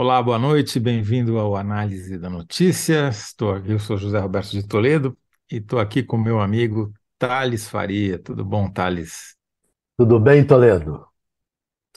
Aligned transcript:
Olá, 0.00 0.22
boa 0.22 0.38
noite, 0.38 0.78
bem-vindo 0.78 1.40
ao 1.40 1.56
Análise 1.56 2.16
da 2.18 2.30
Notícia. 2.30 3.08
Estou 3.08 3.50
aqui, 3.50 3.72
eu 3.72 3.80
sou 3.80 3.96
José 3.96 4.16
Roberto 4.20 4.50
de 4.50 4.64
Toledo 4.64 5.18
e 5.50 5.56
estou 5.56 5.80
aqui 5.80 6.04
com 6.04 6.16
meu 6.16 6.40
amigo 6.40 6.92
Thales 7.18 7.68
Faria. 7.68 8.16
Tudo 8.16 8.44
bom, 8.44 8.70
Thales? 8.70 9.34
Tudo 9.96 10.20
bem, 10.20 10.44
Toledo? 10.44 11.04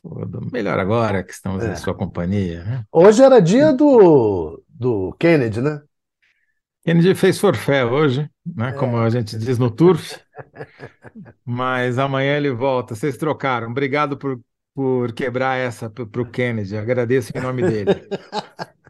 Tudo 0.02 0.42
melhor 0.52 0.80
agora 0.80 1.24
que 1.24 1.32
estamos 1.32 1.64
é. 1.64 1.74
em 1.74 1.76
sua 1.76 1.94
companhia. 1.94 2.64
Né? 2.64 2.84
Hoje 2.92 3.22
era 3.22 3.40
dia 3.40 3.72
do, 3.72 4.64
do 4.68 5.16
Kennedy, 5.20 5.62
né? 5.62 5.80
Kennedy 6.84 7.14
fez 7.14 7.38
forfé 7.38 7.86
hoje, 7.86 8.28
né? 8.44 8.70
É. 8.70 8.72
Como 8.72 8.98
a 8.98 9.12
gente 9.12 9.38
diz 9.38 9.60
no 9.60 9.70
turf. 9.70 10.20
Mas 11.46 12.00
amanhã 12.00 12.36
ele 12.36 12.50
volta. 12.50 12.96
Vocês 12.96 13.16
trocaram. 13.16 13.70
Obrigado 13.70 14.18
por 14.18 14.42
por 14.74 15.14
quebrar 15.14 15.58
essa 15.58 15.90
para 15.90 16.22
o 16.22 16.30
Kennedy. 16.30 16.78
Agradeço 16.78 17.32
em 17.36 17.42
nome 17.42 17.62
dele. 17.64 17.92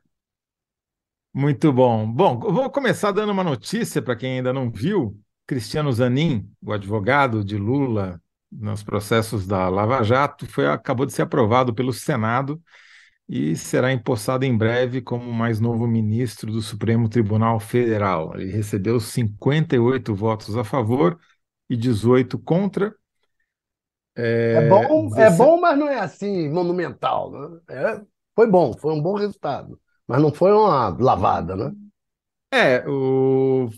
Muito 1.34 1.72
bom. 1.72 2.12
Bom, 2.12 2.40
vou 2.40 2.70
começar 2.70 3.12
dando 3.12 3.32
uma 3.32 3.44
notícia 3.44 4.02
para 4.02 4.16
quem 4.16 4.38
ainda 4.38 4.52
não 4.52 4.70
viu. 4.70 5.18
Cristiano 5.48 5.92
Zanin, 5.92 6.50
o 6.62 6.72
advogado 6.74 7.44
de 7.44 7.58
Lula 7.58 8.22
nos 8.52 8.84
processos 8.84 9.48
da 9.48 9.70
Lava 9.70 10.04
Jato, 10.04 10.46
foi, 10.46 10.68
acabou 10.68 11.06
de 11.06 11.14
ser 11.14 11.22
aprovado 11.22 11.74
pelo 11.74 11.94
Senado 11.94 12.62
e 13.28 13.56
será 13.56 13.94
empossado 13.94 14.44
em 14.44 14.58
breve 14.58 15.02
como 15.02 15.32
mais 15.32 15.60
novo 15.60 15.88
ministro 15.88 16.52
do 16.52 16.62
Supremo 16.62 17.08
Tribunal 17.08 17.60
Federal. 17.62 18.34
Ele 18.36 18.52
recebeu 18.52 19.00
58 19.00 20.14
votos 20.14 20.58
a 20.58 20.66
favor 20.66 21.18
e 21.70 21.78
18 21.78 22.38
contra 22.38 22.94
é, 24.24 24.54
é 24.54 24.70
bom, 24.70 25.16
é 25.18 25.30
bom, 25.32 25.60
mas 25.60 25.78
não 25.78 25.88
é 25.88 26.00
assim 26.00 26.50
monumental. 26.50 27.32
Né? 27.32 27.60
É, 27.70 28.02
foi 28.36 28.48
bom, 28.48 28.74
foi 28.78 28.94
um 28.94 29.02
bom 29.02 29.16
resultado, 29.16 29.80
mas 30.08 30.22
não 30.22 30.34
foi 30.34 30.52
uma 30.52 30.90
lavada, 30.90 31.56
né? 31.56 31.72
É, 32.54 32.88
o... 32.88 33.70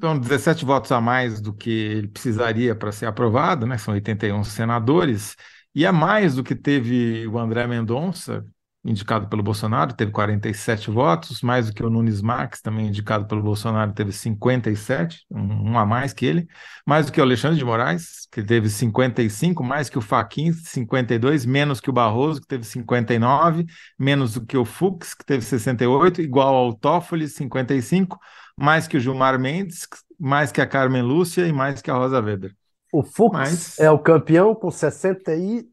são 0.00 0.18
17 0.18 0.64
votos 0.64 0.92
a 0.92 1.00
mais 1.00 1.40
do 1.40 1.54
que 1.54 1.70
ele 1.70 2.08
precisaria 2.08 2.74
para 2.74 2.92
ser 2.92 3.06
aprovado, 3.06 3.66
né? 3.66 3.78
São 3.78 3.94
81 3.94 4.44
senadores, 4.44 5.36
e 5.74 5.84
é 5.84 5.90
mais 5.90 6.34
do 6.36 6.44
que 6.44 6.54
teve 6.54 7.26
o 7.26 7.38
André 7.38 7.66
Mendonça, 7.66 8.44
indicado 8.84 9.28
pelo 9.28 9.42
Bolsonaro, 9.42 9.92
teve 9.92 10.10
47 10.10 10.90
votos, 10.90 11.42
mais 11.42 11.66
do 11.66 11.74
que 11.74 11.82
o 11.82 11.90
Nunes 11.90 12.22
Marques, 12.22 12.62
também 12.62 12.88
indicado 12.88 13.26
pelo 13.26 13.42
Bolsonaro, 13.42 13.92
teve 13.92 14.10
57, 14.10 15.26
um, 15.30 15.72
um 15.72 15.78
a 15.78 15.84
mais 15.84 16.12
que 16.12 16.24
ele, 16.24 16.48
mais 16.86 17.06
do 17.06 17.12
que 17.12 17.20
o 17.20 17.22
Alexandre 17.22 17.58
de 17.58 17.64
Moraes, 17.64 18.26
que 18.32 18.42
teve 18.42 18.70
55, 18.70 19.62
mais 19.62 19.90
que 19.90 19.98
o 19.98 20.00
Faquin, 20.00 20.52
52, 20.52 21.44
menos 21.44 21.80
que 21.80 21.90
o 21.90 21.92
Barroso, 21.92 22.40
que 22.40 22.46
teve 22.46 22.64
59, 22.64 23.66
menos 23.98 24.34
do 24.34 24.46
que 24.46 24.56
o 24.56 24.64
Fux, 24.64 25.12
que 25.14 25.24
teve 25.24 25.44
68, 25.44 26.22
igual 26.22 26.54
ao 26.54 26.72
Toffoli, 26.72 27.28
55, 27.28 28.18
mais 28.56 28.88
que 28.88 28.96
o 28.96 29.00
Gilmar 29.00 29.38
Mendes, 29.38 29.86
mais 30.18 30.50
que 30.50 30.60
a 30.60 30.66
Carmen 30.66 31.02
Lúcia 31.02 31.46
e 31.46 31.52
mais 31.52 31.82
que 31.82 31.90
a 31.90 31.94
Rosa 31.94 32.20
Weber. 32.20 32.54
O 32.92 33.02
Fux 33.02 33.32
Mas... 33.32 33.78
é 33.78 33.90
o 33.90 33.98
campeão 33.98 34.54
com 34.54 34.70
68. 34.70 35.68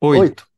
8. 0.00 0.51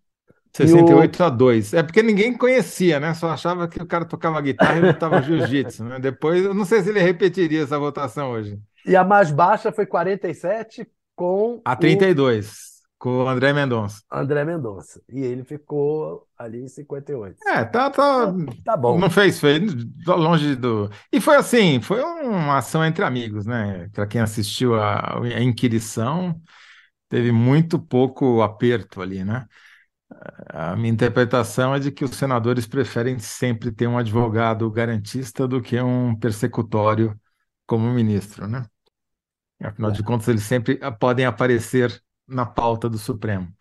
68 0.56 1.20
o... 1.20 1.24
a 1.24 1.30
2. 1.30 1.74
É 1.74 1.82
porque 1.82 2.02
ninguém 2.02 2.36
conhecia, 2.36 3.00
né? 3.00 3.12
Só 3.14 3.30
achava 3.30 3.66
que 3.66 3.82
o 3.82 3.86
cara 3.86 4.04
tocava 4.04 4.40
guitarra 4.40 4.78
e 4.78 4.82
lutava 4.82 5.20
jiu-jitsu, 5.22 5.84
né? 5.84 5.98
Depois, 5.98 6.44
eu 6.44 6.54
não 6.54 6.64
sei 6.64 6.82
se 6.82 6.90
ele 6.90 7.00
repetiria 7.00 7.62
essa 7.62 7.78
votação 7.78 8.30
hoje. 8.30 8.58
E 8.86 8.94
a 8.94 9.02
mais 9.02 9.30
baixa 9.30 9.72
foi 9.72 9.86
47 9.86 10.86
com. 11.16 11.60
A 11.64 11.74
32, 11.74 12.50
o... 12.50 12.54
com 12.98 13.24
o 13.24 13.28
André 13.28 13.52
Mendonça. 13.52 14.02
André 14.12 14.44
Mendonça. 14.44 15.00
E 15.08 15.20
ele 15.20 15.42
ficou 15.42 16.26
ali 16.38 16.62
em 16.62 16.68
58. 16.68 17.36
É, 17.48 17.64
tá, 17.64 17.90
tá. 17.90 18.32
Tá 18.64 18.76
bom. 18.76 18.98
Não 18.98 19.10
fez 19.10 19.40
feio, 19.40 19.66
longe 20.06 20.54
do. 20.54 20.88
E 21.12 21.20
foi 21.20 21.36
assim, 21.36 21.80
foi 21.80 22.00
uma 22.00 22.58
ação 22.58 22.84
entre 22.84 23.04
amigos, 23.04 23.44
né? 23.44 23.88
Para 23.92 24.06
quem 24.06 24.20
assistiu 24.20 24.74
a, 24.76 25.18
a 25.18 25.42
inquirição, 25.42 26.40
teve 27.08 27.32
muito 27.32 27.78
pouco 27.78 28.40
aperto 28.42 29.02
ali, 29.02 29.24
né? 29.24 29.46
A 30.48 30.76
minha 30.76 30.92
interpretação 30.92 31.74
é 31.74 31.80
de 31.80 31.90
que 31.90 32.04
os 32.04 32.12
senadores 32.12 32.66
preferem 32.66 33.18
sempre 33.18 33.72
ter 33.72 33.86
um 33.86 33.98
advogado 33.98 34.70
garantista 34.70 35.48
do 35.48 35.60
que 35.60 35.80
um 35.80 36.14
persecutório 36.16 37.18
como 37.66 37.90
ministro, 37.92 38.46
né? 38.46 38.66
Afinal 39.60 39.90
de 39.90 40.02
contas, 40.02 40.28
eles 40.28 40.42
sempre 40.42 40.78
podem 40.98 41.24
aparecer 41.24 42.02
na 42.26 42.44
pauta 42.44 42.88
do 42.88 42.98
Supremo. 42.98 43.52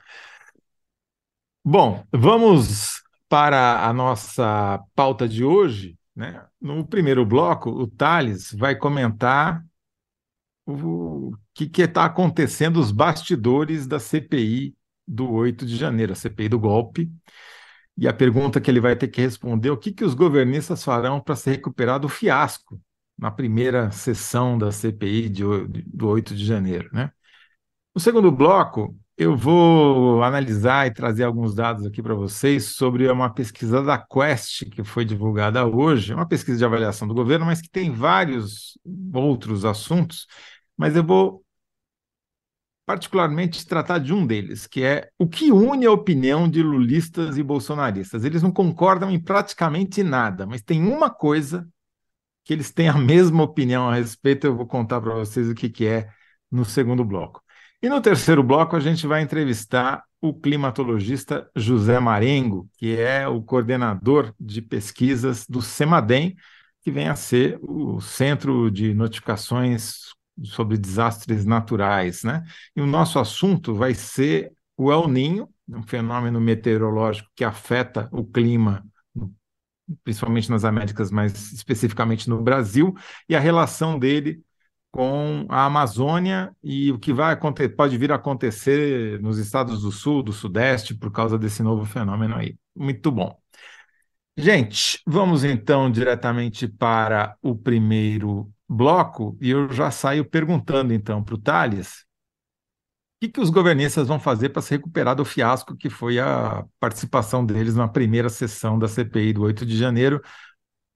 Bom, 1.64 2.06
vamos 2.12 3.02
para 3.30 3.88
a 3.88 3.94
nossa 3.94 4.84
pauta 4.94 5.28
de 5.28 5.44
hoje. 5.44 5.98
Né? 6.16 6.46
No 6.60 6.86
primeiro 6.86 7.26
bloco, 7.26 7.70
o 7.70 7.88
Thales 7.88 8.54
vai 8.54 8.76
comentar 8.76 9.64
o 10.66 11.32
que 11.54 11.70
está 11.82 12.06
acontecendo, 12.06 12.80
os 12.80 12.92
bastidores 12.92 13.88
da 13.88 14.00
CPI 14.00 14.76
do 15.08 15.32
8 15.32 15.66
de 15.66 15.76
janeiro, 15.76 16.14
a 16.14 16.16
CPI 16.16 16.50
do 16.50 16.60
golpe. 16.60 17.12
E 17.98 18.08
a 18.08 18.14
pergunta 18.14 18.60
que 18.60 18.72
ele 18.72 18.80
vai 18.80 18.96
ter 18.96 19.08
que 19.08 19.22
responder 19.22 19.70
é 19.70 19.72
o 19.72 19.78
que, 19.78 19.92
que 19.92 20.04
os 20.04 20.14
governistas 20.16 20.84
farão 20.84 21.22
para 21.22 21.36
se 21.36 21.50
recuperar 21.52 22.00
do 22.00 22.10
fiasco 22.10 22.82
na 23.18 23.30
primeira 23.32 23.92
sessão 23.92 24.58
da 24.58 24.72
CPI 24.72 25.30
de, 25.30 25.44
do 25.86 26.08
8 26.08 26.36
de 26.36 26.46
janeiro. 26.46 26.90
Né? 26.92 27.12
No 27.94 28.02
segundo 28.02 28.32
bloco, 28.32 28.98
eu 29.16 29.38
vou 29.38 30.24
analisar 30.24 30.88
e 30.88 30.94
trazer 30.94 31.24
alguns 31.24 31.54
dados 31.54 31.86
aqui 31.86 32.02
para 32.02 32.16
vocês 32.16 32.76
sobre 32.76 33.08
uma 33.10 33.32
pesquisa 33.32 33.84
da 33.84 33.98
Quest 33.98 34.66
que 34.72 34.84
foi 34.84 35.06
divulgada 35.06 35.66
hoje, 35.66 36.14
uma 36.14 36.28
pesquisa 36.28 36.58
de 36.58 36.66
avaliação 36.66 37.08
do 37.08 37.14
governo, 37.14 37.46
mas 37.46 37.62
que 37.62 37.70
tem 37.70 37.92
vários 37.92 38.78
outros 39.14 39.66
assuntos. 39.66 40.26
Mas 40.76 40.96
eu 40.96 41.04
vou 41.04 41.43
particularmente 42.86 43.66
tratar 43.66 44.00
de 44.00 44.14
um 44.14 44.26
deles, 44.26 44.68
que 44.68 44.84
é 44.84 45.10
o 45.18 45.28
que 45.28 45.52
une 45.52 45.86
a 45.86 45.92
opinião 45.92 46.50
de 46.50 46.62
lulistas 46.62 47.38
e 47.38 47.44
bolsonaristas. 47.44 48.24
Eles 48.26 48.44
não 48.44 48.52
concordam 48.52 49.10
em 49.10 49.20
praticamente 49.20 50.04
nada, 50.04 50.46
mas 50.46 50.62
tem 50.62 50.86
uma 50.86 51.10
coisa 51.10 51.68
que 52.44 52.54
eles 52.54 52.72
têm 52.72 52.90
a 52.90 52.98
mesma 52.98 53.44
opinião 53.44 53.88
a 53.90 53.96
respeito, 53.96 54.46
eu 54.46 54.56
vou 54.56 54.68
contar 54.68 55.00
para 55.00 55.14
vocês 55.14 55.50
o 55.50 55.56
que, 55.56 55.70
que 55.70 55.88
é 55.88 56.10
no 56.52 56.66
segundo 56.66 57.06
bloco. 57.06 57.42
E 57.82 57.90
no 57.90 58.02
terceiro 58.02 58.44
bloco, 58.44 58.76
a 58.76 58.80
gente 58.80 59.08
vai 59.08 59.22
entrevistar 59.22 60.04
o 60.22 60.34
climatologista 60.34 61.50
José 61.56 62.00
Marengo, 62.00 62.70
que 62.78 62.98
é 62.98 63.28
o 63.28 63.42
coordenador 63.42 64.34
de 64.40 64.62
pesquisas 64.62 65.46
do 65.48 65.62
CEMADEM, 65.62 66.36
que 66.82 66.92
vem 66.92 67.10
a 67.10 67.16
ser 67.16 67.60
o 67.62 68.00
Centro 68.00 68.70
de 68.70 68.94
Notificações 68.94 70.14
sobre 70.44 70.78
desastres 70.78 71.46
naturais, 71.46 72.24
né? 72.24 72.44
E 72.76 72.82
o 72.82 72.86
nosso 72.86 73.20
assunto 73.20 73.74
vai 73.74 73.94
ser 73.94 74.52
o 74.78 74.92
El 74.92 75.08
Ninho, 75.08 75.50
um 75.68 75.84
fenômeno 75.84 76.42
meteorológico 76.42 77.30
que 77.36 77.44
afeta 77.44 78.10
o 78.12 78.24
clima, 78.26 78.86
principalmente 80.04 80.50
nas 80.50 80.66
Américas, 80.66 81.12
mas 81.12 81.52
especificamente 81.52 82.30
no 82.30 82.42
Brasil, 82.42 82.94
e 83.30 83.36
a 83.36 83.40
relação 83.40 84.00
dele 84.00 84.42
com 84.92 85.46
a 85.50 85.66
Amazônia 85.66 86.56
e 86.64 86.92
o 86.92 87.00
que 87.00 87.12
vai 87.12 87.34
acontecer, 87.34 87.70
pode 87.70 87.98
vir 87.98 88.12
a 88.12 88.16
acontecer 88.16 89.20
nos 89.22 89.40
estados 89.40 89.82
do 89.82 89.92
Sul, 89.92 90.22
do 90.22 90.32
Sudeste, 90.32 90.94
por 90.94 91.12
causa 91.12 91.38
desse 91.38 91.64
novo 91.64 91.84
fenômeno 91.84 92.36
aí. 92.36 92.56
Muito 92.76 93.12
bom. 93.12 93.43
Gente, 94.36 95.00
vamos 95.06 95.44
então 95.44 95.92
diretamente 95.92 96.68
para 96.68 97.38
o 97.42 97.56
primeiro 97.56 98.52
bloco 98.68 99.38
e 99.40 99.52
eu 99.52 99.72
já 99.72 99.92
saio 99.92 100.26
perguntando 100.26 100.92
então 100.94 101.24
para 101.24 101.36
o 101.36 101.38
Thales 101.38 102.04
o 103.18 103.26
que, 103.26 103.30
que 103.30 103.40
os 103.40 103.50
governistas 103.50 104.08
vão 104.08 104.20
fazer 104.20 104.50
para 104.50 104.62
se 104.62 104.72
recuperar 104.72 105.16
do 105.16 105.24
fiasco 105.24 105.78
que 105.78 105.90
foi 105.90 106.20
a 106.20 106.66
participação 106.80 107.46
deles 107.46 107.76
na 107.76 107.88
primeira 107.88 108.30
sessão 108.30 108.78
da 108.78 108.88
CPI 108.88 109.34
do 109.34 109.44
8 109.44 109.66
de 109.66 109.78
janeiro. 109.78 110.22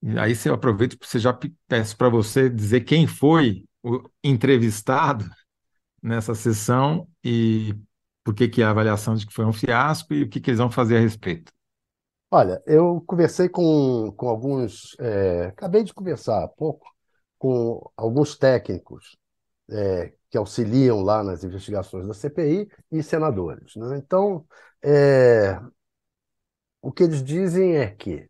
E 0.04 0.18
aí 0.20 0.36
você 0.36 0.50
aproveita 0.50 0.98
você 1.02 1.20
já 1.20 1.38
peço 1.68 1.98
para 1.98 2.10
você 2.10 2.50
dizer 2.50 2.82
quem 2.82 3.08
foi 3.08 3.66
o 3.84 4.04
entrevistado 4.24 5.30
nessa 6.04 6.36
sessão 6.36 7.08
e 7.24 7.76
por 8.24 8.36
que, 8.36 8.48
que 8.50 8.64
a 8.64 8.72
avaliação 8.72 9.16
de 9.16 9.28
que 9.28 9.34
foi 9.34 9.46
um 9.46 9.54
fiasco 9.54 10.14
e 10.14 10.24
o 10.24 10.30
que, 10.30 10.42
que 10.42 10.52
eles 10.52 10.60
vão 10.60 10.72
fazer 10.72 10.98
a 10.98 11.02
respeito. 11.02 11.52
Olha, 12.30 12.62
eu 12.66 13.02
conversei 13.08 13.48
com, 13.48 14.12
com 14.18 14.28
alguns, 14.28 14.96
é, 15.00 15.46
acabei 15.48 15.84
de 15.84 15.94
conversar 15.94 16.44
há 16.44 16.48
pouco 16.48 16.86
com 17.38 17.90
alguns 17.96 18.36
técnicos 18.38 19.18
é, 19.72 20.14
que 20.30 20.38
auxiliam 20.38 21.02
lá 21.04 21.24
nas 21.24 21.44
investigações 21.44 22.08
da 22.08 22.14
CPI 22.14 22.70
e 22.92 23.04
senadores. 23.04 23.76
Né? 23.78 23.98
Então, 24.00 24.46
é, 24.84 25.60
o 26.82 26.92
que 26.92 27.04
eles 27.04 27.24
dizem 27.24 27.78
é 27.78 27.88
que, 27.92 28.30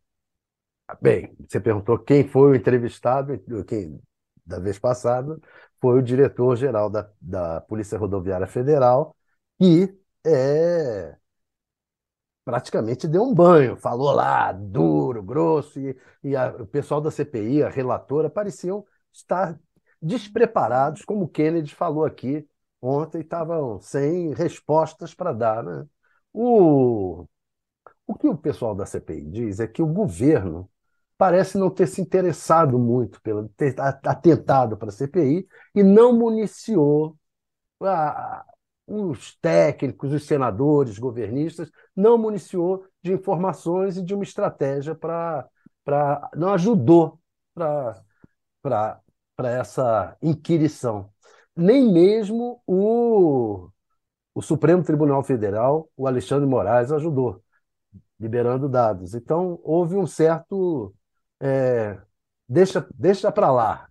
bem, 1.01 1.35
você 1.47 1.59
perguntou 1.59 1.99
quem 1.99 2.27
foi 2.27 2.51
o 2.51 2.55
entrevistado, 2.55 3.38
quem 3.67 3.99
da 4.45 4.59
vez 4.59 4.79
passada 4.79 5.38
foi 5.81 5.99
o 5.99 6.03
diretor-geral 6.03 6.89
da, 6.89 7.09
da 7.21 7.61
Polícia 7.61 7.97
Rodoviária 7.97 8.47
Federal, 8.47 9.15
que 9.59 9.95
é, 10.25 11.15
praticamente 12.47 13.09
deu 13.09 13.23
um 13.23 13.33
banho, 13.33 13.75
falou 13.75 14.09
lá 14.13 14.53
duro, 14.53 15.21
grosso, 15.21 15.77
e, 15.81 15.97
e 16.23 16.33
a, 16.33 16.47
o 16.47 16.65
pessoal 16.65 17.01
da 17.01 17.11
CPI, 17.11 17.61
a 17.61 17.69
relatora, 17.69 18.29
pareciam 18.29 18.85
estar 19.11 19.59
despreparados, 20.01 21.03
como 21.03 21.25
o 21.25 21.27
Kennedy 21.27 21.75
falou 21.75 22.05
aqui 22.05 22.47
ontem, 22.81 23.19
estavam 23.19 23.81
sem 23.81 24.33
respostas 24.33 25.13
para 25.13 25.33
dar. 25.33 25.61
Né? 25.61 25.85
O, 26.31 27.25
o 28.07 28.15
que 28.15 28.29
o 28.29 28.38
pessoal 28.38 28.73
da 28.73 28.85
CPI 28.85 29.25
diz 29.29 29.59
é 29.59 29.67
que 29.67 29.81
o 29.81 29.88
governo 29.88 30.69
parece 31.17 31.57
não 31.57 31.69
ter 31.69 31.88
se 31.88 31.99
interessado 31.99 32.79
muito 32.79 33.21
pelo 33.21 33.49
ter 33.49 33.75
atentado 34.05 34.77
para 34.77 34.88
a 34.88 34.91
CPI 34.94 35.45
e 35.75 35.83
não 35.83 36.13
municiou 36.13 37.17
a, 37.81 38.45
os 38.87 39.35
técnicos, 39.37 40.13
os 40.13 40.25
senadores, 40.25 40.97
governistas, 40.97 41.69
não 41.95 42.17
municiou 42.17 42.85
de 43.03 43.13
informações 43.13 43.97
e 43.97 44.03
de 44.03 44.13
uma 44.13 44.23
estratégia 44.23 44.95
para. 44.95 45.47
não 46.35 46.53
ajudou 46.53 47.19
para 47.53 48.01
essa 49.43 50.17
inquirição. 50.21 51.11
Nem 51.55 51.91
mesmo 51.91 52.61
o, 52.67 53.69
o 54.33 54.41
Supremo 54.41 54.83
Tribunal 54.83 55.23
Federal, 55.23 55.89
o 55.97 56.07
Alexandre 56.07 56.47
Moraes, 56.47 56.91
ajudou, 56.91 57.43
liberando 58.19 58.69
dados. 58.69 59.13
Então, 59.15 59.59
houve 59.63 59.95
um 59.95 60.07
certo 60.07 60.93
é, 61.41 61.99
deixa, 62.47 62.87
deixa 62.95 63.31
para 63.31 63.51
lá. 63.51 63.86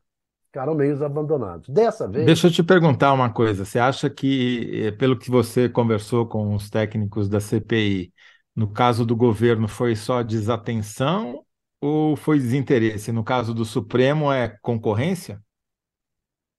Ficaram 0.57 0.75
meio 0.75 1.05
abandonados. 1.05 1.69
Dessa 1.69 2.09
vez. 2.09 2.25
Deixa 2.25 2.47
eu 2.47 2.51
te 2.51 2.63
perguntar 2.63 3.13
uma 3.13 3.31
coisa. 3.31 3.63
Você 3.63 3.79
acha 3.79 4.09
que, 4.09 4.87
eh, 4.87 4.91
pelo 4.91 5.19
que 5.19 5.31
você 5.31 5.69
conversou 5.69 6.27
com 6.27 6.55
os 6.55 6.71
técnicos 6.71 7.29
da 7.29 7.41
CPI, 7.41 8.11
no 8.55 8.67
caso 8.67 9.05
do 9.05 9.15
governo 9.15 9.69
foi 9.69 9.95
só 9.95 10.23
desatenção 10.23 11.45
ou 11.79 12.17
foi 12.17 12.39
desinteresse? 12.39 13.13
No 13.13 13.23
caso 13.23 13.53
do 13.53 13.67
Supremo, 13.67 14.33
é 14.33 14.49
concorrência? 14.63 15.45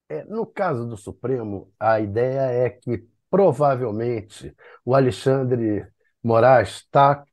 É, 0.07 0.23
no 0.25 0.45
caso 0.45 0.87
do 0.87 0.95
Supremo, 0.95 1.73
a 1.79 1.99
ideia 1.99 2.41
é 2.51 2.69
que 2.69 3.03
provavelmente 3.31 4.55
o 4.85 4.93
Alexandre 4.93 5.87
Moraes 6.23 6.69
está 6.69 7.25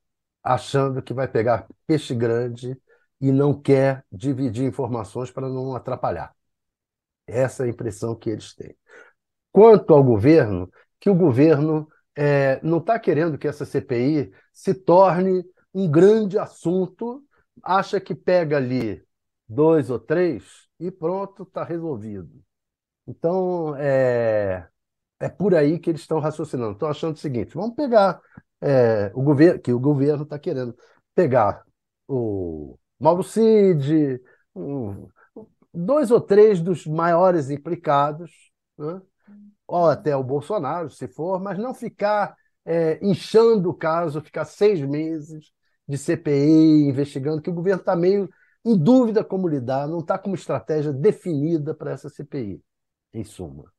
achando 0.43 0.99
que 0.99 1.13
vai 1.13 1.27
pegar 1.27 1.67
peixe 1.85 2.15
grande 2.15 2.75
e 3.21 3.31
não 3.31 3.53
quer 3.53 4.03
dividir 4.11 4.65
informações 4.65 5.29
para 5.29 5.47
não 5.47 5.75
atrapalhar. 5.75 6.34
Essa 7.27 7.63
é 7.63 7.67
a 7.67 7.69
impressão 7.69 8.15
que 8.15 8.29
eles 8.29 8.53
têm. 8.53 8.75
Quanto 9.51 9.93
ao 9.93 10.03
governo, 10.03 10.69
que 10.99 11.09
o 11.09 11.15
governo 11.15 11.87
é, 12.15 12.59
não 12.63 12.79
está 12.79 12.99
querendo 12.99 13.37
que 13.37 13.47
essa 13.47 13.65
CPI 13.65 14.31
se 14.53 14.73
torne 14.73 15.43
um 15.73 15.89
grande 15.89 16.37
assunto, 16.37 17.23
acha 17.63 17.99
que 17.99 18.15
pega 18.15 18.57
ali 18.57 19.03
dois 19.47 19.89
ou 19.89 19.99
três 19.99 20.67
e 20.79 20.91
pronto, 20.91 21.43
está 21.43 21.63
resolvido. 21.63 22.29
Então, 23.07 23.75
é, 23.77 24.67
é 25.19 25.29
por 25.29 25.55
aí 25.55 25.79
que 25.79 25.89
eles 25.89 26.01
estão 26.01 26.19
raciocinando. 26.19 26.73
Estão 26.73 26.89
achando 26.89 27.15
o 27.15 27.19
seguinte: 27.19 27.55
vamos 27.55 27.75
pegar 27.75 28.19
é, 28.61 29.11
o 29.13 29.21
governo, 29.21 29.59
que 29.61 29.73
o 29.73 29.79
governo 29.79 30.23
está 30.23 30.39
querendo 30.39 30.75
pegar 31.13 31.63
o, 32.07 32.77
Mauro 32.99 33.23
Cid, 33.23 34.21
um, 34.55 35.07
dois 35.75 36.11
ou 36.11 36.21
três 36.21 36.61
dos 36.61 36.85
maiores 36.85 37.49
implicados, 37.49 38.31
né? 38.77 39.01
ou 39.67 39.87
até 39.87 40.15
o 40.15 40.23
Bolsonaro, 40.23 40.89
se 40.89 41.07
for, 41.07 41.41
mas 41.41 41.57
não 41.57 41.73
ficar 41.73 42.35
é, 42.63 42.99
inchando 43.05 43.69
o 43.69 43.73
caso, 43.73 44.21
ficar 44.21 44.45
seis 44.45 44.79
meses 44.81 45.51
de 45.87 45.97
CPI 45.97 46.87
investigando, 46.87 47.41
que 47.41 47.49
o 47.49 47.53
governo 47.53 47.79
está 47.79 47.95
meio 47.95 48.29
em 48.63 48.77
dúvida 48.77 49.23
como 49.23 49.47
lidar, 49.47 49.87
não 49.87 49.99
está 49.99 50.17
com 50.17 50.29
uma 50.29 50.35
estratégia 50.35 50.91
definida 50.91 51.73
para 51.73 51.91
essa 51.91 52.09
CPI, 52.09 52.63
em 53.13 53.23
suma. 53.23 53.71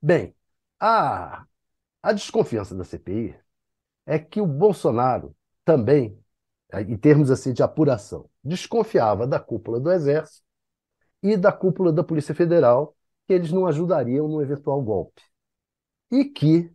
Bem, 0.00 0.34
a, 0.78 1.44
a 2.02 2.12
desconfiança 2.12 2.74
da 2.74 2.84
CPI 2.84 3.36
é 4.06 4.18
que 4.18 4.40
o 4.40 4.46
Bolsonaro 4.46 5.34
também 5.64 6.22
em 6.80 6.96
termos 6.96 7.30
assim 7.30 7.52
de 7.52 7.62
apuração, 7.62 8.28
desconfiava 8.42 9.26
da 9.26 9.38
cúpula 9.38 9.78
do 9.78 9.92
Exército 9.92 10.42
e 11.22 11.36
da 11.36 11.52
cúpula 11.52 11.92
da 11.92 12.02
Polícia 12.02 12.34
Federal, 12.34 12.96
que 13.26 13.32
eles 13.32 13.52
não 13.52 13.66
ajudariam 13.66 14.26
no 14.28 14.42
eventual 14.42 14.82
golpe. 14.82 15.22
E 16.10 16.24
que 16.24 16.70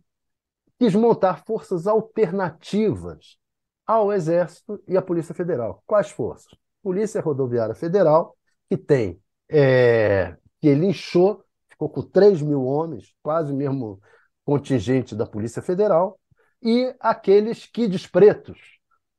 quis 0.78 0.94
montar 0.94 1.44
forças 1.44 1.86
alternativas 1.86 3.38
ao 3.86 4.12
Exército 4.12 4.82
e 4.86 4.96
à 4.96 5.02
Polícia 5.02 5.34
Federal. 5.34 5.82
Quais 5.86 6.10
forças? 6.10 6.52
Polícia 6.82 7.20
Rodoviária 7.20 7.74
Federal, 7.74 8.36
que 8.68 8.76
tem, 8.76 9.20
é, 9.48 10.36
que 10.60 10.68
ele 10.68 10.86
inchou, 10.86 11.44
ficou 11.68 11.88
com 11.88 12.02
3 12.02 12.42
mil 12.42 12.64
homens, 12.64 13.14
quase 13.22 13.52
mesmo 13.52 14.00
contingente 14.44 15.14
da 15.14 15.26
Polícia 15.26 15.62
Federal, 15.62 16.18
e 16.62 16.94
aqueles 17.00 17.66
quides 17.66 18.06
pretos, 18.06 18.58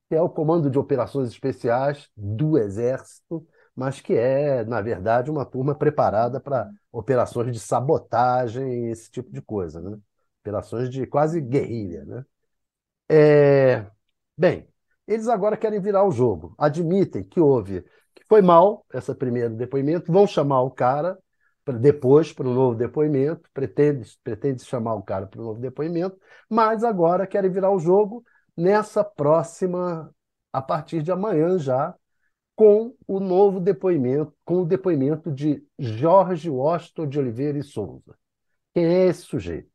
que 0.08 0.16
é 0.16 0.22
o 0.22 0.30
Comando 0.30 0.70
de 0.70 0.80
Operações 0.80 1.30
Especiais 1.30 2.10
do 2.16 2.58
Exército, 2.58 3.46
mas 3.80 4.02
que 4.02 4.14
é, 4.14 4.64
na 4.66 4.81
verdade, 4.81 5.31
uma 5.31 5.46
turma 5.46 5.74
preparada 5.76 6.40
para 6.40 6.70
operações 6.92 7.54
de 7.54 7.60
sabotagem, 7.60 8.90
esse 8.92 9.10
tipo 9.12 9.31
de 9.31 9.42
coisa, 9.42 9.80
né? 9.81 9.98
Operações 10.42 10.90
de 10.90 11.08
quase 11.08 11.40
guerrilha, 11.42 12.04
né? 12.06 12.26
É... 13.10 13.88
Bem, 14.38 14.68
eles 15.08 15.28
agora 15.28 15.58
querem 15.58 15.81
virar 15.81 16.04
o 16.06 16.12
jogo. 16.12 16.56
Admitem 16.58 17.24
que 17.24 17.40
houve, 17.40 17.81
que 18.16 18.24
foi 18.28 18.42
mal 18.42 18.86
esse 18.94 19.14
primeiro 19.16 19.56
depoimento, 19.56 20.12
vão 20.12 20.28
chamar 20.28 20.62
o 20.62 20.72
cara 20.72 21.18
depois 21.80 22.34
para 22.34 22.48
um 22.48 22.54
novo 22.54 22.76
depoimento, 22.76 23.48
pretende, 23.54 24.18
pretende 24.24 24.64
chamar 24.66 24.96
o 24.96 25.04
cara 25.04 25.28
para 25.28 25.40
um 25.40 25.46
novo 25.46 25.60
depoimento, 25.60 26.20
mas 26.50 26.84
agora 26.84 27.28
querem 27.28 27.52
virar 27.52 27.72
o 27.72 27.80
jogo 27.80 28.24
nessa 28.58 29.04
próxima, 29.04 30.14
a 30.52 30.62
partir 30.64 31.04
de 31.04 31.12
amanhã 31.12 31.60
já, 31.60 31.94
com 32.60 32.94
o 33.08 33.22
novo 33.22 33.58
depoimento, 33.58 34.34
com 34.44 34.64
o 34.64 34.66
depoimento 34.66 35.32
de 35.32 35.64
Jorge 35.80 36.50
Washington 36.50 37.08
de 37.08 37.18
Oliveira 37.18 37.58
e 37.58 37.64
Souza. 37.64 38.14
Quem 38.74 38.83
é 38.83 39.07
esse 39.07 39.22
sujeito? 39.22 39.69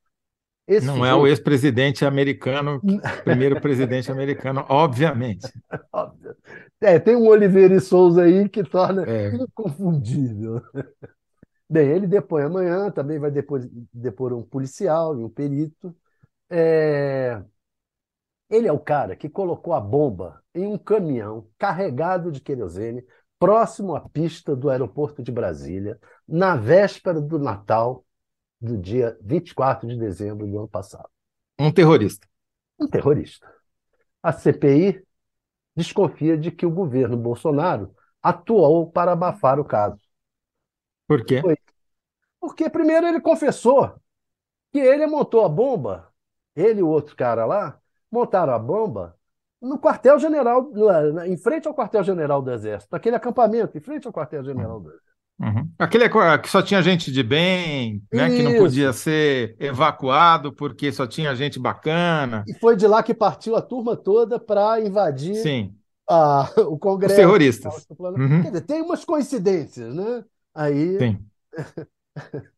Esse 0.69 0.87
Não 0.87 0.97
sujeito... 0.97 1.15
é 1.15 1.19
o 1.19 1.27
ex-presidente 1.27 2.05
americano, 2.05 2.83
primeiro 3.25 3.59
presidente 3.59 4.13
americano, 4.13 4.67
obviamente. 4.69 5.51
É, 6.79 6.99
tem 6.99 7.17
um 7.17 7.27
Oliveira 7.27 7.75
e 7.75 7.81
Souza 7.81 8.25
aí 8.25 8.51
que 8.51 8.63
torna 8.63 9.03
é. 9.09 9.35
inconfundível. 9.35 10.61
Bem, 11.67 11.89
ele 11.89 12.07
depõe 12.07 12.43
amanhã, 12.43 12.91
também 12.91 13.19
vai 13.19 13.31
depor, 13.31 13.67
depor 13.95 14.35
um 14.35 14.43
policial 14.43 15.19
e 15.19 15.25
um 15.25 15.31
perito. 15.31 15.97
É... 16.51 17.43
Ele 18.55 18.69
é 18.69 18.73
o 18.73 18.79
cara 18.79 19.17
que 19.17 19.29
colocou 19.29 19.73
a 19.73 19.81
bomba 19.81 20.41
em 20.55 20.65
um 20.65 20.79
caminhão 20.79 21.49
carregado 21.59 22.31
de 22.31 22.41
querosene 22.41 23.05
próximo 23.37 23.97
à 23.97 24.09
pista 24.09 24.55
do 24.55 24.71
aeroporto 24.71 25.25
de 25.25 25.33
Brasília, 25.33 25.99
na 26.27 26.55
véspera 26.55 27.21
do 27.21 27.37
Natal 27.37 28.07
do 28.61 28.79
dia 28.79 29.19
24 29.21 29.89
de 29.89 29.99
dezembro 29.99 30.47
do 30.47 30.57
ano 30.57 30.69
passado. 30.69 31.09
Um 31.59 31.73
terrorista. 31.73 32.29
Um 32.79 32.87
terrorista. 32.87 33.53
A 34.23 34.33
CPI 34.33 35.05
desconfia 35.75 36.39
de 36.39 36.53
que 36.53 36.65
o 36.65 36.71
governo 36.71 37.17
Bolsonaro 37.17 37.93
atuou 38.23 38.89
para 38.89 39.11
abafar 39.15 39.59
o 39.59 39.65
caso. 39.65 39.99
Por 41.09 41.25
quê? 41.25 41.41
Foi. 41.41 41.59
Porque, 42.39 42.71
primeiro, 42.71 43.05
ele 43.05 43.21
confessou 43.21 43.97
que 44.71 44.79
ele 44.79 45.09
montou 45.09 45.45
a 45.45 45.49
bomba, 45.49 46.09
ele 46.55 46.79
e 46.79 46.83
o 46.85 46.89
outro 46.89 47.17
cara 47.17 47.45
lá, 47.45 47.81
montaram 48.15 48.55
a 48.55 48.59
bomba 48.59 49.17
no 49.61 49.79
quartel-general, 49.79 50.71
em 51.27 51.37
frente 51.37 51.67
ao 51.67 51.75
quartel-general 51.75 52.41
do 52.41 52.53
Exército, 52.53 52.91
naquele 52.93 53.17
acampamento, 53.17 53.77
em 53.77 53.81
frente 53.81 54.07
ao 54.07 54.13
quartel-general 54.13 54.79
do 54.79 54.91
Exército. 54.91 55.15
Uhum. 55.41 55.69
Aquele 55.77 56.09
que 56.39 56.49
só 56.49 56.63
tinha 56.63 56.81
gente 56.81 57.11
de 57.11 57.23
bem, 57.25 58.01
né, 58.13 58.29
que 58.29 58.43
não 58.43 58.55
podia 58.55 58.93
ser 58.93 59.57
evacuado 59.59 60.53
porque 60.53 60.93
só 60.93 61.09
tinha 61.09 61.35
gente 61.35 61.59
bacana. 61.59 62.45
E 62.47 62.55
foi 62.55 62.77
de 62.77 62.87
lá 62.87 63.03
que 63.03 63.13
partiu 63.13 63.57
a 63.57 63.63
turma 63.63 63.97
toda 63.97 64.39
para 64.39 64.81
invadir 64.81 65.35
Sim. 65.35 65.75
A, 66.09 66.49
o 66.69 66.79
Congresso. 66.79 67.15
Os 67.15 67.19
terroristas. 67.19 67.87
Uhum. 67.99 68.43
Dizer, 68.43 68.61
tem 68.61 68.81
umas 68.81 69.05
coincidências, 69.05 69.93
né? 69.93 70.25
Aí. 70.55 70.99
Sim. 70.99 71.19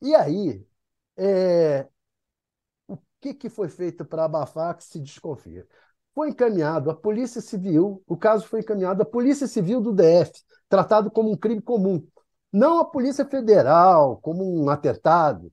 e 0.00 0.14
aí, 0.14 0.64
é, 1.16 1.86
que, 3.22 3.32
que 3.32 3.48
foi 3.48 3.68
feito 3.68 4.04
para 4.04 4.24
abafar 4.24 4.76
que 4.76 4.84
se 4.84 4.98
desconfia? 4.98 5.66
Foi 6.14 6.30
encaminhado 6.30 6.90
à 6.90 6.94
Polícia 6.94 7.40
Civil, 7.40 8.02
o 8.06 8.16
caso 8.16 8.46
foi 8.46 8.60
encaminhado 8.60 9.00
à 9.02 9.04
Polícia 9.04 9.46
Civil 9.46 9.80
do 9.80 9.92
DF, 9.92 10.32
tratado 10.68 11.10
como 11.10 11.30
um 11.30 11.36
crime 11.36 11.62
comum. 11.62 12.04
Não 12.52 12.80
à 12.80 12.84
Polícia 12.84 13.24
Federal, 13.24 14.18
como 14.18 14.62
um 14.62 14.68
atentado. 14.68 15.50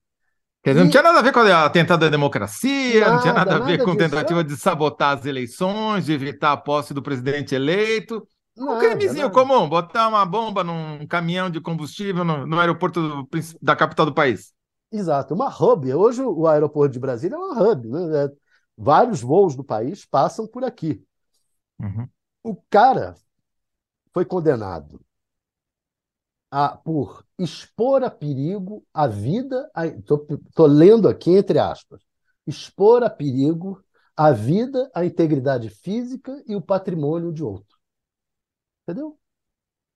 Quer 0.61 0.71
dizer, 0.71 0.83
não 0.83 0.89
tinha 0.91 1.03
nada 1.03 1.19
a 1.19 1.21
ver 1.21 1.31
com 1.31 1.39
a 1.39 1.65
atentado 1.65 2.03
à 2.05 2.09
democracia, 2.09 2.99
nada, 2.99 3.11
não 3.13 3.19
tinha 3.21 3.33
nada 3.33 3.55
a 3.55 3.59
ver 3.59 3.77
nada 3.77 3.83
com 3.83 3.95
disso. 3.95 3.97
tentativa 3.97 4.43
de 4.43 4.57
sabotar 4.57 5.17
as 5.17 5.25
eleições, 5.25 6.05
de 6.05 6.13
evitar 6.13 6.51
a 6.51 6.57
posse 6.57 6.93
do 6.93 7.01
presidente 7.01 7.55
eleito. 7.55 8.27
Um 8.57 8.65
Nada, 8.65 8.77
crimezinho 8.77 9.29
nada. 9.29 9.29
comum, 9.29 9.69
botar 9.69 10.09
uma 10.09 10.25
bomba 10.25 10.63
num 10.63 11.07
caminhão 11.07 11.49
de 11.49 11.61
combustível 11.61 12.25
no, 12.25 12.45
no 12.45 12.59
aeroporto 12.59 13.01
do 13.23 13.29
da 13.61 13.75
capital 13.75 14.05
do 14.07 14.13
país. 14.13 14.53
Exato, 14.91 15.33
uma 15.33 15.49
hub. 15.49 15.93
Hoje 15.93 16.21
o 16.21 16.47
aeroporto 16.47 16.93
de 16.93 16.99
Brasília 16.99 17.35
é 17.35 17.37
uma 17.37 17.61
hub, 17.61 17.87
né? 17.87 18.25
É, 18.25 18.31
vários 18.77 19.21
voos 19.21 19.55
do 19.55 19.63
país 19.63 20.05
passam 20.05 20.47
por 20.47 20.63
aqui. 20.63 21.03
Uhum. 21.79 22.07
O 22.43 22.55
cara 22.69 23.15
foi 24.13 24.25
condenado 24.25 24.99
a, 26.51 26.75
por 26.75 27.23
expor 27.37 28.03
a 28.03 28.09
perigo 28.09 28.83
a 28.93 29.07
vida. 29.07 29.69
Estou 29.99 30.65
lendo 30.65 31.07
aqui 31.07 31.31
entre 31.31 31.59
aspas. 31.59 32.01
Expor 32.47 33.03
a 33.03 33.09
perigo 33.09 33.83
a 34.17 34.31
vida, 34.31 34.89
a 34.93 35.05
integridade 35.05 35.69
física 35.69 36.43
e 36.45 36.55
o 36.55 36.61
patrimônio 36.61 37.31
de 37.31 37.43
outro. 37.43 37.77
Entendeu? 38.83 39.17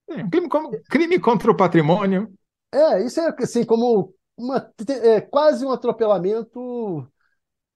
É, 0.08 0.28
crime, 0.30 0.48
como- 0.48 0.72
crime 0.84 1.20
contra 1.20 1.52
o 1.52 1.58
patrimônio. 1.58 2.32
É, 2.72 3.04
isso 3.04 3.20
é 3.20 3.36
assim 3.40 3.66
como 3.66 4.14
uma, 4.38 4.72
é, 4.90 5.22
quase 5.22 5.66
um 5.66 5.72
atropelamento 5.72 7.08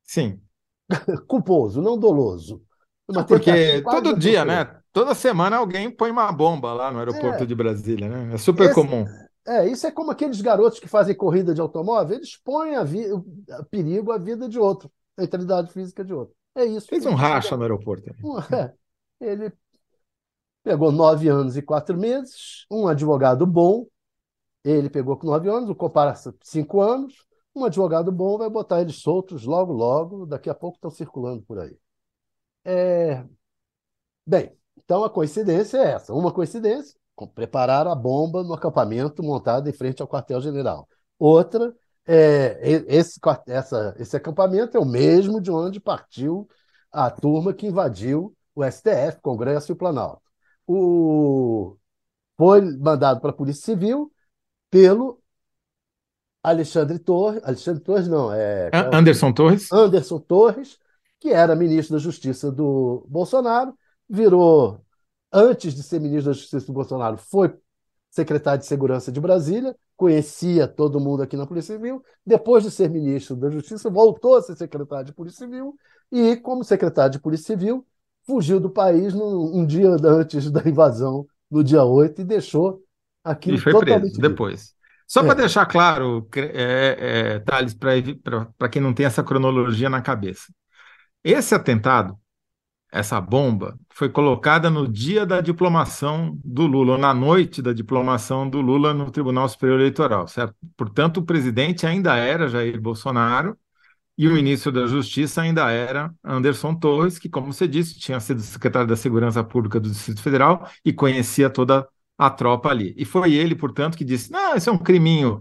Sim, 0.04 0.42
culposo, 1.28 1.82
não 1.82 1.98
doloso. 1.98 2.62
Uma 3.08 3.26
porque 3.26 3.82
todo 3.84 4.18
dia, 4.18 4.44
né? 4.44 4.66
Toda 4.92 5.14
semana 5.14 5.58
alguém 5.58 5.90
põe 5.92 6.10
uma 6.12 6.32
bomba 6.32 6.74
lá 6.74 6.92
no 6.92 7.00
aeroporto 7.00 7.44
É. 7.44 7.46
de 7.46 7.56
Brasília, 7.56 8.10
né? 8.10 8.34
É 8.34 8.38
super 8.38 8.66
Esse- 8.66 8.74
comum. 8.74 9.06
É, 9.46 9.66
isso 9.70 9.88
é 9.88 9.92
como 9.92 10.12
aqueles 10.12 10.42
garotos 10.42 10.80
que 10.80 10.90
fazem 10.90 11.16
corrida 11.16 11.54
de 11.54 11.62
automóvel, 11.62 12.18
eles 12.18 12.36
põem 12.36 12.76
a 12.76 12.84
vi- 12.84 13.06
a 13.52 13.64
perigo 13.64 14.12
a 14.12 14.18
vida 14.18 14.50
de 14.50 14.60
outro, 14.60 14.92
a 15.18 15.24
integridade 15.24 15.72
física 15.72 16.04
de 16.04 16.14
outro. 16.14 16.36
É 16.56 16.66
isso. 16.66 16.88
Fez 16.88 17.06
um 17.06 17.14
racha 17.16 17.56
no 17.56 17.64
aeroporto. 17.64 18.10
É. 18.52 18.74
Ele 19.22 19.52
pegou 20.64 20.92
nove 20.92 21.28
anos 21.30 21.56
e 21.58 21.62
quatro 21.62 21.98
meses, 21.98 22.66
um 22.70 22.88
advogado 22.88 23.46
bom, 23.46 23.86
ele 24.72 24.90
pegou 24.90 25.18
com 25.18 25.28
nove 25.28 25.50
anos, 25.50 25.70
o 25.70 25.76
comparação 25.76 26.34
cinco 26.44 26.82
anos, 26.82 27.26
um 27.56 27.66
advogado 27.66 28.12
bom 28.12 28.38
vai 28.38 28.50
botar 28.50 28.82
eles 28.82 28.98
soltos 29.02 29.46
logo, 29.46 29.74
logo, 29.74 30.26
daqui 30.26 30.50
a 30.50 30.56
pouco 30.56 30.78
estão 30.78 30.92
circulando 30.92 31.44
por 31.44 31.60
aí. 31.60 31.78
É, 32.66 33.26
Bem, 34.26 34.52
então 34.78 35.04
a 35.04 35.10
coincidência 35.10 35.78
é 35.78 35.92
essa. 35.94 36.14
Uma 36.14 36.32
coincidência, 36.34 37.00
preparar 37.34 37.88
a 37.88 37.96
bomba 37.96 38.44
no 38.44 38.54
acampamento 38.54 39.24
montado 39.24 39.70
em 39.70 39.74
frente 39.74 40.02
ao 40.02 40.08
quartel-general. 40.08 40.88
Outra, 41.18 41.74
é, 42.06 42.60
esse, 42.88 43.20
essa- 43.48 43.96
esse 43.98 44.16
acampamento 44.16 44.78
é 44.78 44.80
o 44.80 44.86
mesmo 44.86 45.42
de 45.42 45.52
onde 45.52 45.80
partiu 45.80 46.48
a 46.92 47.10
turma 47.10 47.54
que 47.54 47.68
invadiu 47.68 48.36
o 48.56 48.64
STF, 48.64 49.20
Congresso 49.22 49.72
e 49.72 49.74
o 49.74 49.76
Planalto. 49.76 50.22
O, 50.68 51.78
foi 52.38 52.62
mandado 52.78 53.22
para 53.22 53.32
a 53.32 53.34
Polícia 53.34 53.64
Civil 53.66 54.12
pelo 54.78 55.20
Alexandre 56.44 57.00
Torres. 57.00 57.42
Alexandre 57.44 57.84
Torres, 57.84 58.08
não, 58.08 58.32
é. 58.32 58.70
é 58.72 58.96
Anderson 58.96 59.34
Torres? 59.34 59.72
Anderson 59.72 60.20
Torres, 60.20 60.78
que 61.20 61.30
era 61.30 61.56
ministro 61.56 61.96
da 61.98 62.00
Justiça 62.00 62.52
do 62.52 63.04
Bolsonaro, 63.10 63.74
virou, 64.08 64.80
antes 65.34 65.74
de 65.74 65.82
ser 65.82 66.00
ministro 66.00 66.32
da 66.32 66.38
Justiça 66.38 66.68
do 66.68 66.74
Bolsonaro, 66.74 67.18
foi 67.18 67.56
secretário 68.12 68.60
de 68.60 68.68
Segurança 68.68 69.12
de 69.12 69.20
Brasília, 69.20 69.76
conhecia 69.96 70.68
todo 70.68 71.00
mundo 71.00 71.24
aqui 71.24 71.36
na 71.36 71.48
Polícia 71.48 71.76
Civil. 71.76 72.04
Depois 72.24 72.64
de 72.64 72.70
ser 72.70 72.88
ministro 72.90 73.36
da 73.36 73.50
Justiça, 73.50 73.90
voltou 73.90 74.36
a 74.36 74.42
ser 74.44 74.56
secretário 74.56 75.08
de 75.08 75.14
Polícia 75.14 75.46
Civil 75.46 75.76
e, 76.12 76.36
como 76.38 76.64
secretário 76.64 77.14
de 77.14 77.20
Polícia 77.20 77.56
Civil, 77.58 77.84
fugiu 78.28 78.60
do 78.60 78.70
país 78.70 79.14
no- 79.14 79.56
um 79.56 79.66
dia 79.66 79.90
antes 79.90 80.52
da 80.52 80.62
invasão, 80.70 81.26
no 81.50 81.64
dia 81.64 81.84
8, 81.84 82.22
e 82.22 82.24
deixou 82.24 82.84
aquilo 83.32 83.58
E 83.58 83.60
foi 83.60 83.78
preso 83.80 84.06
limpo. 84.06 84.20
depois. 84.20 84.74
Só 85.08 85.22
É. 85.22 85.24
para 85.26 85.36
deixar 85.36 85.66
claro, 85.66 86.28
é, 86.36 87.36
é, 87.36 87.40
Thales, 87.40 87.74
para 87.74 88.70
quem 88.70 88.82
não 88.82 88.94
tem 88.94 89.06
essa 89.06 89.24
cronologia 89.24 89.90
na 89.90 90.02
cabeça. 90.02 90.52
Esse 91.24 91.56
atentado, 91.56 92.18
essa 92.92 93.20
bomba, 93.22 93.78
foi 93.94 94.10
colocada 94.10 94.70
no 94.70 94.88
dia 94.88 95.26
da 95.26 95.42
diplomação 95.42 96.38
do 96.44 96.66
Lula, 96.66 96.94
ou 96.94 96.98
na 96.98 97.14
noite 97.14 97.62
da 97.62 97.74
diplomação 97.74 98.50
do 98.50 98.62
Lula 98.62 98.94
no 98.94 99.12
Tribunal 99.12 99.48
Superior 99.50 99.80
Eleitoral, 99.80 100.28
certo? 100.28 100.56
Portanto, 100.78 101.18
o 101.18 101.24
presidente 101.26 101.86
ainda 101.86 102.16
era 102.16 102.48
Jair 102.48 102.80
Bolsonaro 102.82 103.58
e 104.18 104.28
o 104.28 104.34
ministro 104.34 104.72
da 104.72 104.88
Justiça 104.88 105.42
ainda 105.42 105.70
era 105.72 106.12
Anderson 106.24 106.76
Torres, 106.76 107.20
que, 107.20 107.30
como 107.30 107.54
você 107.54 107.68
disse, 107.68 108.00
tinha 108.00 108.20
sido 108.20 108.42
secretário 108.42 108.88
da 108.88 108.96
Segurança 108.96 109.44
Pública 109.44 109.80
do 109.80 109.90
Distrito 109.90 110.22
Federal 110.22 110.68
e 110.84 110.92
conhecia 110.94 111.50
toda 111.50 111.88
a 112.18 112.30
tropa 112.30 112.70
ali. 112.70 112.94
E 112.98 113.06
foi 113.06 113.34
ele, 113.34 113.56
portanto, 113.56 113.98
que 113.98 114.06
disse: 114.06 114.32
não, 114.32 114.56
esse 114.56 114.70
é 114.70 114.72
um 114.72 114.78
criminho 114.78 115.40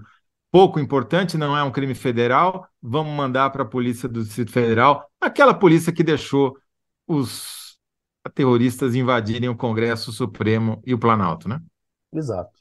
pouco 0.51 0.79
importante, 0.79 1.37
não 1.37 1.57
é 1.57 1.63
um 1.63 1.71
crime 1.71 1.95
federal, 1.95 2.67
vamos 2.81 3.13
mandar 3.13 3.51
para 3.51 3.63
a 3.63 3.67
polícia 3.67 4.09
do 4.09 4.23
Distrito 4.23 4.53
Federal, 4.53 5.07
aquela 5.21 5.53
polícia 5.53 5.93
que 5.93 6.03
deixou 6.03 6.57
os 7.07 7.79
terroristas 8.35 8.95
invadirem 8.95 9.49
o 9.49 9.57
Congresso 9.57 10.13
Supremo 10.13 10.83
e 10.85 10.95
o 10.95 10.99
Planalto, 10.99 11.49
né? 11.49 11.61
Exato. 12.13 12.59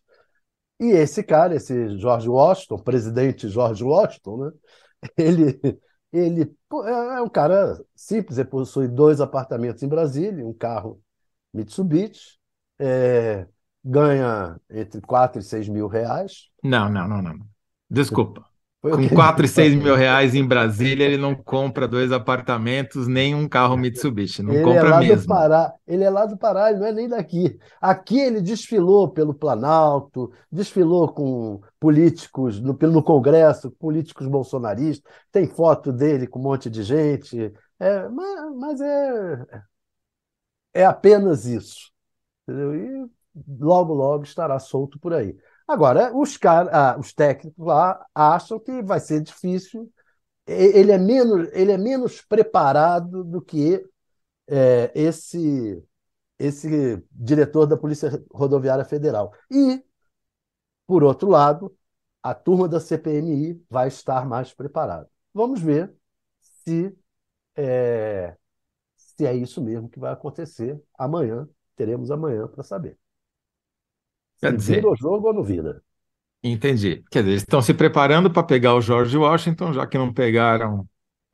E 0.79 0.87
esse 0.87 1.23
cara, 1.23 1.55
esse 1.55 1.97
George 1.97 2.27
Washington, 2.27 2.77
presidente 2.79 3.47
George 3.47 3.83
Washington, 3.83 4.45
né? 4.45 4.51
Ele, 5.17 5.59
ele 6.11 6.41
é 6.41 7.17
é 7.17 7.21
um 7.21 7.29
cara 7.29 7.79
simples, 7.95 8.37
ele 8.37 8.49
possui 8.49 8.87
dois 8.87 9.21
apartamentos 9.21 9.83
em 9.83 9.87
Brasília, 9.87 10.45
um 10.45 10.53
carro 10.53 11.01
Mitsubishi, 11.53 12.37
é, 12.79 13.47
ganha 13.85 14.59
entre 14.69 14.99
4 15.01 15.39
e 15.39 15.43
6 15.43 15.69
mil 15.69 15.87
reais. 15.87 16.49
Não, 16.63 16.89
não, 16.89 17.07
não, 17.07 17.21
não. 17.21 17.39
Desculpa. 17.89 18.45
Com 18.81 18.97
que 18.99 19.07
ele 19.07 19.09
4 19.09 19.45
e 19.45 19.49
6 19.49 19.73
falou. 19.73 19.83
mil 19.83 19.95
reais 19.95 20.35
em 20.35 20.45
Brasília, 20.47 21.05
ele 21.05 21.17
não 21.17 21.35
compra 21.35 21.87
dois 21.87 22.11
apartamentos 22.11 23.07
nem 23.07 23.35
um 23.35 23.47
carro 23.47 23.77
Mitsubishi. 23.77 24.43
Não 24.43 24.53
Ele 24.53 24.61
é 24.61 24.63
compra 24.63 24.89
lá 24.89 25.01
do 25.01 25.07
mesmo. 25.07 25.27
Pará, 25.27 25.73
ele 25.87 26.03
é 26.03 26.09
lá 26.09 26.25
do 26.25 26.37
Pará, 26.37 26.69
ele 26.69 26.79
não 26.79 26.87
é 26.87 26.91
nem 26.91 27.07
daqui. 27.09 27.57
Aqui 27.81 28.19
ele 28.19 28.41
desfilou 28.41 29.09
pelo 29.09 29.33
Planalto, 29.33 30.31
desfilou 30.51 31.11
com 31.13 31.61
políticos 31.79 32.61
no 32.61 33.03
Congresso, 33.03 33.71
políticos 33.71 34.27
bolsonaristas, 34.27 35.11
tem 35.31 35.47
foto 35.47 35.91
dele 35.91 36.27
com 36.27 36.39
um 36.39 36.43
monte 36.43 36.69
de 36.69 36.83
gente. 36.83 37.51
É, 37.79 38.07
mas, 38.09 38.55
mas 38.55 38.81
é, 38.81 39.45
é 40.73 40.85
apenas 40.85 41.45
isso. 41.45 41.91
entendeu? 42.47 42.75
E 42.75 43.09
logo, 43.47 43.93
logo 43.93 44.23
estará 44.23 44.59
solto 44.59 44.99
por 44.99 45.13
aí. 45.13 45.37
Agora, 45.67 46.15
os, 46.15 46.37
cara, 46.37 46.69
ah, 46.71 46.99
os 46.99 47.13
técnicos 47.13 47.65
lá 47.65 48.05
acham 48.13 48.59
que 48.59 48.81
vai 48.83 48.99
ser 48.99 49.21
difícil. 49.21 49.91
Ele 50.47 50.91
é 50.91 50.97
menos, 50.97 51.49
ele 51.53 51.71
é 51.71 51.77
menos 51.77 52.21
preparado 52.21 53.23
do 53.23 53.41
que 53.41 53.83
é, 54.47 54.91
esse, 54.95 55.83
esse 56.39 57.03
diretor 57.11 57.65
da 57.67 57.77
Polícia 57.77 58.23
Rodoviária 58.31 58.85
Federal. 58.85 59.33
E, 59.51 59.83
por 60.87 61.03
outro 61.03 61.29
lado, 61.29 61.75
a 62.23 62.33
turma 62.33 62.67
da 62.67 62.79
CPMI 62.79 63.63
vai 63.69 63.87
estar 63.87 64.25
mais 64.25 64.53
preparada. 64.53 65.09
Vamos 65.33 65.61
ver 65.61 65.93
se 66.41 66.95
é, 67.55 68.35
se 68.97 69.25
é 69.25 69.33
isso 69.35 69.61
mesmo 69.61 69.89
que 69.89 69.99
vai 69.99 70.13
acontecer 70.13 70.81
amanhã. 70.97 71.47
Teremos 71.75 72.11
amanhã 72.11 72.47
para 72.47 72.63
saber. 72.63 72.97
Quer 74.41 74.53
Se 74.53 74.57
dizer, 74.57 74.81
vira 74.81 74.89
o 74.89 74.95
jogo 74.95 75.27
ou 75.27 75.33
não 75.33 75.43
vira. 75.43 75.81
entendi. 76.43 77.03
Quer 77.11 77.19
dizer, 77.19 77.31
eles 77.31 77.41
estão 77.43 77.61
se 77.61 77.73
preparando 77.73 78.31
para 78.31 78.43
pegar 78.43 78.75
o 78.75 78.81
George 78.81 79.17
Washington, 79.17 79.73
já 79.73 79.85
que 79.87 79.97
não 79.97 80.13
pegaram 80.13 80.87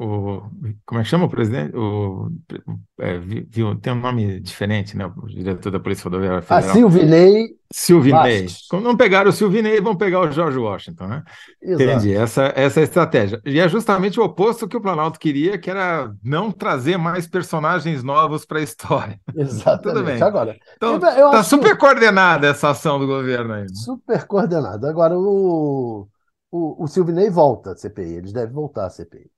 o. 0.04 0.42
Como 0.86 1.00
é 1.00 1.04
que 1.04 1.10
chama 1.10 1.26
o 1.26 1.30
presidente? 1.30 1.76
O, 1.76 2.30
é, 3.00 3.18
viu, 3.20 3.76
tem 3.80 3.94
um 3.94 4.00
nome 4.00 4.40
diferente, 4.40 4.98
né? 4.98 5.06
O 5.06 5.28
diretor 5.28 5.72
da 5.72 5.80
Polícia 5.80 6.04
Rodoviária 6.06 6.40
A 6.40 6.42
Federal. 6.42 6.74
Silvinei 6.76 7.48
Silvinei. 7.74 8.44
Vasques. 8.44 8.68
Como 8.68 8.84
não 8.84 8.98
pegaram 8.98 9.30
o 9.30 9.34
Silvinei, 9.34 9.80
vão 9.80 9.96
pegar 9.96 10.20
o 10.20 10.32
George 10.32 10.58
Washington, 10.58 11.08
né? 11.08 11.24
Exato. 11.62 11.84
Entendi, 11.84 12.14
essa, 12.14 12.52
essa 12.56 12.80
é 12.80 12.82
a 12.82 12.84
estratégia. 12.84 13.42
E 13.46 13.60
é 13.60 13.70
justamente 13.70 14.20
o 14.20 14.24
oposto 14.24 14.68
que 14.68 14.76
o 14.76 14.82
Planalto 14.82 15.18
queria, 15.20 15.58
que 15.58 15.70
era 15.70 16.14
não 16.24 16.52
trazer 16.52 16.98
mais 16.98 17.28
personagens 17.28 18.04
novos 18.04 18.46
para 18.46 18.60
a 18.60 18.64
história. 18.64 19.18
Tudo 19.32 19.42
Exatamente. 19.42 20.04
bem. 20.06 20.22
Agora, 20.22 20.58
Então, 20.76 20.96
está 20.96 21.30
acho 21.30 21.44
que- 21.44 21.56
super 21.56 21.78
coordenada 21.78 22.48
essa 22.48 22.70
ação 22.72 23.00
do 23.00 23.08
governo 23.08 23.54
aí. 23.54 23.62
né? 23.62 23.68
Super 23.74 24.26
coordenado. 24.28 24.86
Agora, 24.88 25.18
o, 25.18 26.08
o, 26.52 26.84
o 26.84 26.88
Silvinei 26.88 27.30
volta 27.30 27.72
à 27.72 27.76
CPI, 27.78 28.16
eles 28.16 28.34
devem 28.34 28.54
voltar 28.54 28.86
à 28.88 28.90
CPI. 28.90 29.30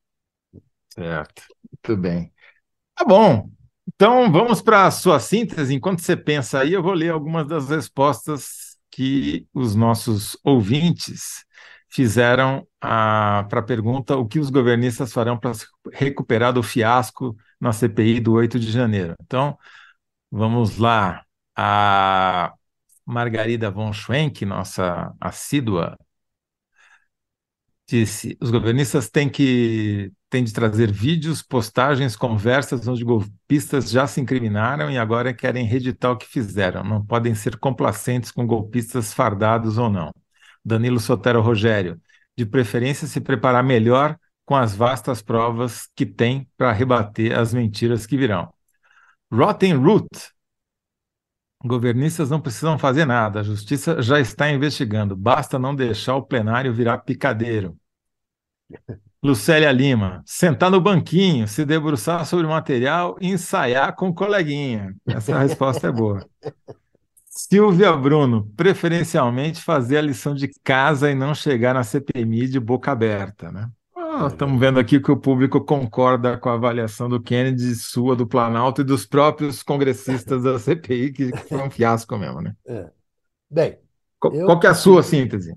Certo, 0.93 1.43
muito 1.71 1.99
bem. 1.99 2.31
Tá 2.95 3.05
bom. 3.05 3.49
Então 3.95 4.31
vamos 4.31 4.61
para 4.61 4.87
a 4.87 4.91
sua 4.91 5.19
síntese. 5.19 5.73
Enquanto 5.73 6.01
você 6.01 6.17
pensa 6.17 6.59
aí, 6.59 6.73
eu 6.73 6.83
vou 6.83 6.93
ler 6.93 7.11
algumas 7.11 7.47
das 7.47 7.69
respostas 7.69 8.77
que 8.91 9.47
os 9.53 9.75
nossos 9.75 10.37
ouvintes 10.43 11.45
fizeram 11.89 12.67
para 12.79 13.47
a 13.51 13.63
pergunta 13.63 14.17
o 14.17 14.27
que 14.27 14.39
os 14.39 14.49
governistas 14.49 15.13
farão 15.13 15.37
para 15.37 15.51
recuperar 15.93 16.53
do 16.53 16.63
fiasco 16.63 17.35
na 17.59 17.71
CPI 17.73 18.19
do 18.19 18.33
8 18.33 18.59
de 18.59 18.71
janeiro. 18.71 19.15
Então, 19.23 19.57
vamos 20.31 20.77
lá. 20.77 21.23
A 21.55 22.53
Margarida 23.05 23.71
von 23.71 23.93
Schwenk, 23.93 24.45
nossa 24.45 25.13
assídua, 25.19 25.97
disse: 27.93 28.35
os 28.41 28.49
governistas 28.49 29.09
têm 29.09 29.29
que 29.29 30.11
têm 30.29 30.43
de 30.43 30.51
trazer 30.51 30.91
vídeos, 30.91 31.43
postagens, 31.43 32.15
conversas 32.15 32.87
onde 32.87 33.03
golpistas 33.03 33.91
já 33.91 34.07
se 34.07 34.19
incriminaram 34.19 34.89
e 34.89 34.97
agora 34.97 35.33
querem 35.33 35.65
reeditar 35.65 36.11
o 36.11 36.17
que 36.17 36.25
fizeram. 36.25 36.83
Não 36.83 37.05
podem 37.05 37.35
ser 37.35 37.57
complacentes 37.59 38.31
com 38.31 38.47
golpistas 38.47 39.13
fardados 39.13 39.77
ou 39.77 39.89
não. 39.89 40.11
Danilo 40.65 40.99
Sotero 40.99 41.41
Rogério, 41.41 42.01
de 42.35 42.45
preferência 42.47 43.07
se 43.07 43.21
preparar 43.21 43.63
melhor 43.63 44.17
com 44.45 44.55
as 44.55 44.75
vastas 44.75 45.21
provas 45.21 45.87
que 45.95 46.05
tem 46.05 46.49
para 46.57 46.71
rebater 46.71 47.37
as 47.37 47.53
mentiras 47.53 48.07
que 48.07 48.17
virão. 48.17 48.51
Rotten 49.31 49.75
Root, 49.75 50.09
governistas 51.63 52.29
não 52.29 52.41
precisam 52.41 52.77
fazer 52.77 53.05
nada, 53.05 53.39
a 53.41 53.43
justiça 53.43 54.01
já 54.01 54.19
está 54.19 54.49
investigando, 54.51 55.15
basta 55.15 55.59
não 55.59 55.75
deixar 55.75 56.15
o 56.15 56.23
plenário 56.23 56.73
virar 56.73 56.99
picadeiro. 56.99 57.77
Lucélia 59.23 59.71
Lima, 59.71 60.21
sentar 60.25 60.69
no 60.69 60.81
banquinho, 60.81 61.47
se 61.47 61.63
debruçar 61.63 62.25
sobre 62.25 62.45
o 62.45 62.49
material 62.49 63.15
e 63.21 63.29
ensaiar 63.29 63.95
com 63.95 64.09
o 64.09 64.13
coleguinha. 64.13 64.93
Essa 65.07 65.39
resposta 65.39 65.87
é 65.87 65.91
boa. 65.91 66.27
Silvia 67.25 67.93
Bruno, 67.93 68.51
preferencialmente 68.55 69.61
fazer 69.61 69.97
a 69.97 70.01
lição 70.01 70.35
de 70.35 70.49
casa 70.63 71.09
e 71.09 71.15
não 71.15 71.33
chegar 71.33 71.73
na 71.73 71.83
CPMI 71.83 72.47
de 72.47 72.59
boca 72.59 72.91
aberta, 72.91 73.51
né? 73.51 73.69
Ah, 73.95 74.27
estamos 74.27 74.59
vendo 74.59 74.79
aqui 74.79 74.99
que 74.99 75.11
o 75.11 75.17
público 75.17 75.59
concorda 75.61 76.37
com 76.37 76.49
a 76.49 76.53
avaliação 76.53 77.09
do 77.09 77.19
Kennedy, 77.19 77.73
sua, 77.75 78.15
do 78.15 78.27
Planalto 78.27 78.81
e 78.81 78.83
dos 78.83 79.05
próprios 79.05 79.63
congressistas 79.63 80.43
da 80.43 80.59
CPI, 80.59 81.11
que 81.11 81.37
foi 81.47 81.57
um 81.57 81.71
fiasco 81.71 82.15
mesmo, 82.17 82.41
né? 82.41 82.53
É. 82.67 82.91
Bem, 83.49 83.77
qual, 84.19 84.33
qual 84.33 84.59
que 84.59 84.67
é 84.67 84.69
a 84.69 84.75
sua 84.75 85.01
síntese? 85.01 85.55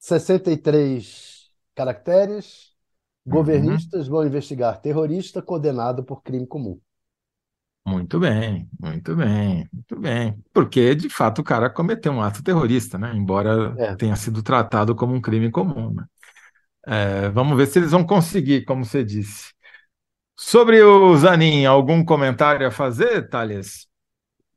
63 0.00 1.25
caracteres, 1.76 2.72
uhum. 3.24 3.32
governistas 3.34 4.06
uhum. 4.06 4.14
vão 4.14 4.26
investigar 4.26 4.80
terrorista 4.80 5.40
condenado 5.40 6.02
por 6.02 6.22
crime 6.22 6.46
comum. 6.46 6.80
Muito 7.86 8.18
bem, 8.18 8.68
muito 8.80 9.14
bem, 9.14 9.68
muito 9.72 10.00
bem. 10.00 10.42
Porque, 10.52 10.92
de 10.96 11.08
fato, 11.08 11.40
o 11.40 11.44
cara 11.44 11.70
cometeu 11.70 12.10
um 12.10 12.20
ato 12.20 12.42
terrorista, 12.42 12.98
né? 12.98 13.12
Embora 13.14 13.76
é. 13.78 13.94
tenha 13.94 14.16
sido 14.16 14.42
tratado 14.42 14.92
como 14.96 15.14
um 15.14 15.20
crime 15.20 15.52
comum. 15.52 15.94
Né? 15.94 16.04
É, 16.84 17.28
vamos 17.28 17.56
ver 17.56 17.66
se 17.68 17.78
eles 17.78 17.92
vão 17.92 18.04
conseguir, 18.04 18.64
como 18.64 18.84
você 18.84 19.04
disse. 19.04 19.54
Sobre 20.36 20.82
o 20.82 21.16
Zanin, 21.16 21.64
algum 21.64 22.04
comentário 22.04 22.66
a 22.66 22.72
fazer, 22.72 23.28
Thales? 23.28 23.86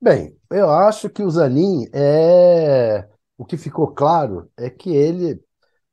Bem, 0.01 0.35
eu 0.49 0.69
acho 0.71 1.09
que 1.09 1.21
o 1.21 1.29
Zanin 1.29 1.87
é. 1.93 3.07
O 3.37 3.45
que 3.45 3.57
ficou 3.57 3.87
claro 3.93 4.49
é 4.57 4.69
que 4.71 4.89
ele. 4.89 5.39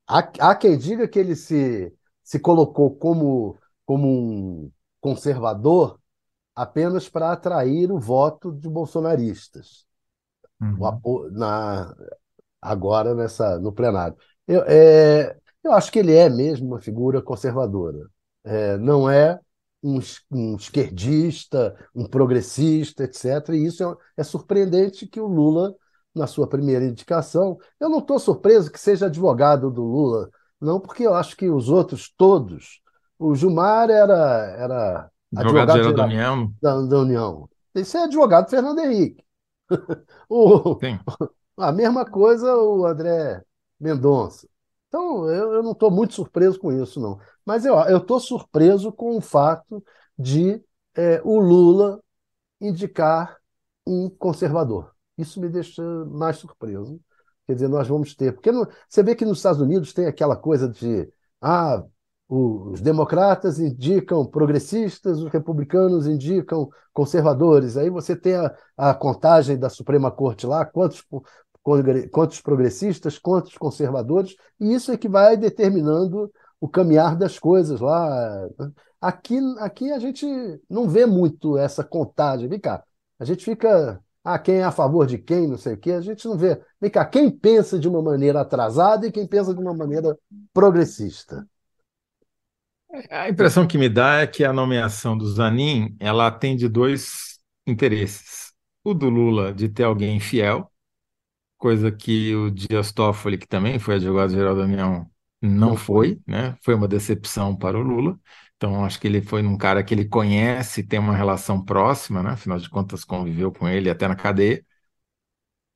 Há, 0.07 0.19
há 0.51 0.55
quem 0.55 0.79
diga 0.79 1.09
que 1.09 1.19
ele 1.19 1.35
se, 1.35 1.93
se 2.23 2.39
colocou 2.39 2.95
como, 2.97 3.59
como 3.85 4.09
um 4.09 4.73
conservador 5.01 5.99
apenas 6.55 7.09
para 7.09 7.33
atrair 7.33 7.93
o 7.93 7.99
voto 7.99 8.53
de 8.53 8.69
bolsonaristas 8.69 9.87
uhum. 10.61 11.31
na, 11.33 11.95
agora 12.61 13.15
nessa, 13.15 13.59
no 13.59 13.73
plenário. 13.73 14.17
Eu, 14.47 14.63
é, 14.67 15.37
eu 15.63 15.73
acho 15.73 15.91
que 15.91 15.99
ele 15.99 16.15
é 16.15 16.29
mesmo 16.29 16.69
uma 16.69 16.81
figura 16.81 17.21
conservadora. 17.21 18.09
É, 18.45 18.77
não 18.79 19.11
é 19.11 19.39
um, 19.83 19.99
um, 20.31 20.57
esquerdista, 20.57 21.77
um 21.95 22.07
progressista, 22.07 23.05
etc. 23.05 23.51
E 23.51 23.67
isso 23.67 23.85
é, 24.17 24.21
é 24.23 24.25
surpreendente 24.25 25.07
que 25.07 25.21
o 25.21 25.27
Lula, 25.27 25.75
na 26.17 26.27
sua 26.27 26.49
primeira 26.49 26.85
indicação, 26.85 27.59
eu 27.79 27.89
não 27.91 27.99
estou 27.99 28.19
surpreso 28.19 28.73
que 28.73 28.81
seja 28.81 29.07
advogado 29.07 29.71
do 29.71 29.83
Lula, 29.83 30.31
não, 30.61 30.81
porque 30.81 31.07
eu 31.07 31.15
acho 31.15 31.37
que 31.37 31.51
os 31.51 31.69
outros 31.69 32.09
todos. 32.17 32.81
O 33.19 33.35
Gilmar 33.35 33.91
era, 33.91 34.57
era 34.59 35.11
Advogado, 35.35 35.93
da 35.93 36.05
União. 36.05 36.53
Da, 36.63 36.81
da, 36.83 36.99
União. 36.99 37.49
Esse 37.75 37.97
é 37.97 38.05
advogado 38.05 38.49
Fernando 38.49 38.79
Henrique. 38.79 39.23
o, 40.29 40.79
Sim. 40.79 40.99
A 41.59 41.73
mesma 41.73 42.05
coisa 42.05 42.57
o 42.57 42.87
André 42.87 43.43
Mendonça. 43.79 44.49
Então, 44.89 45.29
eu, 45.29 45.53
eu 45.55 45.63
não 45.63 45.73
estou 45.73 45.91
muito 45.91 46.15
surpreso 46.15 46.59
com 46.59 46.73
isso, 46.73 47.01
não. 47.01 47.19
Mas 47.45 47.67
eu 47.67 47.99
estou 47.99 48.19
surpreso 48.19 48.93
com 48.93 49.17
o 49.17 49.21
fato 49.21 49.85
de 50.19 50.63
é, 50.95 51.21
o 51.23 51.39
Lula 51.39 52.01
indicar 52.61 53.37
um 53.87 54.09
conservador. 54.09 54.96
Isso 55.19 55.41
me 55.41 55.49
deixa 55.49 55.83
mais 56.07 56.37
surpreso. 56.37 57.01
Quer 57.47 57.55
dizer, 57.55 57.69
nós 57.69 57.89
vamos 57.89 58.15
ter. 58.15 58.33
Porque 58.33 58.53
não, 58.53 58.67
você 58.89 59.03
vê 59.03 59.15
que 59.15 59.25
nos 59.25 59.39
Estados 59.39 59.61
Unidos 59.61 59.93
tem 59.93 60.07
aquela 60.07 60.37
coisa 60.37 60.69
de. 60.69 61.09
Ah, 61.41 61.85
os 62.29 62.81
democratas 62.81 63.61
indicam 63.61 64.27
progressistas, 64.27 65.21
os 65.21 65.31
republicanos 65.31 66.09
indicam 66.09 66.69
conservadores. 66.93 67.77
Aí 67.77 67.89
você 67.89 68.17
tem 68.17 68.35
a, 68.35 68.53
a 68.77 68.95
contagem 68.95 69.57
da 69.59 69.69
Suprema 69.69 70.11
Corte 70.11 70.45
lá, 70.47 70.65
quantos, 70.65 71.05
quantos 72.11 72.41
progressistas, 72.41 73.19
quantos 73.19 73.57
conservadores, 73.57 74.37
e 74.59 74.73
isso 74.75 74.93
é 74.93 74.97
que 74.97 75.09
vai 75.09 75.37
determinando 75.37 76.33
o 76.61 76.69
caminhar 76.69 77.17
das 77.17 77.39
coisas 77.39 77.81
lá. 77.81 78.49
Aqui, 79.01 79.39
aqui 79.59 79.93
a 79.93 79.99
gente 79.99 80.27
não 80.69 80.89
vê 80.89 81.07
muito 81.07 81.57
essa 81.59 81.85
contagem. 81.85 82.49
Vem 82.49 82.61
cá, 82.61 82.85
a 83.19 83.25
gente 83.25 83.45
fica. 83.45 84.01
Ah, 84.29 84.41
quem 84.41 84.57
é 84.57 84.65
a 84.65 84.73
favor 84.73 85.07
de 85.07 85.19
quem, 85.19 85.47
não 85.47 85.57
sei 85.57 85.75
o 85.75 85.79
quê, 85.79 85.93
a 85.93 86.01
gente 86.01 86.27
não 86.27 86.37
vê. 86.37 86.61
Vem 86.81 86.91
cá, 86.91 87.05
quem 87.05 87.31
pensa 87.31 87.79
de 87.79 87.87
uma 87.89 88.03
maneira 88.03 88.41
atrasada 88.41 89.07
e 89.07 89.13
quem 89.13 89.25
pensa 89.25 89.55
de 89.55 89.61
uma 89.61 89.73
maneira 89.73 90.19
progressista. 90.53 91.47
A 93.09 93.29
impressão 93.29 93.69
que 93.69 93.79
me 93.79 93.89
dá 93.89 94.23
é 94.23 94.27
que 94.27 94.45
a 94.45 94.53
nomeação 94.53 95.17
do 95.17 95.29
Zanin 95.29 95.97
ela 96.01 96.27
atende 96.27 96.69
dois 96.69 97.39
interesses. 97.65 98.53
O 98.83 98.95
do 98.95 99.09
Lula 99.09 99.55
de 99.55 99.69
ter 99.69 99.85
alguém 99.85 100.19
fiel, 100.19 100.73
coisa 101.59 101.93
que 101.93 102.35
o 102.35 102.51
Dias 102.51 102.93
Toffoli, 102.93 103.39
que 103.39 103.47
também 103.49 103.79
foi 103.79 103.97
advogado-geral 103.97 104.57
da 104.57 104.63
União, 104.63 105.11
não 105.41 105.77
foi, 105.77 106.21
né? 106.27 106.57
Foi 106.63 106.75
uma 106.75 106.89
decepção 106.89 107.57
para 107.57 107.79
o 107.79 107.83
Lula. 107.83 108.19
Então, 108.57 108.85
acho 108.87 108.99
que 108.99 109.07
ele 109.07 109.21
foi 109.21 109.43
um 109.43 109.57
cara 109.59 109.85
que 109.85 109.93
ele 109.95 110.07
conhece, 110.09 110.83
tem 110.83 110.99
uma 110.99 111.15
relação 111.17 111.63
próxima, 111.63 112.23
né? 112.23 112.31
Afinal 112.31 112.59
de 112.59 112.71
contas, 112.71 113.05
conviveu 113.05 113.53
com 113.53 113.69
ele 113.69 113.91
até 113.91 114.09
na 114.09 114.17
cadeia 114.17 114.65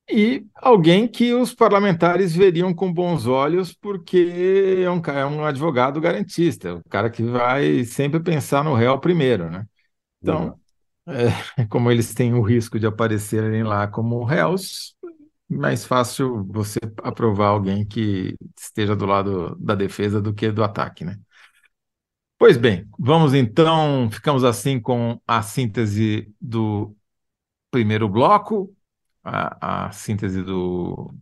e 0.09 0.45
alguém 0.55 1.07
que 1.07 1.33
os 1.33 1.53
parlamentares 1.53 2.35
veriam 2.35 2.73
com 2.73 2.91
bons 2.91 3.25
olhos, 3.27 3.73
porque 3.73 4.81
é 4.83 4.89
um, 4.91 4.99
é 5.05 5.25
um 5.25 5.45
advogado 5.45 6.01
garantista, 6.01 6.75
o 6.75 6.83
cara 6.89 7.09
que 7.09 7.23
vai 7.23 7.85
sempre 7.85 8.19
pensar 8.21 8.63
no 8.63 8.73
réu 8.73 8.99
primeiro, 8.99 9.49
né? 9.49 9.65
Então, 10.21 10.59
é, 11.07 11.65
como 11.69 11.91
eles 11.91 12.13
têm 12.13 12.33
o 12.33 12.41
risco 12.41 12.79
de 12.79 12.87
aparecerem 12.87 13.63
lá 13.63 13.87
como 13.87 14.23
réus, 14.25 14.95
mais 15.49 15.85
fácil 15.85 16.45
você 16.45 16.79
aprovar 17.03 17.49
alguém 17.49 17.85
que 17.85 18.35
esteja 18.59 18.95
do 18.95 19.05
lado 19.05 19.55
da 19.59 19.75
defesa 19.75 20.21
do 20.21 20.33
que 20.33 20.51
do 20.51 20.63
ataque, 20.63 21.05
né? 21.05 21.17
Pois 22.41 22.57
bem, 22.57 22.89
vamos 22.97 23.35
então, 23.35 24.09
ficamos 24.09 24.43
assim 24.43 24.79
com 24.79 25.21
a 25.27 25.43
síntese 25.43 26.33
do 26.41 26.95
primeiro 27.71 28.09
bloco 28.09 28.75
a, 29.23 29.87
a 29.87 29.91
síntese 29.93 30.43
do 30.43 31.13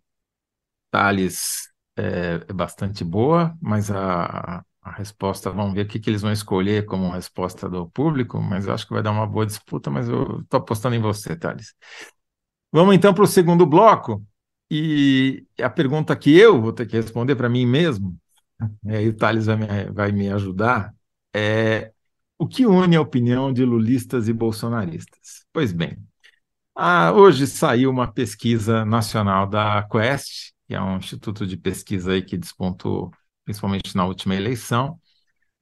Thales 0.92 1.70
é, 1.98 2.46
é 2.48 2.54
bastante 2.54 3.04
boa, 3.04 3.54
mas 3.62 3.92
a, 3.92 4.64
a 4.82 4.92
resposta, 4.92 5.52
vamos 5.52 5.74
ver 5.74 5.86
o 5.86 5.88
que, 5.90 6.00
que 6.00 6.10
eles 6.10 6.22
vão 6.22 6.32
escolher 6.32 6.86
como 6.86 7.10
resposta 7.12 7.70
do 7.70 7.90
público, 7.90 8.42
mas 8.42 8.68
acho 8.68 8.88
que 8.88 8.94
vai 8.94 9.04
dar 9.04 9.12
uma 9.12 9.28
boa 9.28 9.46
disputa, 9.46 9.90
mas 9.92 10.10
eu 10.10 10.42
estou 10.42 10.60
apostando 10.60 10.96
em 10.96 11.02
você, 11.02 11.36
Thales. 11.36 11.74
Vamos 12.72 12.96
então 12.96 13.14
para 13.14 13.24
o 13.24 13.28
segundo 13.28 13.66
bloco, 13.66 14.24
e 14.70 15.46
a 15.60 15.70
pergunta 15.70 16.16
que 16.16 16.38
eu 16.38 16.62
vou 16.62 16.72
ter 16.74 16.86
que 16.88 16.96
responder 16.96 17.36
para 17.36 17.50
mim 17.50 17.66
mesmo, 17.66 18.16
e 18.86 18.92
aí 18.96 19.10
o 19.10 19.16
Thales 19.16 19.46
vai 19.48 19.56
me, 19.58 19.92
vai 19.92 20.12
me 20.12 20.30
ajudar, 20.30 20.94
é 21.34 21.92
o 22.38 22.48
que 22.48 22.66
une 22.66 22.96
a 22.96 23.02
opinião 23.02 23.52
de 23.52 23.66
lulistas 23.66 24.28
e 24.28 24.34
bolsonaristas? 24.34 25.46
Pois 25.52 25.72
bem, 25.74 25.98
ah, 26.76 27.12
hoje 27.14 27.46
saiu 27.46 27.90
uma 27.92 28.12
pesquisa 28.12 28.86
nacional 28.86 29.48
da 29.48 29.84
Quest, 29.92 30.54
que 30.68 30.76
é 30.76 30.82
um 30.82 30.98
instituto 30.98 31.46
de 31.46 31.58
pesquisa 31.58 32.14
aí 32.14 32.22
que 32.22 32.38
despontou 32.38 33.12
principalmente 33.44 33.96
na 33.96 34.06
última 34.06 34.36
eleição. 34.36 35.00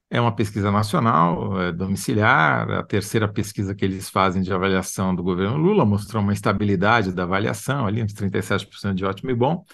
É 0.10 0.21
uma 0.21 0.34
pesquisa 0.36 0.71
nacional, 0.71 1.60
é 1.62 1.71
domiciliar, 1.71 2.69
a 2.71 2.84
terceira 2.84 3.27
pesquisa 3.27 3.75
que 3.75 3.84
eles 3.84 4.10
fazem 4.10 4.41
de 4.41 4.53
avaliação 4.53 5.13
do 5.15 5.23
governo 5.23 5.58
Lula 5.58 5.86
mostrou 5.86 6.23
uma 6.23 6.34
estabilidade 6.34 7.12
da 7.12 7.23
avaliação, 7.23 7.88
ali 7.88 8.03
uns 8.03 8.13
37% 8.13 8.95
de 8.95 9.06
ótimo 9.06 9.32
e 9.32 9.36
bom. 9.36 9.65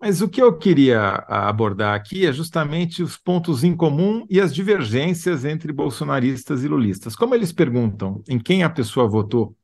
Mas 0.00 0.20
o 0.20 0.28
que 0.28 0.42
eu 0.42 0.56
queria 0.56 1.24
abordar 1.26 1.94
aqui 1.94 2.26
é 2.26 2.32
justamente 2.32 3.02
os 3.02 3.16
pontos 3.16 3.64
em 3.64 3.74
comum 3.74 4.26
e 4.28 4.40
as 4.40 4.54
divergências 4.54 5.44
entre 5.44 5.72
bolsonaristas 5.72 6.62
e 6.62 6.68
lulistas. 6.68 7.16
Como 7.16 7.34
eles 7.34 7.50
perguntam 7.50 8.22
em 8.28 8.38
quem 8.38 8.62
a 8.62 8.68
pessoa 8.70 9.08
votou 9.08 9.56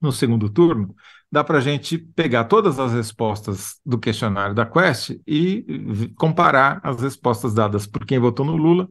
no 0.00 0.12
segundo 0.12 0.50
turno, 0.50 0.94
dá 1.32 1.42
para 1.42 1.58
a 1.58 1.60
gente 1.60 1.96
pegar 1.98 2.44
todas 2.44 2.78
as 2.78 2.92
respostas 2.92 3.80
do 3.84 3.98
questionário 3.98 4.54
da 4.54 4.66
Quest 4.66 5.18
e 5.26 6.12
comparar 6.16 6.80
as 6.82 7.00
respostas 7.00 7.54
dadas 7.54 7.86
por 7.86 8.04
quem 8.04 8.18
votou 8.18 8.44
no 8.44 8.56
Lula 8.56 8.88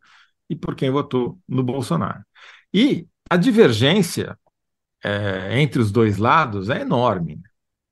e 0.50 0.56
por 0.56 0.76
quem 0.76 0.90
votou 0.90 1.40
no 1.48 1.64
Bolsonaro. 1.64 2.24
E 2.74 3.08
a 3.30 3.38
divergência 3.38 4.38
é, 5.04 5.62
entre 5.62 5.80
os 5.80 5.92
dois 5.92 6.18
lados 6.18 6.70
é 6.70 6.82
enorme 6.82 7.40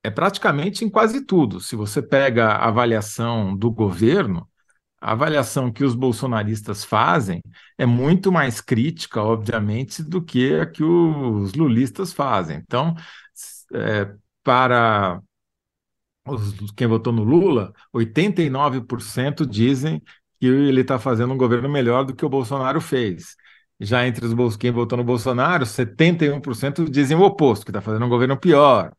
é 0.04 0.10
praticamente 0.12 0.84
em 0.86 0.90
quase 0.90 1.26
tudo. 1.26 1.60
Se 1.60 1.76
você 1.76 2.02
pega 2.02 2.50
a 2.50 2.68
avaliação 2.68 3.56
do 3.56 3.72
governo, 3.72 4.48
a 5.02 5.14
avaliação 5.14 5.72
que 5.72 5.84
os 5.84 5.96
bolsonaristas 5.96 6.84
fazem 6.86 7.42
é 7.78 7.86
muito 7.86 8.32
mais 8.32 8.62
crítica, 8.62 9.22
obviamente, 9.22 10.04
do 10.04 10.22
que 10.22 10.56
a 10.60 10.66
que 10.66 10.84
os 10.84 11.54
lulistas 11.54 12.14
fazem. 12.14 12.58
Então, 12.58 12.96
é, 13.74 14.14
para 14.44 15.22
os, 16.28 16.72
quem 16.72 16.88
votou 16.88 17.14
no 17.14 17.24
Lula, 17.24 17.74
89% 17.94 19.46
dizem 19.46 20.02
que 20.40 20.48
ele 20.48 20.82
está 20.82 21.00
fazendo 21.00 21.34
um 21.34 21.38
governo 21.38 21.70
melhor 21.70 22.06
do 22.06 22.16
que 22.16 22.26
o 22.26 22.30
Bolsonaro 22.30 22.82
fez. 22.82 23.36
Já 23.80 24.08
entre 24.08 24.26
os 24.26 24.58
quem 24.58 24.72
votou 24.72 24.98
no 24.98 25.04
Bolsonaro, 25.04 25.66
71% 25.66 26.90
dizem 26.90 27.18
o 27.18 27.22
oposto, 27.24 27.66
que 27.66 27.72
está 27.72 27.82
fazendo 27.82 28.06
um 28.06 28.10
governo 28.10 28.38
pior. 28.38 28.94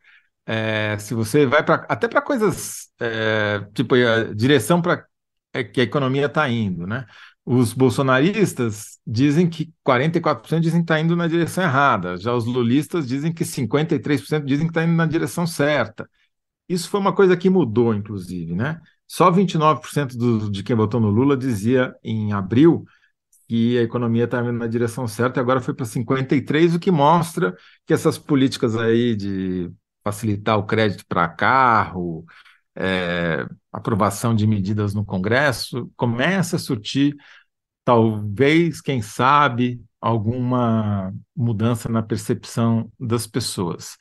É, 0.46 0.98
se 0.98 1.14
você 1.14 1.46
vai 1.46 1.64
para 1.64 1.87
até 1.88 2.07
para 2.07 2.20
coisas 2.20 2.90
é, 3.00 3.61
tipo 3.74 3.94
a 3.94 4.35
direção 4.35 4.83
para 4.83 5.07
é, 5.54 5.64
que 5.64 5.80
a 5.80 5.85
economia 5.85 6.26
está 6.26 6.48
indo, 6.48 6.87
né? 6.87 7.07
Os 7.46 7.72
bolsonaristas 7.72 8.98
dizem 9.07 9.48
que 9.48 9.72
44% 9.87 10.61
dizem 10.61 10.80
que 10.80 10.85
está 10.85 10.98
indo 11.00 11.14
na 11.14 11.26
direção 11.28 11.64
errada, 11.64 12.16
já 12.16 12.35
os 12.35 12.46
lulistas 12.46 13.07
dizem 13.07 13.33
que 13.33 13.44
53% 13.44 14.44
dizem 14.44 14.66
que 14.66 14.70
está 14.70 14.83
indo 14.85 14.94
na 14.94 15.07
direção 15.07 15.46
certa. 15.46 16.09
Isso 16.68 16.88
foi 16.88 17.00
uma 17.00 17.14
coisa 17.14 17.37
que 17.37 17.50
mudou, 17.50 17.94
inclusive, 17.94 18.54
né? 18.54 18.80
Só 19.07 19.30
29% 19.30 20.16
do, 20.16 20.50
de 20.50 20.62
quem 20.62 20.74
votou 20.76 21.00
no 21.00 21.11
Lula 21.11 21.37
dizia 21.37 21.94
em 22.02 22.33
abril 22.33 22.85
que 23.48 23.78
a 23.78 23.83
economia 23.83 24.24
estava 24.24 24.48
indo 24.48 24.59
na 24.59 24.66
direção 24.66 25.07
certa 25.07 25.38
e 25.38 25.42
agora 25.42 25.61
foi 25.61 25.74
para 25.74 25.87
53%, 25.87 26.76
o 26.76 26.80
que 26.80 26.90
mostra 26.90 27.54
que 27.87 27.92
essas 27.92 28.18
políticas 28.18 28.76
aí 28.76 29.14
de 29.14 29.70
facilitar 30.04 30.58
o 30.58 30.66
crédito 30.66 31.04
para 31.08 31.28
carro, 31.28 32.24
é, 32.76 33.46
aprovação 33.72 34.34
de 34.34 34.46
medidas 34.46 34.94
no 34.94 35.04
Congresso, 35.04 35.90
começa 35.96 36.56
a 36.56 36.58
surtir, 36.58 37.16
talvez, 37.84 38.80
quem 38.80 39.02
sabe, 39.02 39.80
alguma 40.00 41.12
mudança 41.34 41.88
na 41.88 42.02
percepção 42.02 42.92
das 43.00 43.26
pessoas. 43.26 43.96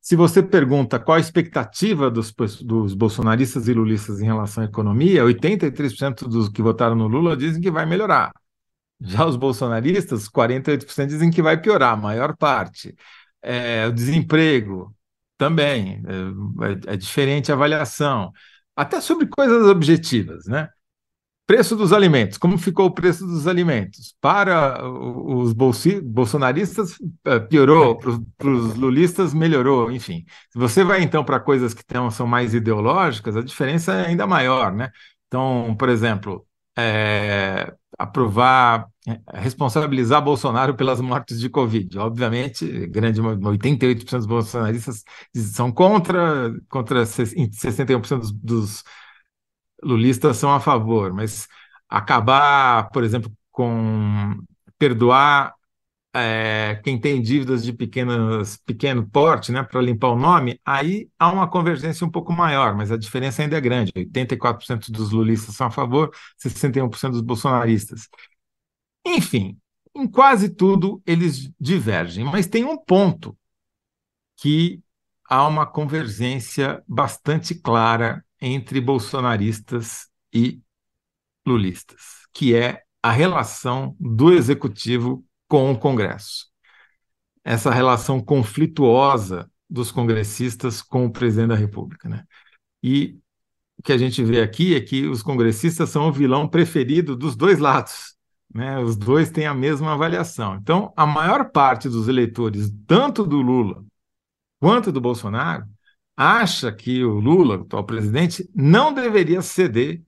Se 0.00 0.16
você 0.16 0.42
pergunta 0.42 0.98
qual 0.98 1.16
a 1.16 1.20
expectativa 1.20 2.10
dos, 2.10 2.32
dos 2.62 2.94
bolsonaristas 2.94 3.68
e 3.68 3.74
lulistas 3.74 4.20
em 4.20 4.24
relação 4.24 4.62
à 4.62 4.66
economia, 4.66 5.24
83% 5.24 6.26
dos 6.28 6.48
que 6.48 6.62
votaram 6.62 6.96
no 6.96 7.06
Lula 7.06 7.36
dizem 7.36 7.60
que 7.60 7.70
vai 7.70 7.84
melhorar. 7.84 8.32
Já 9.00 9.26
os 9.26 9.36
bolsonaristas, 9.36 10.28
48% 10.28 11.06
dizem 11.06 11.30
que 11.30 11.42
vai 11.42 11.60
piorar, 11.60 11.94
a 11.94 11.96
maior 11.96 12.36
parte. 12.36 12.94
É, 13.42 13.86
o 13.86 13.92
desemprego, 13.92 14.94
também, 15.40 16.02
é, 16.06 16.90
é, 16.90 16.94
é 16.94 16.96
diferente 16.98 17.50
a 17.50 17.54
avaliação. 17.54 18.30
Até 18.76 19.00
sobre 19.00 19.26
coisas 19.26 19.66
objetivas, 19.66 20.44
né? 20.46 20.68
Preço 21.46 21.74
dos 21.74 21.92
alimentos, 21.94 22.38
como 22.38 22.58
ficou 22.58 22.86
o 22.86 22.90
preço 22.90 23.26
dos 23.26 23.46
alimentos? 23.48 24.14
Para 24.20 24.86
os 24.86 25.52
bolsonaristas, 25.54 26.96
é, 27.24 27.40
piorou, 27.40 27.96
para 27.98 28.50
os 28.50 28.74
lulistas, 28.76 29.32
melhorou, 29.34 29.90
enfim. 29.90 30.24
Se 30.50 30.58
você 30.58 30.84
vai 30.84 31.02
então 31.02 31.24
para 31.24 31.40
coisas 31.40 31.72
que 31.74 31.82
são 32.12 32.26
mais 32.26 32.54
ideológicas, 32.54 33.34
a 33.36 33.42
diferença 33.42 33.94
é 33.94 34.06
ainda 34.08 34.26
maior, 34.26 34.72
né? 34.72 34.90
Então, 35.26 35.74
por 35.78 35.88
exemplo, 35.88 36.46
é, 36.80 37.74
aprovar, 37.98 38.88
é, 39.06 39.20
responsabilizar 39.40 40.22
Bolsonaro 40.22 40.74
pelas 40.74 41.00
mortes 41.00 41.38
de 41.40 41.48
Covid. 41.48 41.98
Obviamente, 41.98 42.86
grande 42.88 43.20
88% 43.20 44.18
dos 44.18 44.26
bolsonaristas 44.26 45.04
são 45.36 45.70
contra, 45.72 46.52
contra 46.68 47.04
61% 47.06 48.20
dos, 48.20 48.32
dos 48.32 48.84
lulistas 49.82 50.36
são 50.36 50.52
a 50.52 50.60
favor, 50.60 51.12
mas 51.12 51.48
acabar, 51.88 52.90
por 52.90 53.04
exemplo, 53.04 53.32
com 53.50 54.38
perdoar 54.78 55.54
é, 56.12 56.80
quem 56.82 57.00
tem 57.00 57.22
dívidas 57.22 57.64
de 57.64 57.72
pequenas, 57.72 58.56
pequeno 58.66 59.08
porte, 59.08 59.52
né, 59.52 59.62
para 59.62 59.80
limpar 59.80 60.08
o 60.08 60.18
nome, 60.18 60.60
aí 60.64 61.08
há 61.18 61.30
uma 61.30 61.48
convergência 61.48 62.06
um 62.06 62.10
pouco 62.10 62.32
maior, 62.32 62.74
mas 62.76 62.90
a 62.90 62.96
diferença 62.96 63.42
ainda 63.42 63.56
é 63.56 63.60
grande. 63.60 63.92
84% 63.94 64.90
dos 64.90 65.10
lulistas 65.12 65.54
são 65.54 65.68
a 65.68 65.70
favor, 65.70 66.10
61% 66.36 67.12
dos 67.12 67.20
bolsonaristas. 67.20 68.08
Enfim, 69.06 69.58
em 69.94 70.06
quase 70.08 70.48
tudo 70.50 71.02
eles 71.06 71.50
divergem, 71.60 72.24
mas 72.24 72.46
tem 72.46 72.64
um 72.64 72.76
ponto 72.76 73.36
que 74.36 74.82
há 75.28 75.46
uma 75.46 75.66
convergência 75.66 76.82
bastante 76.88 77.54
clara 77.54 78.24
entre 78.40 78.80
bolsonaristas 78.80 80.08
e 80.32 80.60
lulistas, 81.46 82.26
que 82.32 82.54
é 82.54 82.82
a 83.02 83.10
relação 83.12 83.96
do 83.98 84.32
executivo 84.32 85.24
com 85.50 85.72
o 85.72 85.76
Congresso. 85.76 86.46
Essa 87.42 87.72
relação 87.72 88.20
conflituosa 88.20 89.50
dos 89.68 89.90
congressistas 89.90 90.80
com 90.80 91.06
o 91.06 91.10
presidente 91.10 91.48
da 91.48 91.56
República. 91.56 92.08
Né? 92.08 92.24
E 92.80 93.18
o 93.76 93.82
que 93.82 93.92
a 93.92 93.98
gente 93.98 94.22
vê 94.22 94.40
aqui 94.40 94.76
é 94.76 94.80
que 94.80 95.08
os 95.08 95.24
congressistas 95.24 95.90
são 95.90 96.08
o 96.08 96.12
vilão 96.12 96.46
preferido 96.46 97.16
dos 97.16 97.34
dois 97.34 97.58
lados. 97.58 98.14
Né? 98.54 98.78
Os 98.78 98.96
dois 98.96 99.28
têm 99.28 99.46
a 99.46 99.52
mesma 99.52 99.94
avaliação. 99.94 100.54
Então, 100.54 100.92
a 100.96 101.04
maior 101.04 101.50
parte 101.50 101.88
dos 101.88 102.06
eleitores, 102.06 102.72
tanto 102.86 103.26
do 103.26 103.42
Lula 103.42 103.84
quanto 104.60 104.92
do 104.92 105.00
Bolsonaro, 105.00 105.66
acha 106.16 106.70
que 106.70 107.02
o 107.02 107.18
Lula, 107.18 107.58
o 107.58 107.62
atual 107.62 107.84
presidente, 107.84 108.48
não 108.54 108.94
deveria 108.94 109.42
ceder 109.42 110.00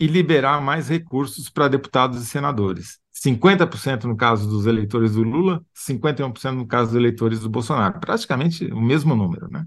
e 0.00 0.06
liberar 0.06 0.60
mais 0.60 0.88
recursos 0.88 1.50
para 1.50 1.68
deputados 1.68 2.22
e 2.22 2.26
senadores. 2.26 2.98
50% 3.12 4.04
no 4.04 4.16
caso 4.16 4.48
dos 4.48 4.66
eleitores 4.66 5.12
do 5.14 5.22
Lula, 5.22 5.64
51% 5.74 6.52
no 6.52 6.66
caso 6.66 6.90
dos 6.92 6.96
eleitores 6.96 7.40
do 7.40 7.50
Bolsonaro. 7.50 7.98
Praticamente 7.98 8.66
o 8.66 8.80
mesmo 8.80 9.16
número, 9.16 9.48
né? 9.50 9.66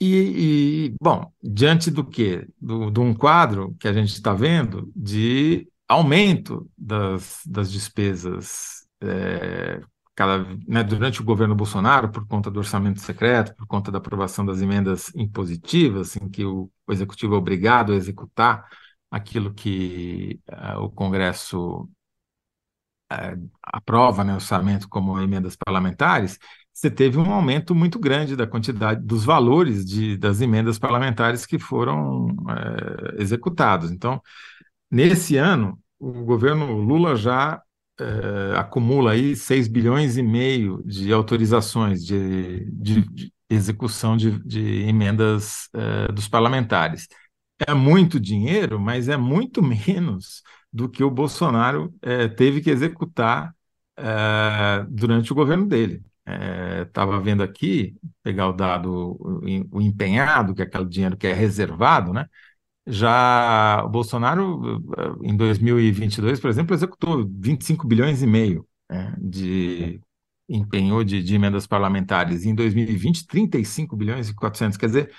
E, 0.00 0.88
e 0.88 0.94
bom, 1.00 1.32
diante 1.42 1.90
do 1.90 2.04
quê? 2.04 2.46
Do, 2.60 2.90
de 2.90 3.00
um 3.00 3.14
quadro 3.14 3.74
que 3.80 3.88
a 3.88 3.92
gente 3.92 4.12
está 4.12 4.34
vendo 4.34 4.92
de 4.94 5.66
aumento 5.88 6.70
das, 6.76 7.40
das 7.46 7.72
despesas 7.72 8.86
é, 9.00 9.80
cada, 10.16 10.44
né, 10.66 10.82
durante 10.82 11.20
o 11.20 11.24
governo 11.24 11.54
Bolsonaro, 11.54 12.10
por 12.10 12.26
conta 12.26 12.50
do 12.50 12.58
orçamento 12.58 13.00
secreto, 13.00 13.54
por 13.54 13.66
conta 13.66 13.92
da 13.92 13.98
aprovação 13.98 14.46
das 14.46 14.62
emendas 14.62 15.12
impositivas, 15.14 16.16
em 16.16 16.28
que 16.28 16.44
o, 16.44 16.70
o 16.86 16.92
executivo 16.92 17.34
é 17.34 17.38
obrigado 17.38 17.92
a 17.92 17.96
executar 17.96 18.66
aquilo 19.10 19.52
que 19.52 20.40
uh, 20.50 20.80
o 20.80 20.90
Congresso 20.90 21.82
uh, 23.12 23.50
aprova 23.62 24.24
né, 24.24 24.34
orçamento 24.34 24.88
como 24.88 25.20
emendas 25.20 25.54
parlamentares, 25.54 26.38
você 26.72 26.90
teve 26.90 27.18
um 27.18 27.32
aumento 27.32 27.74
muito 27.74 27.98
grande 27.98 28.36
da 28.36 28.46
quantidade 28.46 29.02
dos 29.02 29.24
valores 29.24 29.84
de, 29.84 30.16
das 30.16 30.40
emendas 30.40 30.78
parlamentares 30.78 31.46
que 31.46 31.58
foram 31.58 32.26
uh, 32.26 33.18
executados. 33.18 33.90
Então, 33.90 34.20
nesse 34.90 35.36
ano, 35.36 35.78
o 35.98 36.24
governo 36.24 36.72
Lula 36.74 37.16
já 37.16 37.62
acumula 38.58 39.12
aí 39.12 39.34
6 39.34 39.68
bilhões 39.68 40.16
e 40.16 40.22
meio 40.22 40.82
de 40.84 41.12
autorizações 41.12 42.04
de, 42.04 42.64
de, 42.70 43.02
de 43.08 43.32
execução 43.48 44.16
de, 44.16 44.38
de 44.44 44.82
emendas 44.82 45.68
dos 46.14 46.28
parlamentares 46.28 47.08
é 47.66 47.74
muito 47.74 48.20
dinheiro, 48.20 48.78
mas 48.80 49.08
é 49.08 49.16
muito 49.16 49.62
menos 49.62 50.42
do 50.72 50.88
que 50.88 51.02
o 51.04 51.10
Bolsonaro 51.10 51.94
é, 52.02 52.28
teve 52.28 52.60
que 52.60 52.70
executar 52.70 53.54
é, 53.96 54.84
durante 54.88 55.32
o 55.32 55.34
governo 55.34 55.66
dele. 55.66 56.04
Estava 56.82 57.16
é, 57.16 57.20
vendo 57.20 57.42
aqui, 57.42 57.96
pegar 58.22 58.48
o 58.48 58.52
dado, 58.52 59.16
o 59.70 59.80
empenhado, 59.80 60.54
que 60.54 60.62
é 60.62 60.64
aquele 60.64 60.86
dinheiro 60.86 61.16
que 61.16 61.26
é 61.26 61.32
reservado, 61.32 62.12
né? 62.12 62.26
Já 62.86 63.82
o 63.84 63.88
Bolsonaro, 63.88 64.82
em 65.22 65.36
2022, 65.36 66.38
por 66.38 66.48
exemplo, 66.48 66.74
executou 66.74 67.28
25 67.28 67.86
bilhões 67.86 68.22
e 68.22 68.26
meio 68.26 68.66
né, 68.88 69.14
de 69.18 70.00
empenhou 70.48 71.02
de, 71.02 71.22
de 71.22 71.34
emendas 71.34 71.66
parlamentares. 71.66 72.44
Em 72.44 72.54
2020, 72.54 73.26
35 73.26 73.96
bilhões 73.96 74.28
e 74.28 74.34
400. 74.34 74.76
Quer 74.76 74.86
dizer, 74.86 75.12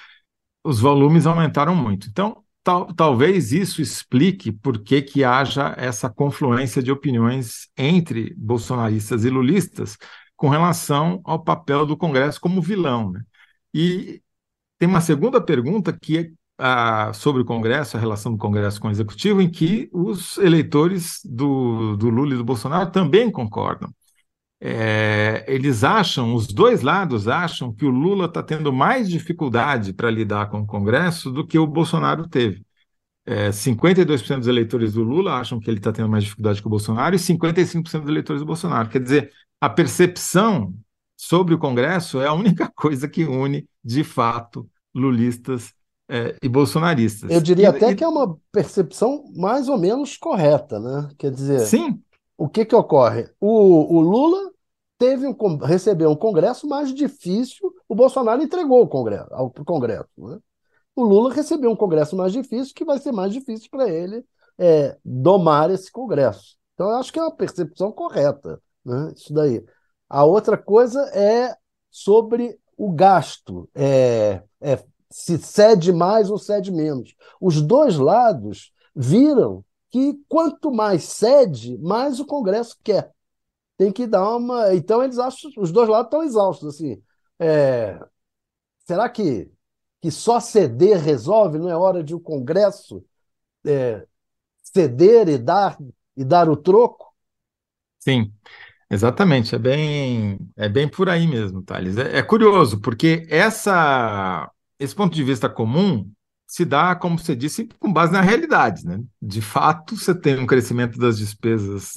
os 0.64 0.80
volumes 0.80 1.26
aumentaram 1.26 1.76
muito. 1.76 2.08
Então, 2.08 2.44
tal, 2.64 2.94
talvez 2.94 3.52
isso 3.52 3.82
explique 3.82 4.52
por 4.52 4.84
que, 4.84 5.02
que 5.02 5.24
haja 5.24 5.74
essa 5.78 6.10
confluência 6.10 6.82
de 6.82 6.92
opiniões 6.92 7.70
entre 7.78 8.34
bolsonaristas 8.38 9.26
e 9.26 9.30
lulistas 9.30 9.98
com 10.36 10.50
relação 10.50 11.22
ao 11.26 11.44
papel 11.44 11.86
do 11.86 11.98
Congresso 11.98 12.40
como 12.40 12.62
vilão. 12.62 13.12
Né? 13.12 13.22
E 13.74 14.22
tem 14.78 14.88
uma 14.88 15.02
segunda 15.02 15.42
pergunta 15.42 15.92
que 15.92 16.18
é 16.18 16.32
a, 16.58 17.14
sobre 17.14 17.42
o 17.42 17.46
Congresso, 17.46 17.98
a 17.98 18.00
relação 18.00 18.32
do 18.32 18.38
Congresso 18.38 18.80
com 18.82 18.88
o 18.88 18.92
Executivo, 18.92 19.42
em 19.42 19.50
que 19.50 19.90
os 19.94 20.38
eleitores 20.38 21.22
do, 21.24 21.96
do 21.98 22.10
Lula 22.10 22.34
e 22.34 22.38
do 22.38 22.44
Bolsonaro 22.44 22.92
também 22.92 23.32
concordam. 23.32 23.94
É, 24.60 25.46
eles 25.48 25.84
acham, 25.84 26.34
os 26.34 26.48
dois 26.48 26.82
lados 26.82 27.28
acham 27.28 27.72
que 27.72 27.86
o 27.86 27.92
Lula 27.92 28.26
está 28.26 28.42
tendo 28.42 28.74
mais 28.74 29.08
dificuldade 29.08 29.94
para 29.94 30.10
lidar 30.10 30.50
com 30.50 30.62
o 30.62 30.66
Congresso 30.66 31.32
do 31.32 31.46
que 31.46 31.60
o 31.60 31.68
Bolsonaro 31.68 32.28
teve. 32.28 32.66
É, 33.26 33.52
52% 33.52 34.40
dos 34.40 34.48
eleitores 34.48 34.94
do 34.94 35.04
Lula 35.04 35.34
acham 35.34 35.60
que 35.60 35.70
ele 35.70 35.78
está 35.80 35.92
tendo 35.92 36.10
mais 36.10 36.24
dificuldade 36.24 36.62
que 36.62 36.68
o 36.68 36.70
Bolsonaro 36.70 37.16
e 37.16 37.20
55% 37.20 38.02
dos 38.02 38.10
eleitores 38.10 38.42
do 38.42 38.46
Bolsonaro. 38.46 38.90
Quer 38.90 39.02
dizer, 39.02 39.32
a 39.62 39.70
percepção 39.70 40.74
sobre 41.16 41.54
o 41.54 41.58
Congresso 41.58 42.22
é 42.22 42.28
a 42.28 42.34
única 42.34 42.72
coisa 42.76 43.08
que 43.08 43.26
une, 43.26 43.68
de 43.84 44.04
fato, 44.04 44.68
lulistas 44.94 45.74
é, 46.10 46.36
e 46.42 46.48
bolsonaristas. 46.48 47.30
Eu 47.30 47.42
diria 47.42 47.66
e, 47.66 47.68
até 47.68 47.92
e... 47.92 47.96
que 47.96 48.04
é 48.04 48.08
uma 48.08 48.38
percepção 48.52 49.26
mais 49.36 49.68
ou 49.68 49.78
menos 49.78 50.18
correta, 50.18 50.80
né? 50.80 51.10
Quer 51.18 51.32
dizer, 51.32 51.60
sim. 51.62 52.02
o 52.38 52.48
que, 52.48 52.66
que 52.66 52.76
ocorre? 52.76 53.30
O, 53.40 53.96
o 53.96 54.00
Lula 54.00 54.52
teve 54.98 55.28
um, 55.28 55.58
recebeu 55.58 56.10
um 56.10 56.16
Congresso 56.16 56.68
mais 56.68 56.94
difícil, 56.94 57.72
o 57.88 57.96
Bolsonaro 57.96 58.42
entregou 58.42 58.82
o 58.82 58.88
Congresso, 58.88 59.28
ao 59.32 59.52
Congresso. 59.52 60.10
Né? 60.18 60.40
O 60.96 61.04
Lula 61.04 61.34
recebeu 61.34 61.70
um 61.70 61.76
Congresso 61.76 62.16
mais 62.16 62.34
difícil, 62.34 62.74
que 62.74 62.86
vai 62.86 62.98
ser 62.98 63.12
mais 63.12 63.32
difícil 63.32 63.70
para 63.70 63.90
ele 63.90 64.24
é, 64.58 64.98
domar 65.04 65.70
esse 65.70 65.92
Congresso. 65.92 66.58
Então, 66.74 66.90
eu 66.90 66.96
acho 66.98 67.12
que 67.12 67.20
é 67.20 67.22
uma 67.22 67.36
percepção 67.36 67.92
correta, 67.92 68.62
né? 68.84 69.12
isso 69.16 69.34
daí. 69.34 69.64
A 70.10 70.24
outra 70.24 70.58
coisa 70.58 71.02
é 71.14 71.56
sobre 71.92 72.58
o 72.78 72.92
gasto. 72.92 73.70
É, 73.76 74.42
é 74.62 74.80
se 75.12 75.38
cede 75.38 75.92
mais 75.92 76.30
ou 76.30 76.38
cede 76.38 76.72
menos. 76.72 77.16
Os 77.40 77.62
dois 77.62 77.98
lados 77.98 78.72
viram 78.96 79.64
que 79.90 80.20
quanto 80.28 80.72
mais 80.72 81.04
cede, 81.04 81.78
mais 81.78 82.20
o 82.20 82.26
Congresso 82.26 82.78
quer. 82.84 83.12
Tem 83.78 83.92
que 83.92 84.08
dar 84.08 84.36
uma. 84.36 84.74
Então 84.74 85.04
eles 85.04 85.20
acham, 85.20 85.52
os 85.58 85.72
dois 85.72 85.88
lados 85.88 86.08
estão 86.08 86.24
exaustos 86.24 86.76
assim. 86.76 87.02
É... 87.40 88.00
Será 88.86 89.10
que 89.10 89.50
que 90.02 90.12
só 90.12 90.40
ceder 90.40 91.00
resolve? 91.00 91.58
Não 91.58 91.70
é 91.70 91.76
hora 91.76 92.04
de 92.04 92.14
o 92.14 92.20
Congresso 92.20 93.04
é, 93.66 94.06
ceder 94.62 95.28
e 95.28 95.38
dar 95.38 95.78
e 96.16 96.24
dar 96.24 96.50
o 96.50 96.58
troco? 96.58 97.14
Sim. 98.00 98.32
Exatamente, 98.90 99.54
é 99.54 99.60
bem, 99.60 100.40
é 100.56 100.70
bem 100.70 100.88
por 100.88 101.10
aí 101.10 101.28
mesmo, 101.28 101.62
Thales. 101.62 101.98
É, 101.98 102.20
é 102.20 102.24
curioso, 102.24 102.80
porque 102.80 103.28
essa, 103.30 104.50
esse 104.80 104.96
ponto 104.96 105.14
de 105.14 105.24
vista 105.24 105.50
comum 105.50 106.10
se 106.48 106.64
dá, 106.64 106.96
como 106.96 107.20
você 107.20 107.36
disse, 107.36 107.68
com 107.78 107.92
base 107.92 108.14
na 108.14 108.22
realidade. 108.22 108.86
Né? 108.86 109.02
De 109.22 109.42
fato, 109.42 109.98
você 109.98 110.16
tem 110.16 110.40
um 110.40 110.46
crescimento 110.46 110.98
das 110.98 111.18
despesas 111.18 111.92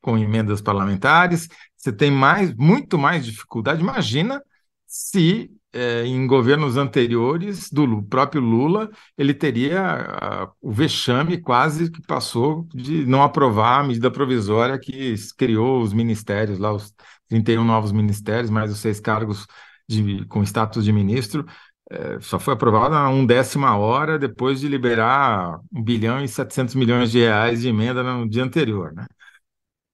com 0.00 0.16
emendas 0.16 0.60
parlamentares, 0.60 1.48
você 1.76 1.92
tem 1.92 2.10
mais, 2.10 2.54
muito 2.54 2.96
mais 2.96 3.24
dificuldade. 3.24 3.80
Imagina 3.80 4.40
se 4.86 5.50
é, 5.72 6.06
em 6.06 6.24
governos 6.24 6.76
anteriores 6.76 7.68
do 7.68 8.00
próprio 8.04 8.40
Lula, 8.40 8.88
ele 9.18 9.34
teria 9.34 9.82
a, 9.82 10.50
o 10.62 10.70
vexame 10.70 11.40
quase 11.40 11.90
que 11.90 12.00
passou 12.00 12.68
de 12.72 13.04
não 13.04 13.24
aprovar 13.24 13.80
a 13.80 13.84
medida 13.84 14.08
provisória 14.08 14.78
que 14.78 15.16
criou 15.36 15.82
os 15.82 15.92
ministérios, 15.92 16.60
lá 16.60 16.72
os 16.72 16.94
31 17.28 17.64
novos 17.64 17.90
ministérios, 17.90 18.50
mais 18.50 18.70
os 18.70 18.78
seis 18.78 19.00
cargos 19.00 19.46
de, 19.88 20.24
com 20.26 20.42
status 20.44 20.84
de 20.84 20.92
ministro, 20.92 21.44
é, 21.90 22.20
só 22.20 22.38
foi 22.38 22.54
aprovada 22.54 22.96
a 22.96 23.08
um 23.08 23.26
décima 23.26 23.76
hora 23.76 24.18
depois 24.18 24.60
de 24.60 24.68
liberar 24.68 25.60
1 25.72 25.82
bilhão 25.82 26.24
e 26.24 26.28
700 26.28 26.74
milhões 26.74 27.10
de 27.10 27.20
reais 27.20 27.60
de 27.62 27.68
emenda 27.68 28.02
no 28.02 28.28
dia 28.28 28.42
anterior, 28.42 28.92
né? 28.94 29.06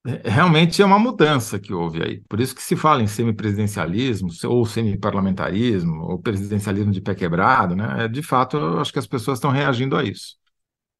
É, 0.06 0.30
realmente 0.30 0.80
é 0.80 0.84
uma 0.84 0.98
mudança 0.98 1.58
que 1.58 1.74
houve 1.74 2.02
aí. 2.02 2.20
Por 2.28 2.40
isso 2.40 2.54
que 2.54 2.62
se 2.62 2.74
fala 2.74 3.02
em 3.02 3.06
semipresidencialismo, 3.06 4.30
ou 4.44 4.64
semiparlamentarismo, 4.64 6.02
ou 6.04 6.18
presidencialismo 6.18 6.92
de 6.92 7.02
pé 7.02 7.14
quebrado, 7.14 7.76
né? 7.76 8.04
É, 8.04 8.08
de 8.08 8.22
fato, 8.22 8.56
eu 8.56 8.80
acho 8.80 8.92
que 8.92 8.98
as 8.98 9.06
pessoas 9.06 9.38
estão 9.38 9.50
reagindo 9.50 9.96
a 9.96 10.04
isso. 10.04 10.36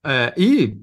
É, 0.05 0.35
e, 0.37 0.79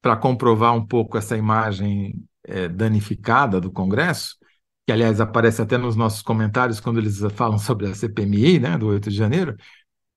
para 0.00 0.16
comprovar 0.16 0.74
um 0.74 0.86
pouco 0.86 1.18
essa 1.18 1.36
imagem 1.36 2.14
é, 2.44 2.68
danificada 2.68 3.60
do 3.60 3.72
Congresso, 3.72 4.36
que, 4.86 4.92
aliás, 4.92 5.20
aparece 5.20 5.60
até 5.60 5.76
nos 5.76 5.96
nossos 5.96 6.22
comentários 6.22 6.80
quando 6.80 6.98
eles 6.98 7.18
falam 7.34 7.58
sobre 7.58 7.88
a 7.88 7.94
CPMI, 7.94 8.60
né, 8.60 8.78
do 8.78 8.86
8 8.86 9.10
de 9.10 9.16
janeiro, 9.16 9.56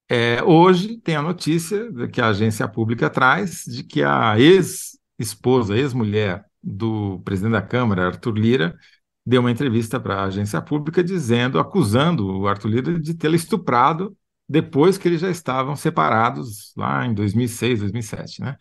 é, 0.09 0.43
hoje 0.43 0.97
tem 0.97 1.15
a 1.15 1.21
notícia 1.21 1.91
que 2.11 2.21
a 2.21 2.29
agência 2.29 2.67
pública 2.67 3.09
traz 3.09 3.63
de 3.65 3.83
que 3.83 4.03
a 4.03 4.39
ex-esposa, 4.39 5.77
ex-mulher 5.77 6.45
do 6.61 7.19
presidente 7.23 7.53
da 7.53 7.61
Câmara, 7.61 8.07
Arthur 8.07 8.37
Lira, 8.37 8.77
deu 9.25 9.41
uma 9.41 9.51
entrevista 9.51 9.99
para 9.99 10.15
a 10.15 10.25
agência 10.25 10.61
pública 10.61 11.03
dizendo, 11.03 11.59
acusando 11.59 12.39
o 12.39 12.47
Arthur 12.47 12.69
Lira 12.69 12.99
de 12.99 13.13
tê-la 13.13 13.35
estuprado 13.35 14.15
depois 14.47 14.97
que 14.97 15.07
eles 15.07 15.21
já 15.21 15.29
estavam 15.29 15.75
separados 15.75 16.73
lá 16.75 17.05
em 17.05 17.13
2006, 17.13 17.81
2007, 17.81 18.41
né? 18.41 18.57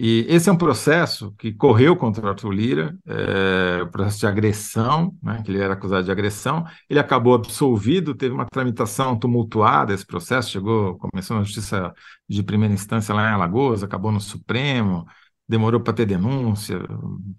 E 0.00 0.24
esse 0.28 0.48
é 0.48 0.52
um 0.52 0.56
processo 0.56 1.34
que 1.36 1.52
correu 1.52 1.96
contra 1.96 2.24
o 2.24 2.28
Arthur 2.28 2.52
Lira, 2.52 2.96
é, 3.04 3.84
processo 3.86 4.20
de 4.20 4.26
agressão, 4.28 5.12
né, 5.20 5.42
que 5.44 5.50
ele 5.50 5.60
era 5.60 5.74
acusado 5.74 6.04
de 6.04 6.12
agressão. 6.12 6.64
Ele 6.88 7.00
acabou 7.00 7.34
absolvido, 7.34 8.14
teve 8.14 8.32
uma 8.32 8.46
tramitação 8.46 9.18
tumultuada 9.18 9.92
esse 9.92 10.06
processo, 10.06 10.50
chegou, 10.50 10.96
começou 10.98 11.36
na 11.36 11.42
justiça 11.42 11.92
de 12.28 12.44
primeira 12.44 12.72
instância 12.72 13.12
lá 13.12 13.28
em 13.28 13.34
Alagoas, 13.34 13.82
acabou 13.82 14.12
no 14.12 14.20
Supremo, 14.20 15.04
demorou 15.48 15.80
para 15.80 15.94
ter 15.94 16.06
denúncia, 16.06 16.78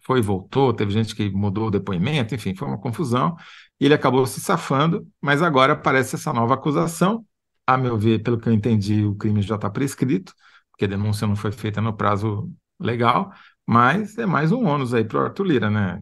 foi 0.06 0.20
e 0.20 0.22
voltou, 0.22 0.74
teve 0.74 0.92
gente 0.92 1.16
que 1.16 1.30
mudou 1.30 1.68
o 1.68 1.72
depoimento, 1.72 2.36
enfim, 2.36 2.54
foi 2.54 2.68
uma 2.68 2.78
confusão. 2.78 3.38
Ele 3.80 3.94
acabou 3.94 4.26
se 4.26 4.42
safando, 4.42 5.08
mas 5.22 5.42
agora 5.42 5.74
aparece 5.74 6.16
essa 6.16 6.34
nova 6.34 6.56
acusação. 6.56 7.26
A 7.66 7.78
meu 7.78 7.98
ver, 7.98 8.22
pelo 8.22 8.38
que 8.38 8.50
eu 8.50 8.54
entendi, 8.54 9.06
o 9.06 9.16
crime 9.16 9.42
já 9.42 9.56
está 9.56 9.70
prescrito, 9.70 10.34
porque 10.80 10.86
a 10.86 10.98
denúncia 10.98 11.28
não 11.28 11.36
foi 11.36 11.52
feita 11.52 11.82
no 11.82 11.94
prazo 11.94 12.50
legal, 12.80 13.34
mas 13.68 14.18
é 14.18 14.26
mais 14.26 14.54
um 14.54 14.66
ônus 14.66 14.94
aí 14.94 15.04
para 15.04 15.18
o 15.18 15.22
Arthur 15.24 15.44
Lira, 15.44 15.70
né? 15.70 16.02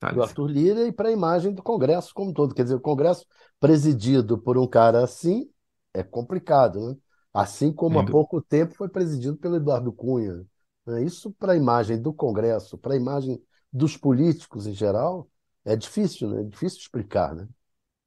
Para 0.00 0.18
o 0.18 0.22
Arthur 0.22 0.48
Lira 0.48 0.88
e 0.88 0.92
para 0.92 1.08
a 1.08 1.12
imagem 1.12 1.54
do 1.54 1.62
Congresso 1.62 2.12
como 2.12 2.30
um 2.30 2.34
todo. 2.34 2.52
Quer 2.52 2.64
dizer, 2.64 2.74
o 2.74 2.80
Congresso 2.80 3.24
presidido 3.60 4.36
por 4.36 4.58
um 4.58 4.66
cara 4.66 5.04
assim 5.04 5.48
é 5.94 6.02
complicado, 6.02 6.88
né? 6.88 6.96
Assim 7.32 7.72
como 7.72 8.00
há 8.00 8.04
pouco 8.04 8.42
tempo 8.42 8.74
foi 8.74 8.88
presidido 8.88 9.36
pelo 9.36 9.54
Eduardo 9.54 9.92
Cunha. 9.92 10.44
Né? 10.84 11.04
Isso 11.04 11.30
para 11.30 11.52
a 11.52 11.56
imagem 11.56 12.02
do 12.02 12.12
Congresso, 12.12 12.76
para 12.76 12.94
a 12.94 12.96
imagem 12.96 13.40
dos 13.72 13.96
políticos 13.96 14.66
em 14.66 14.74
geral, 14.74 15.28
é 15.64 15.76
difícil, 15.76 16.28
né? 16.28 16.40
É 16.40 16.44
difícil 16.44 16.80
explicar, 16.80 17.36
né? 17.36 17.46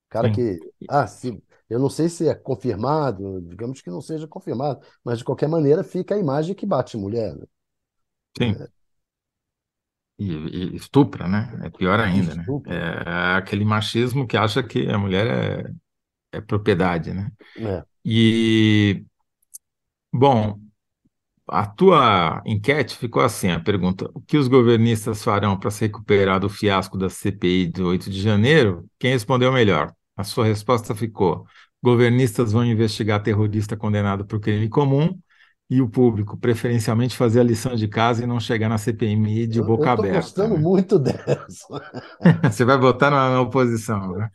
Cara 0.10 0.28
Sim. 0.28 0.34
que, 0.34 0.60
ah, 0.90 1.08
se, 1.08 1.42
eu 1.72 1.80
não 1.80 1.90
sei 1.90 2.10
se 2.10 2.28
é 2.28 2.36
confirmado, 2.36 3.42
digamos 3.44 3.82
que 3.82 3.90
não 3.90 4.02
seja 4.02 4.28
confirmado, 4.28 4.82
mas 5.06 5.20
de 5.20 5.24
qualquer 5.24 5.48
maneira 5.48 5.86
fica 5.86 6.14
a 6.14 6.20
imagem 6.20 6.54
que 6.54 6.66
bate 6.66 6.98
mulher, 6.98 7.34
né? 7.34 7.46
Sim. 8.38 8.62
É. 8.62 8.68
E, 10.20 10.34
e, 10.34 10.76
estupra, 10.76 11.30
né? 11.30 11.62
É 11.64 11.70
pior 11.70 11.98
ainda, 11.98 12.36
né? 12.36 12.46
É 12.66 13.38
aquele 13.38 13.64
machismo 13.64 14.28
que 14.28 14.36
acha 14.36 14.62
que 14.62 14.90
a 14.90 14.98
mulher 14.98 15.26
é, 16.34 16.38
é 16.38 16.42
propriedade, 16.42 17.14
né? 17.14 17.32
É. 17.56 17.86
E, 18.04 19.06
bom, 20.14 20.60
a 21.48 21.66
tua 21.66 22.44
enquete 22.46 22.98
ficou 22.98 23.24
assim, 23.24 23.50
a 23.50 23.62
pergunta, 23.62 24.12
o 24.14 24.20
que 24.20 24.38
os 24.38 24.50
governistas 24.50 25.24
farão 25.24 25.58
para 25.58 25.72
se 25.72 25.86
recuperar 25.86 26.42
do 26.42 26.50
fiasco 26.50 26.98
da 26.98 27.10
CPI 27.10 27.68
do 27.70 27.88
8 27.88 28.10
de 28.10 28.22
janeiro? 28.22 28.86
Quem 29.00 29.14
respondeu 29.14 29.54
melhor? 29.54 29.96
A 30.22 30.24
sua 30.24 30.46
resposta 30.46 30.94
ficou, 30.94 31.48
governistas 31.82 32.52
vão 32.52 32.64
investigar 32.64 33.24
terrorista 33.24 33.76
condenado 33.76 34.24
por 34.24 34.40
crime 34.40 34.70
comum 34.70 35.18
e 35.68 35.82
o 35.82 35.90
público, 35.90 36.38
preferencialmente 36.38 37.18
fazer 37.18 37.40
a 37.40 37.44
lição 37.44 37.74
de 37.74 37.88
casa 37.88 38.24
e 38.24 38.28
não 38.28 38.40
chegar 38.40 38.70
na 38.70 38.78
CPMI 38.78 39.48
de 39.48 39.60
boca 39.64 39.86
eu, 39.86 39.88
eu 39.88 39.94
aberta. 39.94 40.20
Estou 40.20 40.44
gostando 40.44 40.56
né? 40.56 40.62
muito 40.62 41.00
dessa. 41.00 41.82
você 42.44 42.64
vai 42.64 42.78
votar 42.78 43.10
na, 43.10 43.32
na 43.32 43.42
oposição, 43.42 44.12
né? 44.12 44.30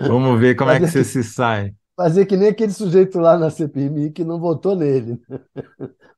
Vamos 0.00 0.40
ver 0.40 0.56
como 0.56 0.72
é 0.72 0.80
que 0.80 0.88
você 0.88 1.04
se 1.04 1.22
sai. 1.22 1.72
Fazer 1.94 2.26
que 2.26 2.36
nem 2.36 2.48
aquele 2.48 2.72
sujeito 2.72 3.20
lá 3.20 3.38
na 3.38 3.48
CPMI 3.48 4.10
que 4.10 4.24
não 4.24 4.40
votou 4.40 4.74
nele. 4.74 5.20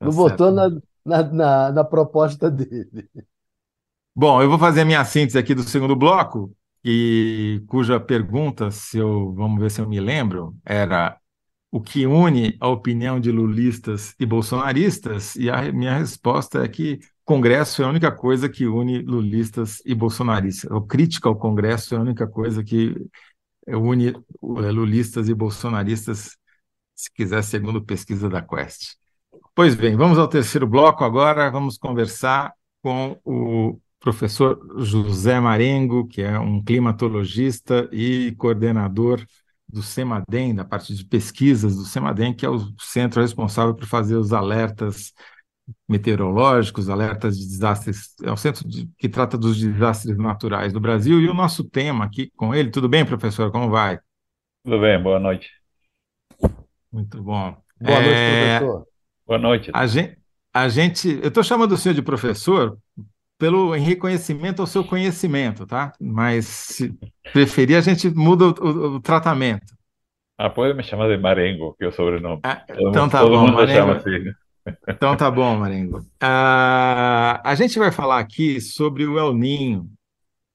Não 0.01 0.09
tá 0.09 0.11
votou 0.11 0.51
na, 0.51 0.71
na, 1.05 1.23
na, 1.25 1.73
na 1.73 1.85
proposta 1.85 2.51
dele. 2.51 3.07
Bom, 4.17 4.41
eu 4.41 4.49
vou 4.49 4.59
fazer 4.59 4.81
a 4.81 4.85
minha 4.87 5.05
síntese 5.05 5.37
aqui 5.37 5.55
do 5.55 5.63
segundo 5.63 5.95
bloco, 5.95 6.55
e 6.85 7.63
cuja 7.67 7.99
pergunta, 7.99 8.71
se 8.71 8.99
eu 8.99 9.33
vamos 9.33 9.61
ver 9.61 9.71
se 9.71 9.81
eu 9.81 9.89
me 9.89 10.01
lembro, 10.01 10.55
era 10.65 11.19
o 11.71 11.81
que 11.81 12.07
une 12.07 12.57
a 12.61 12.69
opinião 12.69 13.19
de 13.19 13.33
lulistas 13.33 14.15
e 14.21 14.27
bolsonaristas, 14.27 15.35
e 15.37 15.51
a 15.51 15.73
minha 15.73 15.99
resposta 15.99 16.63
é 16.63 16.69
que 16.69 17.01
Congresso 17.25 17.83
é 17.83 17.87
a 17.87 17.89
única 17.89 18.13
coisa 18.13 18.49
que 18.49 18.67
une 18.67 19.01
lulistas 19.03 19.83
e 19.85 19.95
bolsonaristas. 19.95 20.71
A 20.71 20.81
crítica 20.83 21.29
ao 21.29 21.37
Congresso 21.37 21.95
é 21.95 21.99
a 21.99 22.01
única 22.03 22.29
coisa 22.29 22.63
que 22.63 22.95
une 23.67 24.09
é, 24.09 24.71
lulistas 24.71 25.29
e 25.29 25.35
bolsonaristas, 25.35 26.37
se 26.95 27.11
quiser, 27.13 27.43
segundo 27.43 27.83
pesquisa 27.83 28.29
da 28.29 28.43
Quest. 28.43 28.97
Pois 29.55 29.75
bem, 29.75 29.97
vamos 29.97 30.19
ao 30.19 30.29
terceiro 30.29 30.67
bloco 30.67 31.03
agora, 31.03 31.51
vamos 31.51 31.79
conversar 31.79 32.53
com 32.83 33.19
o 33.25 33.81
professor 34.05 34.61
José 34.81 35.41
Marengo, 35.41 36.07
que 36.07 36.21
é 36.21 36.39
um 36.39 36.63
climatologista 36.63 37.89
e 37.91 38.35
coordenador 38.37 39.25
do 39.67 39.83
CEMADEM, 39.83 40.55
da 40.55 40.63
parte 40.63 40.95
de 40.95 41.03
pesquisas 41.07 41.75
do 41.75 41.87
CEMADEM, 41.87 42.35
que 42.35 42.45
é 42.45 42.51
o 42.51 42.61
centro 42.79 43.23
responsável 43.23 43.75
por 43.75 43.87
fazer 43.87 44.17
os 44.17 44.31
alertas 44.31 45.15
meteorológicos, 45.89 46.91
alertas 46.91 47.39
de 47.39 47.47
desastres, 47.47 48.15
é 48.23 48.31
o 48.31 48.37
centro 48.37 48.69
de, 48.69 48.87
que 48.99 49.09
trata 49.09 49.39
dos 49.39 49.59
desastres 49.59 50.19
naturais 50.19 50.71
do 50.71 50.81
Brasil, 50.81 51.19
e 51.23 51.27
o 51.27 51.33
nosso 51.33 51.65
tema 51.65 52.05
aqui 52.05 52.31
com 52.37 52.55
ele, 52.55 52.71
tudo 52.71 52.91
bem, 52.91 53.07
professor, 53.07 53.51
como 53.51 53.71
vai? 53.71 53.99
Tudo 54.63 54.83
bem, 54.83 55.03
boa 55.03 55.19
noite. 55.19 55.51
Muito 56.93 57.23
bom. 57.23 57.57
Boa 57.81 58.01
noite, 58.01 58.15
é... 58.15 58.59
professor. 58.59 58.87
Boa 59.27 59.39
noite. 59.39 59.71
A 59.73 59.87
gente, 59.87 60.19
a 60.53 60.69
gente 60.69 61.09
eu 61.23 61.29
estou 61.29 61.43
chamando 61.43 61.73
o 61.73 61.79
senhor 61.79 61.95
de 61.95 62.03
professor 62.03 62.79
pelo 63.39 63.73
reconhecimento 63.73 64.61
ao 64.61 64.67
seu 64.67 64.85
conhecimento, 64.85 65.67
tá? 65.67 65.93
Mas 66.01 66.47
se 66.47 66.95
preferir, 67.33 67.77
a 67.77 67.81
gente 67.81 68.09
muda 68.11 68.47
o, 68.47 68.49
o, 68.49 68.95
o 68.97 69.01
tratamento. 69.01 69.75
Ah, 70.37 70.51
pode 70.51 70.75
me 70.75 70.83
chamar 70.83 71.09
de 71.09 71.17
Marengo, 71.17 71.75
que 71.79 71.85
é 71.85 71.89
o 71.89 71.93
sobrenome. 71.93 72.41
Ah, 72.45 72.65
então 72.69 73.09
tá 73.09 73.25
bom, 73.25 73.51
Marengo. 73.51 73.93
Assim. 73.93 74.33
Então 74.89 75.17
tá 75.17 75.31
bom, 75.31 75.57
Marengo. 75.57 75.99
Uh, 75.99 77.39
a 77.45 77.55
gente 77.57 77.79
vai 77.79 77.93
falar 77.93 78.19
aqui 78.19 78.61
sobre 78.61 79.07
o 79.07 79.19
El 79.19 79.35
Ninho. 79.35 79.89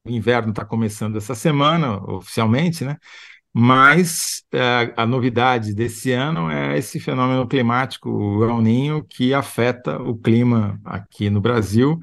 O 0.05 0.09
inverno 0.09 0.49
está 0.49 0.65
começando 0.65 1.17
essa 1.17 1.35
semana, 1.35 1.97
oficialmente, 2.11 2.83
né? 2.83 2.97
Mas 3.53 4.43
uh, 4.53 4.93
a 4.97 5.05
novidade 5.05 5.73
desse 5.73 6.11
ano 6.11 6.49
é 6.51 6.77
esse 6.77 6.99
fenômeno 6.99 7.47
climático, 7.47 8.09
o 8.09 8.43
El 8.43 8.61
Ninho, 8.61 9.03
que 9.03 9.33
afeta 9.33 10.01
o 10.01 10.17
clima 10.17 10.79
aqui 10.83 11.29
no 11.29 11.39
Brasil 11.39 11.99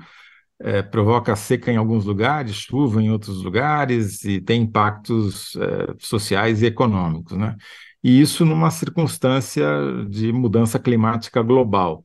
é, 0.60 0.82
provoca 0.82 1.36
seca 1.36 1.70
em 1.70 1.76
alguns 1.76 2.04
lugares, 2.04 2.56
chuva 2.56 3.02
em 3.02 3.10
outros 3.10 3.42
lugares 3.42 4.24
e 4.24 4.40
tem 4.40 4.62
impactos 4.62 5.56
é, 5.56 5.94
sociais 5.98 6.62
e 6.62 6.66
econômicos, 6.66 7.36
né? 7.36 7.56
E 8.02 8.20
isso 8.20 8.44
numa 8.44 8.70
circunstância 8.70 9.66
de 10.08 10.32
mudança 10.32 10.78
climática 10.78 11.42
global. 11.42 12.04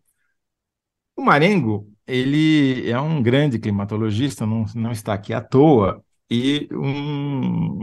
O 1.16 1.22
Marengo, 1.24 1.88
ele 2.08 2.90
é 2.90 3.00
um 3.00 3.22
grande 3.22 3.60
climatologista, 3.60 4.46
não, 4.46 4.66
não 4.76 4.92
está 4.92 5.14
aqui 5.14 5.34
à 5.34 5.42
toa, 5.42 6.04
e 6.30 6.68
um, 6.72 7.80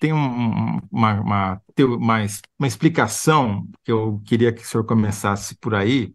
tem 0.00 0.12
um, 0.12 0.78
uma, 0.90 1.20
uma, 1.20 1.62
uma, 1.78 2.26
uma 2.58 2.66
explicação 2.68 3.68
que 3.84 3.92
eu 3.92 4.20
queria 4.26 4.52
que 4.52 4.62
o 4.62 4.66
senhor 4.66 4.84
começasse 4.84 5.56
por 5.56 5.74
aí, 5.74 6.14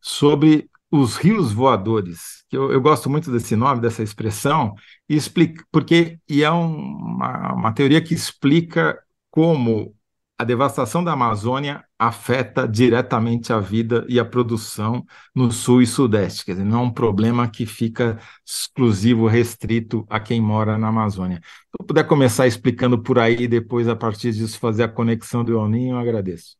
sobre 0.00 0.70
os 0.90 1.16
rios 1.16 1.52
voadores, 1.52 2.35
que 2.48 2.56
eu, 2.56 2.72
eu, 2.72 2.80
gosto 2.80 3.10
muito 3.10 3.30
desse 3.30 3.56
nome, 3.56 3.80
dessa 3.80 4.02
expressão, 4.02 4.74
e 5.08 5.16
explica, 5.16 5.64
porque 5.70 6.18
e 6.28 6.42
é 6.42 6.50
um, 6.50 6.76
uma, 6.76 7.52
uma 7.54 7.72
teoria 7.72 8.00
que 8.00 8.14
explica 8.14 8.98
como 9.30 9.94
a 10.38 10.44
devastação 10.44 11.02
da 11.02 11.12
Amazônia 11.12 11.84
afeta 11.98 12.68
diretamente 12.68 13.52
a 13.52 13.58
vida 13.58 14.04
e 14.08 14.20
a 14.20 14.24
produção 14.24 15.04
no 15.34 15.50
sul 15.50 15.80
e 15.80 15.86
sudeste. 15.86 16.44
Quer 16.44 16.52
dizer, 16.52 16.64
não 16.64 16.80
é 16.80 16.82
um 16.82 16.92
problema 16.92 17.48
que 17.48 17.64
fica 17.64 18.18
exclusivo, 18.44 19.26
restrito 19.26 20.06
a 20.10 20.20
quem 20.20 20.40
mora 20.40 20.76
na 20.76 20.88
Amazônia. 20.88 21.40
Se 21.42 21.80
eu 21.80 21.86
puder 21.86 22.04
começar 22.06 22.46
explicando 22.46 23.02
por 23.02 23.18
aí 23.18 23.42
e 23.42 23.48
depois, 23.48 23.88
a 23.88 23.96
partir 23.96 24.32
disso, 24.32 24.58
fazer 24.58 24.82
a 24.84 24.88
conexão 24.88 25.42
do 25.42 25.52
El 25.58 25.74
eu 25.74 25.98
agradeço. 25.98 26.56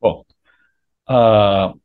Bom, 0.00 0.24
uh, 1.08 1.80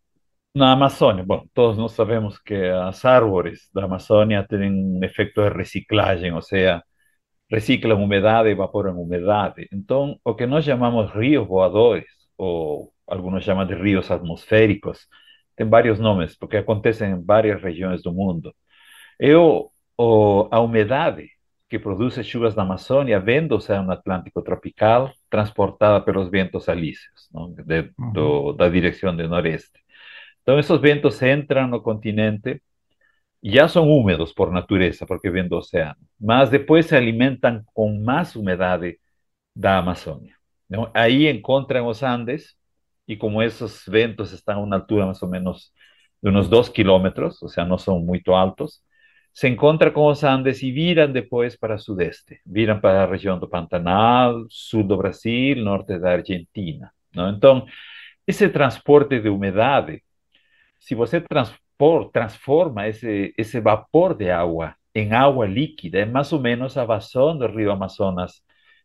Na 0.59 0.73
Amazônia, 0.73 1.23
bom, 1.23 1.45
todos 1.53 1.77
nós 1.77 1.93
sabemos 1.93 2.37
que 2.37 2.53
as 2.53 3.05
árvores 3.05 3.69
da 3.73 3.85
Amazônia 3.85 4.45
têm 4.45 4.69
um 4.69 4.99
efeito 5.01 5.41
de 5.41 5.55
reciclagem, 5.55 6.33
ou 6.33 6.41
seja, 6.41 6.83
reciclam 7.49 8.03
umidade 8.03 8.49
evaporam 8.49 9.01
umidade. 9.01 9.69
Então, 9.71 10.19
o 10.21 10.35
que 10.35 10.45
nós 10.45 10.65
chamamos 10.65 11.11
rios 11.13 11.47
voadores, 11.47 12.07
ou 12.37 12.91
alguns 13.07 13.45
chamam 13.45 13.65
de 13.65 13.73
rios 13.73 14.11
atmosféricos, 14.11 15.07
tem 15.55 15.65
vários 15.69 15.97
nomes, 15.97 16.35
porque 16.37 16.57
acontecem 16.57 17.11
em 17.11 17.23
várias 17.23 17.61
regiões 17.61 18.03
do 18.03 18.11
mundo. 18.13 18.53
Eu, 19.17 19.71
o, 19.97 20.49
a 20.51 20.59
umidade 20.59 21.29
que 21.69 21.79
produz 21.79 22.15
chuvas 22.25 22.53
na 22.53 22.63
Amazônia 22.63 23.17
vem 23.21 23.47
do 23.47 23.55
Oceano 23.55 23.93
Atlântico 23.93 24.41
tropical, 24.41 25.09
transportada 25.29 26.01
pelos 26.03 26.29
ventos 26.29 26.67
alísios, 26.67 27.29
não? 27.33 27.49
De, 27.53 27.91
do, 28.13 28.51
da 28.51 28.67
direção 28.67 29.15
de 29.15 29.25
noreste. 29.25 29.79
Entonces 30.39 30.65
esos 30.65 30.81
vientos 30.81 31.21
entran 31.21 31.73
al 31.73 31.81
continente 31.83 32.61
y 33.41 33.53
ya 33.53 33.67
son 33.67 33.89
húmedos 33.89 34.33
por 34.33 34.51
naturaleza 34.51 35.05
porque 35.05 35.29
vienen 35.29 35.49
del 35.49 35.59
océano, 35.59 35.99
mas 36.19 36.51
después 36.51 36.87
se 36.87 36.97
alimentan 36.97 37.65
con 37.73 38.03
más 38.03 38.35
humedad 38.35 38.79
de 38.79 38.99
la 39.55 39.77
Amazonia. 39.79 40.39
Ahí 40.93 41.27
encuentran 41.27 41.83
los 41.85 42.03
Andes 42.03 42.57
y 43.07 43.17
como 43.17 43.41
esos 43.41 43.83
ventos 43.87 44.33
están 44.33 44.57
a 44.57 44.61
una 44.61 44.77
altura 44.77 45.05
más 45.05 45.23
o 45.23 45.27
menos 45.27 45.73
de 46.21 46.29
unos 46.29 46.49
dos 46.49 46.69
kilómetros, 46.69 47.41
o 47.43 47.47
sea, 47.49 47.65
no 47.65 47.77
son 47.77 48.05
muy 48.05 48.21
altos, 48.27 48.83
se 49.31 49.47
encuentran 49.47 49.93
con 49.93 50.09
los 50.09 50.23
Andes 50.23 50.61
y 50.63 50.71
viran 50.71 51.13
después 51.13 51.57
para 51.57 51.77
sudeste, 51.77 52.41
viran 52.45 52.81
para 52.81 52.99
la 52.99 53.07
región 53.07 53.39
do 53.39 53.49
Pantanal, 53.49 54.45
sur 54.49 54.85
do 54.85 54.97
Brasil, 54.97 55.63
norte 55.63 55.99
de 55.99 56.09
Argentina. 56.09 56.93
¿no? 57.13 57.29
Entonces, 57.29 57.73
ese 58.25 58.49
transporte 58.49 59.21
de 59.21 59.29
humedad 59.29 59.87
se 60.79 60.95
você 60.95 61.21
transpor, 61.21 62.09
transforma 62.11 62.87
esse, 62.87 63.33
esse 63.37 63.59
vapor 63.59 64.15
de 64.15 64.29
água 64.29 64.75
em 64.93 65.13
água 65.13 65.45
líquida, 65.45 65.99
é 65.99 66.05
mais 66.05 66.33
ou 66.33 66.39
menos 66.39 66.77
a 66.77 66.85
vazão 66.85 67.37
do 67.37 67.47
rio 67.47 67.71
Amazonas 67.71 68.41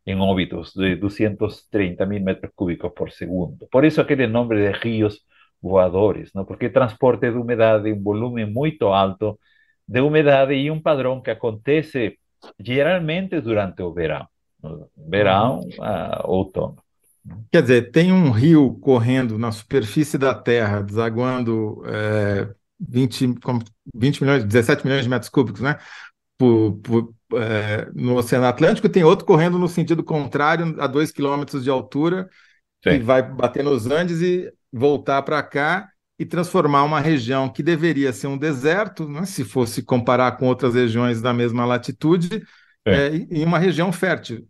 em 0.07 0.21
óbitos 0.21 0.73
de 0.75 0.97
230 0.97 2.05
mil 2.07 2.23
metros 2.23 2.53
cúbicos 2.55 2.93
por 2.95 3.11
segundo. 3.11 3.67
Por 3.71 3.85
isso 3.85 4.01
aquele 4.01 4.27
nome 4.27 4.57
de 4.57 4.71
rios 4.79 5.21
voadores, 5.63 6.31
não? 6.35 6.45
porque 6.45 6.69
transporte 6.69 7.31
de 7.31 7.39
umidade, 7.39 7.91
um 7.93 8.03
volume 8.03 8.45
muito 8.45 8.89
alto 8.89 9.39
de 9.89 10.01
umidade 10.01 10.55
e 10.55 10.71
um 10.71 10.81
padrão 10.81 11.23
que 11.23 11.31
acontece 11.31 12.19
geralmente 12.59 13.41
durante 13.41 13.83
o 13.83 13.93
verão. 13.93 14.27
Verão, 14.97 15.61
uh, 15.79 16.31
outono. 16.31 16.84
Quer 17.51 17.63
dizer, 17.63 17.91
tem 17.91 18.13
um 18.13 18.31
rio 18.31 18.75
correndo 18.81 19.39
na 19.39 19.51
superfície 19.51 20.19
da 20.19 20.35
Terra, 20.35 20.83
desaguando 20.83 21.83
é, 21.87 22.49
20, 22.81 23.35
20 23.95 24.23
milhões, 24.23 24.45
17 24.45 24.85
milhões 24.85 25.05
de 25.05 25.09
metros 25.09 25.31
cúbicos, 25.31 25.61
né? 25.61 25.79
Por, 26.37 26.73
por, 26.83 27.15
é, 27.35 27.89
no 27.95 28.17
Oceano 28.17 28.47
Atlântico, 28.47 28.89
tem 28.89 29.05
outro 29.05 29.25
correndo 29.25 29.59
no 29.59 29.69
sentido 29.69 30.03
contrário, 30.03 30.77
a 30.81 30.87
2 30.87 31.13
quilômetros 31.13 31.65
de 31.65 31.71
altura, 31.71 32.29
Sim. 32.83 32.99
que 32.99 33.05
vai 33.05 33.23
bater 33.23 33.65
nos 33.65 33.87
Andes 33.87 34.21
e 34.21 34.53
voltar 34.73 35.23
para 35.23 35.43
cá 35.43 35.89
e 36.19 36.27
transformar 36.27 36.85
uma 36.85 37.01
região 37.01 37.49
que 37.49 37.63
deveria 37.63 38.13
ser 38.13 38.27
um 38.27 38.39
deserto, 38.39 39.09
né, 39.09 39.25
se 39.25 39.45
fosse 39.45 39.83
comparar 39.83 40.33
com 40.33 40.47
outras 40.47 40.75
regiões 40.75 41.21
da 41.21 41.33
mesma 41.33 41.65
latitude, 41.65 42.43
é, 42.85 43.09
em 43.31 43.45
uma 43.45 43.59
região 43.59 43.91
fértil. 43.91 44.47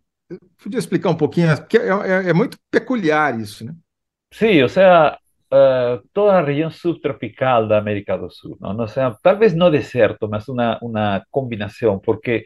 Podia 0.61 0.79
explicar 0.79 1.09
um 1.09 1.17
pouquinho, 1.17 1.55
porque 1.57 1.77
é, 1.77 2.29
é, 2.29 2.33
muito 2.33 2.57
peculiar 2.71 3.39
isso, 3.39 3.65
né? 3.65 3.73
Sim, 4.33 4.61
ou 4.63 4.69
seja, 4.69 5.17
uh, 5.53 6.07
toda 6.13 6.33
a 6.33 6.41
região 6.41 6.69
subtropical 6.71 7.67
da 7.67 7.77
América 7.77 8.17
do 8.17 8.29
Sul, 8.29 8.57
não? 8.59 8.75
Ou 8.77 8.87
seja, 8.87 9.15
talvez 9.21 9.53
não 9.53 9.69
deserto, 9.69 10.27
mas 10.27 10.47
uma, 10.47 10.79
uma 10.81 11.23
combinação, 11.31 11.99
porque, 11.99 12.45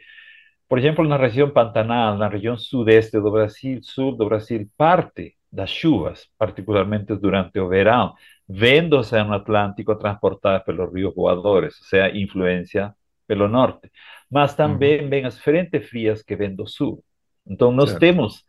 por 0.68 0.78
exemplo, 0.78 1.06
na 1.06 1.16
região 1.16 1.50
Pantanal, 1.50 2.16
na 2.18 2.28
região 2.28 2.56
sudeste 2.56 3.18
do 3.20 3.30
Brasil, 3.30 3.80
sul 3.82 4.16
do 4.16 4.26
Brasil, 4.26 4.68
parte 4.76 5.36
das 5.50 5.70
chuvas, 5.70 6.28
particularmente 6.38 7.16
durante 7.16 7.58
o 7.58 7.68
verão, 7.68 8.14
vem 8.48 8.88
do 8.88 8.98
Oceano 8.98 9.34
Atlântico 9.34 9.96
transportadas 9.96 10.64
pelos 10.64 10.92
rios 10.92 11.14
voadores, 11.14 11.76
ou 11.80 11.86
seja, 11.86 12.16
influência 12.16 12.94
pelo 13.26 13.48
norte. 13.48 13.90
Mas 14.30 14.54
também 14.54 15.02
uhum. 15.02 15.08
vem 15.08 15.24
as 15.24 15.38
frentes 15.38 15.88
frias 15.88 16.22
que 16.22 16.36
vêm 16.36 16.54
do 16.54 16.66
sul. 16.66 17.02
Então, 17.46 17.72
nós 17.72 17.90
certo. 17.90 18.00
temos, 18.00 18.44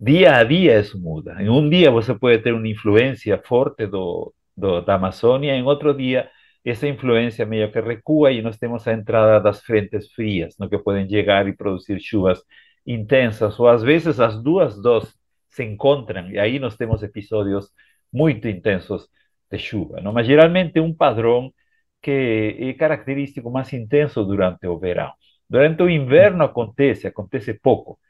dia 0.00 0.36
a 0.36 0.44
dia 0.44 0.80
isso 0.80 1.00
muda. 1.00 1.36
Em 1.42 1.48
um 1.48 1.68
dia 1.68 1.90
você 1.90 2.14
pode 2.14 2.42
ter 2.42 2.52
uma 2.52 2.68
influência 2.68 3.40
forte 3.44 3.86
do, 3.86 4.32
do, 4.56 4.80
da 4.80 4.94
Amazônia, 4.94 5.54
em 5.54 5.62
outro 5.62 5.94
dia 5.94 6.30
essa 6.64 6.86
influência 6.86 7.46
meio 7.46 7.70
que 7.72 7.80
recua 7.80 8.30
e 8.32 8.42
nós 8.42 8.58
temos 8.58 8.86
a 8.86 8.92
entrada 8.92 9.40
das 9.40 9.62
frentes 9.62 10.12
frias, 10.12 10.56
no 10.58 10.68
que 10.68 10.78
podem 10.78 11.08
chegar 11.08 11.48
e 11.48 11.56
produzir 11.56 11.98
chuvas 12.00 12.42
intensas, 12.86 13.58
ou 13.58 13.68
às 13.68 13.82
vezes 13.82 14.20
as 14.20 14.42
duas 14.42 14.80
doses 14.82 15.14
se 15.48 15.64
encontran 15.64 16.30
y 16.30 16.38
ahí 16.38 16.58
nos 16.58 16.76
tenemos 16.76 17.02
episodios 17.02 17.74
muy 18.12 18.40
intensos 18.44 19.10
de 19.50 19.58
chuva, 19.58 20.00
¿no? 20.00 20.12
Mas 20.12 20.26
geralmente 20.26 20.80
un 20.80 20.96
padrón 20.96 21.52
que 22.00 22.70
es 22.70 22.76
característico 22.76 23.50
más 23.50 23.72
intenso 23.72 24.24
durante 24.24 24.66
el 24.66 24.78
verano. 24.78 25.14
Durante 25.48 25.82
el 25.82 25.90
invierno 25.90 26.44
acontece, 26.44 27.08
acontece 27.08 27.54
poco, 27.54 28.00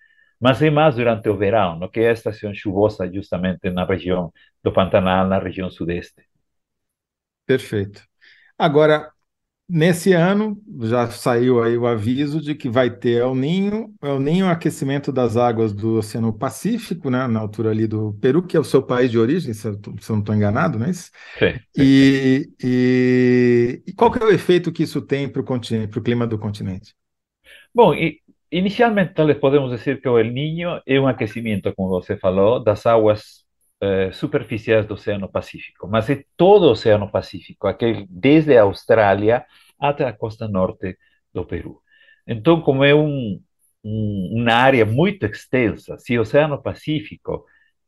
mas 0.41 0.63
é 0.63 0.71
mais 0.71 0.95
durante 0.97 1.29
o 1.29 1.37
verão, 1.37 1.79
no 1.79 1.91
que 1.91 2.01
é 2.01 2.11
a 2.11 2.13
estação 2.13 2.55
chuvosa 2.55 3.11
justamente 3.13 3.71
na 3.71 3.85
região 3.85 4.33
do 4.63 4.73
Pantanal, 4.73 5.27
na 5.27 5.39
região 5.39 5.71
sudeste. 5.71 6.23
Perfeito. 7.47 8.03
Agora, 8.59 9.11
nesse 9.69 10.13
ano, 10.13 10.61
já 10.83 11.11
saiu 11.11 11.63
aí 11.63 11.77
o 11.77 11.87
aviso 11.87 12.41
de 12.41 12.55
que 12.55 12.69
vai 12.69 12.91
ter 12.91 13.21
El 13.21 13.35
Ninho, 13.35 13.95
El 14.03 14.21
Ninho 14.21 14.47
é 14.47 14.51
aquecimento 14.51 15.13
das 15.13 15.37
águas 15.37 15.73
do 15.73 15.99
Oceano 15.99 16.33
Pacífico, 16.33 17.11
né, 17.11 17.27
na 17.27 17.41
altura 17.41 17.71
ali 17.71 17.87
do 17.87 18.15
Peru, 18.15 18.43
que 18.43 18.57
é 18.57 18.61
o 18.61 18.65
seu 18.65 18.83
país 18.83 19.11
de 19.11 19.19
origem, 19.19 19.53
se 19.53 19.67
eu, 19.69 19.75
se 19.75 20.11
eu 20.11 20.17
não 20.17 20.21
estou 20.21 20.35
enganado, 20.35 20.79
não 20.79 20.87
é 20.87 20.91
isso? 20.91 21.11
Sim. 21.39 21.53
sim. 21.53 21.61
E, 21.77 22.51
e, 22.63 23.83
e, 23.87 23.93
qual 23.93 24.11
que 24.11 24.23
é 24.23 24.25
o 24.25 24.31
efeito 24.31 24.73
que 24.73 24.83
isso 24.83 25.03
tem 25.03 25.29
para 25.29 25.43
o 25.43 25.45
continente, 25.45 25.89
para 25.89 26.01
o 26.01 26.03
clima 26.03 26.27
do 26.27 26.39
continente? 26.39 26.95
Bom, 27.75 27.95
e 27.95 28.21
inicialmente 28.51 29.15
tal 29.15 29.27
vez 29.29 29.39
podemos 29.39 29.71
decir 29.71 30.01
que 30.01 30.09
el 30.09 30.35
Niño 30.35 30.83
es 30.87 30.99
un 30.99 31.09
aquecimiento, 31.09 31.75
como 31.75 32.03
se 32.03 32.17
falou, 32.17 32.63
das 32.63 32.87
aguas 32.87 33.47
eh, 33.81 34.11
superficiales 34.13 34.87
do 34.89 34.95
Oceano 34.95 35.31
Pacífico, 35.31 35.87
mas 35.89 36.11
é 36.11 36.25
todo 36.37 36.65
o 36.67 36.71
Oceano 36.73 37.11
Pacífico, 37.11 37.67
aquele 37.69 38.07
desde 38.09 38.57
a 38.57 38.63
Austrália 38.63 39.47
até 39.79 40.05
a 40.05 40.13
costa 40.13 40.49
norte 40.49 40.99
do 41.33 41.45
Peru. 41.47 41.81
Então, 42.27 42.61
como 42.61 42.85
é 42.85 42.95
um, 42.95 43.41
um, 43.85 44.41
uma 44.43 44.53
área 44.55 44.85
muito 44.85 45.25
extensa, 45.27 45.99
se 45.99 46.19
o 46.19 46.23
Oceano 46.23 46.63
Pacífico 46.63 47.45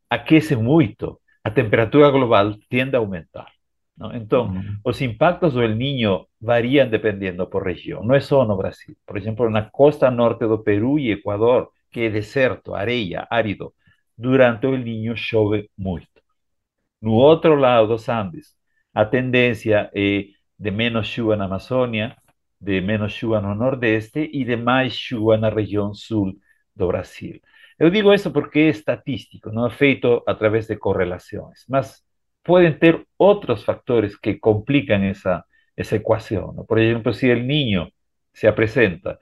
aquece 0.08 0.56
muito, 0.56 1.20
a 1.44 1.50
temperatura 1.50 2.10
global 2.10 2.56
tende 2.68 2.96
a 2.96 2.98
aumentar. 3.00 3.50
¿No? 4.00 4.12
Entonces, 4.12 4.64
-huh. 4.64 4.80
los 4.84 5.00
impactos 5.02 5.54
del 5.54 5.78
niño 5.78 6.26
varían 6.40 6.90
dependiendo 6.90 7.48
por 7.50 7.64
región, 7.64 8.06
no 8.06 8.16
es 8.16 8.24
solo 8.24 8.46
no 8.46 8.56
Brasil. 8.56 8.96
Por 9.04 9.18
ejemplo, 9.18 9.46
en 9.46 9.54
la 9.54 9.70
costa 9.70 10.10
norte 10.10 10.46
do 10.46 10.64
Perú 10.64 10.98
y 10.98 11.12
Ecuador, 11.12 11.70
que 11.90 12.06
é 12.06 12.10
deserto, 12.10 12.74
areia, 12.74 13.26
árido, 13.30 13.74
durante 14.16 14.66
o 14.66 14.76
niño 14.76 15.14
chove 15.16 15.70
muito. 15.76 16.08
No 17.00 17.12
outro 17.14 17.56
lado 17.56 17.86
dos 17.88 18.08
Andes, 18.08 18.56
a 18.94 19.04
tendência 19.04 19.90
é 19.94 20.26
de 20.58 20.70
menos 20.70 21.06
chuva 21.06 21.36
na 21.36 21.46
Amazônia, 21.46 22.16
de 22.60 22.80
menos 22.80 23.12
chuva 23.12 23.40
no 23.40 23.54
Nordeste 23.54 24.30
e 24.32 24.44
de 24.44 24.56
mais 24.56 24.92
chuva 24.94 25.36
na 25.38 25.48
região 25.48 25.94
sul 25.94 26.34
do 26.76 26.86
Brasil. 26.88 27.40
Eu 27.78 27.88
digo 27.90 28.12
isso 28.12 28.30
porque 28.30 28.58
é 28.60 28.68
estatístico, 28.68 29.50
não 29.50 29.66
é 29.66 29.70
feito 29.70 30.22
através 30.26 30.66
de 30.66 30.76
correlações, 30.76 31.64
mas 31.66 32.04
pueden 32.42 32.78
ter 32.78 33.06
otros 33.16 33.64
factores 33.64 34.18
que 34.18 34.40
complican 34.40 35.04
esa, 35.04 35.46
esa 35.76 35.96
ecuación. 35.96 36.56
¿no? 36.56 36.64
Por 36.64 36.80
ejemplo, 36.80 37.12
si 37.12 37.30
el 37.30 37.46
niño 37.46 37.90
se 38.32 38.52
presenta 38.52 39.18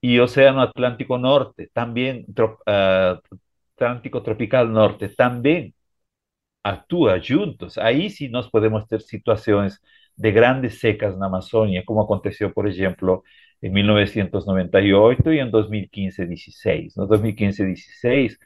y 0.00 0.18
Océano 0.18 0.62
Atlántico 0.62 1.18
Norte, 1.18 1.70
también 1.72 2.26
uh, 2.38 3.18
Atlántico 3.76 4.22
Tropical 4.22 4.72
Norte, 4.72 5.08
también 5.10 5.74
actúa 6.62 7.20
juntos, 7.26 7.78
ahí 7.78 8.10
sí 8.10 8.28
nos 8.28 8.50
podemos 8.50 8.86
tener 8.88 9.02
situaciones 9.02 9.80
de 10.16 10.32
grandes 10.32 10.78
secas 10.80 11.14
en 11.14 11.22
Amazonia, 11.22 11.82
como 11.84 12.02
aconteció, 12.02 12.52
por 12.52 12.68
ejemplo, 12.68 13.22
en 13.60 13.72
1998 13.72 15.32
y 15.32 15.38
en 15.38 15.50
2015-16. 15.50 16.92
En 16.96 17.08
2015-16 17.08 18.38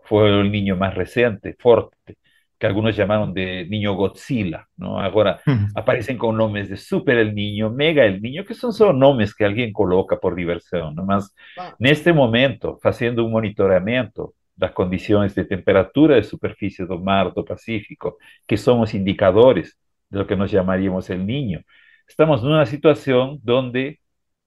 fue 0.00 0.28
el 0.40 0.50
niño 0.52 0.76
más 0.76 0.94
reciente, 0.94 1.56
fuerte, 1.58 2.16
que 2.62 2.68
algunos 2.68 2.96
llamaron 2.96 3.34
de 3.34 3.66
niño 3.68 3.94
Godzilla, 3.94 4.68
¿no? 4.76 5.00
Ahora 5.00 5.40
aparecen 5.74 6.16
con 6.16 6.36
nombres 6.36 6.68
de 6.68 6.76
Super 6.76 7.18
el 7.18 7.34
niño, 7.34 7.70
Mega 7.70 8.04
el 8.04 8.22
niño, 8.22 8.44
que 8.44 8.54
son 8.54 8.72
solo 8.72 8.92
nombres 8.92 9.34
que 9.34 9.44
alguien 9.44 9.72
coloca 9.72 10.20
por 10.20 10.36
diversión, 10.36 10.94
¿no? 10.94 11.04
Más 11.04 11.34
en 11.56 11.86
este 11.88 12.12
momento, 12.12 12.78
haciendo 12.84 13.24
un 13.24 13.32
monitoreamiento 13.32 14.34
las 14.56 14.70
condiciones 14.70 15.34
de 15.34 15.44
temperatura 15.44 16.14
de 16.14 16.22
superficie 16.22 16.86
del 16.86 17.00
mar 17.00 17.32
do 17.34 17.44
Pacífico, 17.44 18.18
que 18.46 18.56
son 18.56 18.78
los 18.78 18.94
indicadores 18.94 19.76
de 20.08 20.20
lo 20.20 20.26
que 20.28 20.36
nos 20.36 20.52
llamaríamos 20.52 21.10
el 21.10 21.26
niño, 21.26 21.62
estamos 22.06 22.42
en 22.42 22.46
una 22.46 22.66
situación 22.66 23.40
donde, 23.42 23.98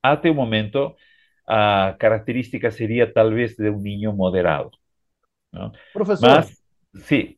hasta 0.01 0.30
el 0.30 0.36
momento, 0.36 0.95
a 1.45 1.97
característica 1.99 2.72
sería 2.72 3.11
tal 3.11 3.34
vez 3.34 3.57
de 3.57 3.70
un 3.72 3.84
niño 3.84 4.13
moderado. 4.13 4.72
¿no? 5.51 5.74
Profesor. 5.91 6.30
Mas, 6.30 6.63
sí. 6.93 7.38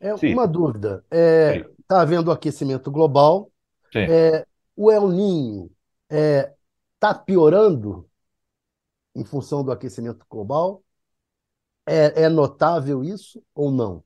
É 0.00 0.16
Sim. 0.16 0.32
uma 0.32 0.48
dúvida. 0.48 1.04
Está 1.10 1.98
é, 1.98 2.00
havendo 2.00 2.32
aquecimento 2.32 2.90
global. 2.90 3.52
É, 3.94 4.46
o 4.74 4.90
El 4.90 5.08
Ninho 5.08 5.70
está 6.08 7.10
é, 7.10 7.24
piorando 7.24 8.08
em 9.14 9.24
função 9.24 9.62
do 9.62 9.70
aquecimento 9.70 10.24
global? 10.28 10.82
É, 11.86 12.22
é 12.22 12.28
notável 12.28 13.04
isso 13.04 13.42
ou 13.54 13.70
não? 13.70 14.02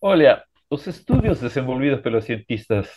Olha, 0.00 0.42
os 0.68 0.86
estudos 0.86 1.40
desenvolvidos 1.40 2.00
pelos 2.00 2.24
cientistas 2.24 2.88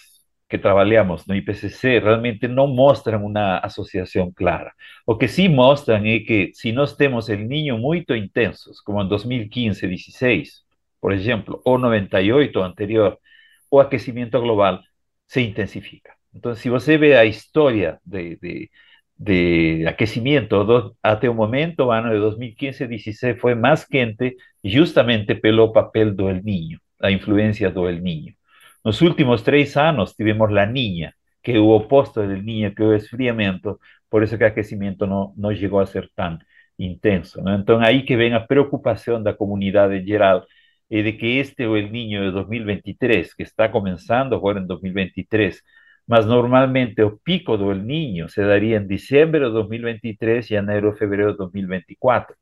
que 0.49 0.57
trabalhamos 0.57 1.25
no 1.25 1.35
IPCC 1.35 1.99
realmente 1.99 2.47
não 2.47 2.67
mostram 2.67 3.25
uma 3.25 3.57
associação 3.59 4.31
clara. 4.31 4.71
O 5.05 5.17
que 5.17 5.27
sim 5.27 5.49
mostram 5.49 5.97
é 6.05 6.19
que 6.19 6.51
se 6.53 6.71
nós 6.71 6.95
temos 6.95 7.27
el 7.29 7.47
niño 7.47 7.77
muito 7.77 8.15
intensos, 8.15 8.79
como 8.81 9.01
em 9.01 9.07
2015, 9.07 9.87
16, 9.87 10.62
por 11.04 11.12
ejemplo, 11.12 11.62
o 11.66 11.78
98 11.78 12.64
anterior, 12.64 13.20
o 13.68 13.82
aquecimiento 13.82 14.39
global, 14.41 14.86
se 15.26 15.41
intensifica. 15.41 16.18
Entonces, 16.34 16.64
si 16.64 16.70
usted 16.70 16.97
ve 16.97 17.10
la 17.10 17.26
historia 17.26 17.99
de, 18.06 18.38
de, 18.41 18.72
de 19.18 19.86
aquecimiento 19.86 20.95
hasta 21.01 21.30
un 21.30 21.36
momento, 21.36 21.91
año 21.91 22.10
de 22.10 22.20
2015-16, 22.20 23.38
fue 23.38 23.54
más 23.54 23.86
quente 23.86 24.38
justamente 24.64 25.36
pelo 25.36 25.74
papel 25.74 26.16
do 26.16 26.30
El 26.30 26.41
Niño, 26.41 26.80
la 26.99 27.12
influencia 27.12 27.70
do 27.70 27.89
El 27.89 28.01
Niño. 28.01 28.36
Los 28.82 29.01
últimos 29.01 29.43
tres 29.43 29.76
años 29.76 30.16
tuvimos 30.16 30.54
la 30.54 30.66
niña, 30.66 31.18
que 31.41 31.51
es 31.51 31.58
el 31.58 31.66
opuesto 31.66 32.22
del 32.22 32.45
niño, 32.45 32.74
que 32.74 32.84
es 32.84 32.89
el 32.89 32.95
esfriamiento, 32.95 33.82
por 34.08 34.24
eso 34.24 34.38
que 34.38 34.45
el 34.45 34.51
aquecimiento 34.51 35.06
no, 35.06 35.34
no 35.36 35.51
llegó 35.51 35.82
a 35.82 35.86
ser 35.86 36.10
tan 36.16 36.39
intenso. 36.78 37.41
¿no? 37.41 37.54
Entonces, 37.54 37.89
ahí 37.89 38.06
que 38.06 38.16
ven 38.16 38.36
a 38.36 38.47
preocupación 38.47 39.22
da 39.22 39.36
comunidade 39.36 40.01
geral 40.01 40.45
eh, 40.93 41.01
de 41.03 41.17
que 41.17 41.39
este 41.39 41.65
o 41.67 41.75
el 41.75 41.91
niño 41.91 42.21
de 42.23 42.31
2023, 42.31 43.33
que 43.35 43.43
está 43.43 43.71
comenzando 43.71 44.35
ahora 44.35 44.59
en 44.59 44.67
2023, 44.67 45.63
mas 46.05 46.27
normalmente 46.27 47.01
o 47.03 47.17
pico 47.17 47.57
del 47.57 47.87
niño 47.87 48.27
se 48.29 48.43
daría 48.43 48.77
en 48.77 48.87
diciembre 48.87 49.39
de 49.41 49.49
2023 49.49 50.51
y 50.51 50.55
enero, 50.55 50.93
febrero 50.95 51.31
de 51.31 51.37
2024. 51.37 52.35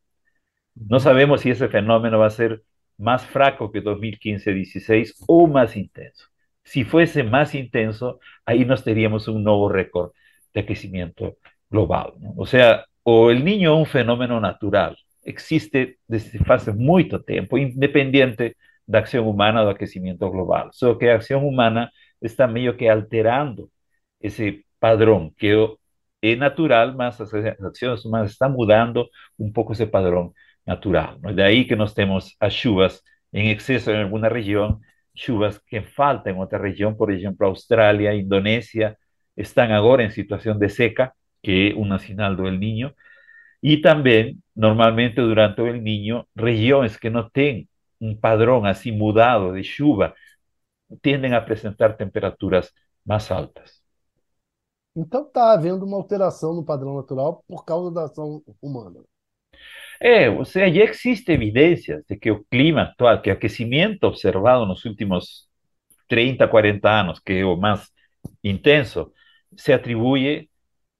No 0.75 0.99
sabemos 0.99 1.41
si 1.41 1.51
ese 1.51 1.69
fenómeno 1.69 2.19
va 2.19 2.27
a 2.27 2.29
ser 2.29 2.61
más 2.97 3.25
fraco 3.25 3.71
que 3.71 3.81
2015-16 3.83 5.15
o 5.27 5.47
más 5.47 5.77
intenso. 5.77 6.27
Si 6.63 6.83
fuese 6.83 7.23
más 7.23 7.55
intenso, 7.55 8.19
ahí 8.45 8.65
nos 8.65 8.83
tendríamos 8.83 9.27
un 9.29 9.43
nuevo 9.45 9.69
récord 9.69 10.11
de 10.53 10.65
crecimiento 10.65 11.37
global. 11.69 12.13
¿no? 12.19 12.33
O 12.37 12.45
sea, 12.45 12.85
o 13.03 13.31
el 13.31 13.45
niño 13.45 13.73
es 13.73 13.79
un 13.79 13.85
fenómeno 13.85 14.39
natural, 14.41 14.97
existe 15.23 15.97
desde 16.07 16.39
hace 16.47 16.73
mucho 16.73 17.21
tiempo, 17.23 17.57
independiente 17.57 18.57
da 18.85 18.99
acción 18.99 19.27
humana 19.27 19.63
do 19.63 19.69
aquecimiento 19.69 20.29
global. 20.29 20.69
Só 20.73 20.95
que 20.97 21.09
a 21.09 21.15
acción 21.15 21.43
humana 21.45 21.91
está 22.19 22.47
meio 22.47 22.75
que 22.77 22.89
alterando 22.89 23.69
esse 24.19 24.65
padrão, 24.79 25.31
que 25.37 25.53
é 26.21 26.35
natural, 26.35 26.93
mas 26.95 27.19
as 27.21 27.33
ações 27.33 28.05
humanas 28.05 28.31
estão 28.31 28.49
mudando 28.51 29.07
um 29.39 29.51
pouco 29.51 29.73
esse 29.73 29.85
padrão 29.87 30.33
natural. 30.65 31.17
¿no? 31.21 31.33
Daí 31.33 31.65
que 31.65 31.75
nós 31.75 31.93
temos 31.93 32.35
as 32.39 32.53
chuvas 32.53 33.01
em 33.33 33.49
excesso 33.51 33.91
em 33.91 34.03
alguma 34.03 34.27
região, 34.27 34.79
chuvas 35.15 35.57
que 35.59 35.81
faltam 35.81 36.33
em 36.33 36.37
outra 36.37 36.59
região, 36.59 36.93
por 36.93 37.11
exemplo, 37.11 37.47
Austrália, 37.47 38.13
Indonésia, 38.13 38.97
estão 39.35 39.71
agora 39.73 40.03
em 40.03 40.09
situação 40.11 40.57
de 40.57 40.69
seca, 40.69 41.11
que 41.41 41.71
é 41.71 41.75
uma 41.75 41.97
sinal 41.97 42.35
do 42.35 42.47
El 42.47 42.59
Niño, 42.59 42.93
y 43.61 43.81
también, 43.81 44.41
normalmente 44.55 45.21
durante 45.21 45.67
el 45.67 45.83
niño, 45.83 46.27
regiones 46.35 46.97
que 46.97 47.09
no 47.09 47.29
tienen 47.29 47.69
un 47.99 48.19
padrón 48.19 48.65
así 48.65 48.91
mudado 48.91 49.53
de 49.53 49.63
chuva 49.63 50.15
tienden 51.01 51.33
a 51.33 51.45
presentar 51.45 51.95
temperaturas 51.97 52.73
más 53.05 53.31
altas. 53.31 53.81
Então 54.95 55.23
está 55.25 55.53
havendo 55.53 55.85
uma 55.85 55.97
alteração 55.97 56.53
no 56.53 56.65
padrão 56.65 56.95
natural 56.95 57.43
por 57.47 57.63
causa 57.63 57.91
da 57.91 58.05
ação 58.05 58.43
humana. 58.61 58.99
É, 59.99 60.29
ou 60.29 60.43
seja, 60.43 60.73
já 60.73 60.83
existe 60.91 61.31
evidências 61.31 62.03
de 62.09 62.17
que 62.17 62.31
o 62.31 62.43
clima 62.45 62.83
atual, 62.83 63.21
que 63.21 63.29
o 63.29 63.33
aquecimento 63.33 64.05
observado 64.05 64.65
nos 64.65 64.83
últimos 64.83 65.47
30, 66.07 66.47
40 66.47 66.89
anos, 66.89 67.19
que 67.19 67.33
é 67.33 67.45
o 67.45 67.55
mais 67.55 67.89
intenso, 68.43 69.13
se 69.55 69.71
atribui 69.71 70.49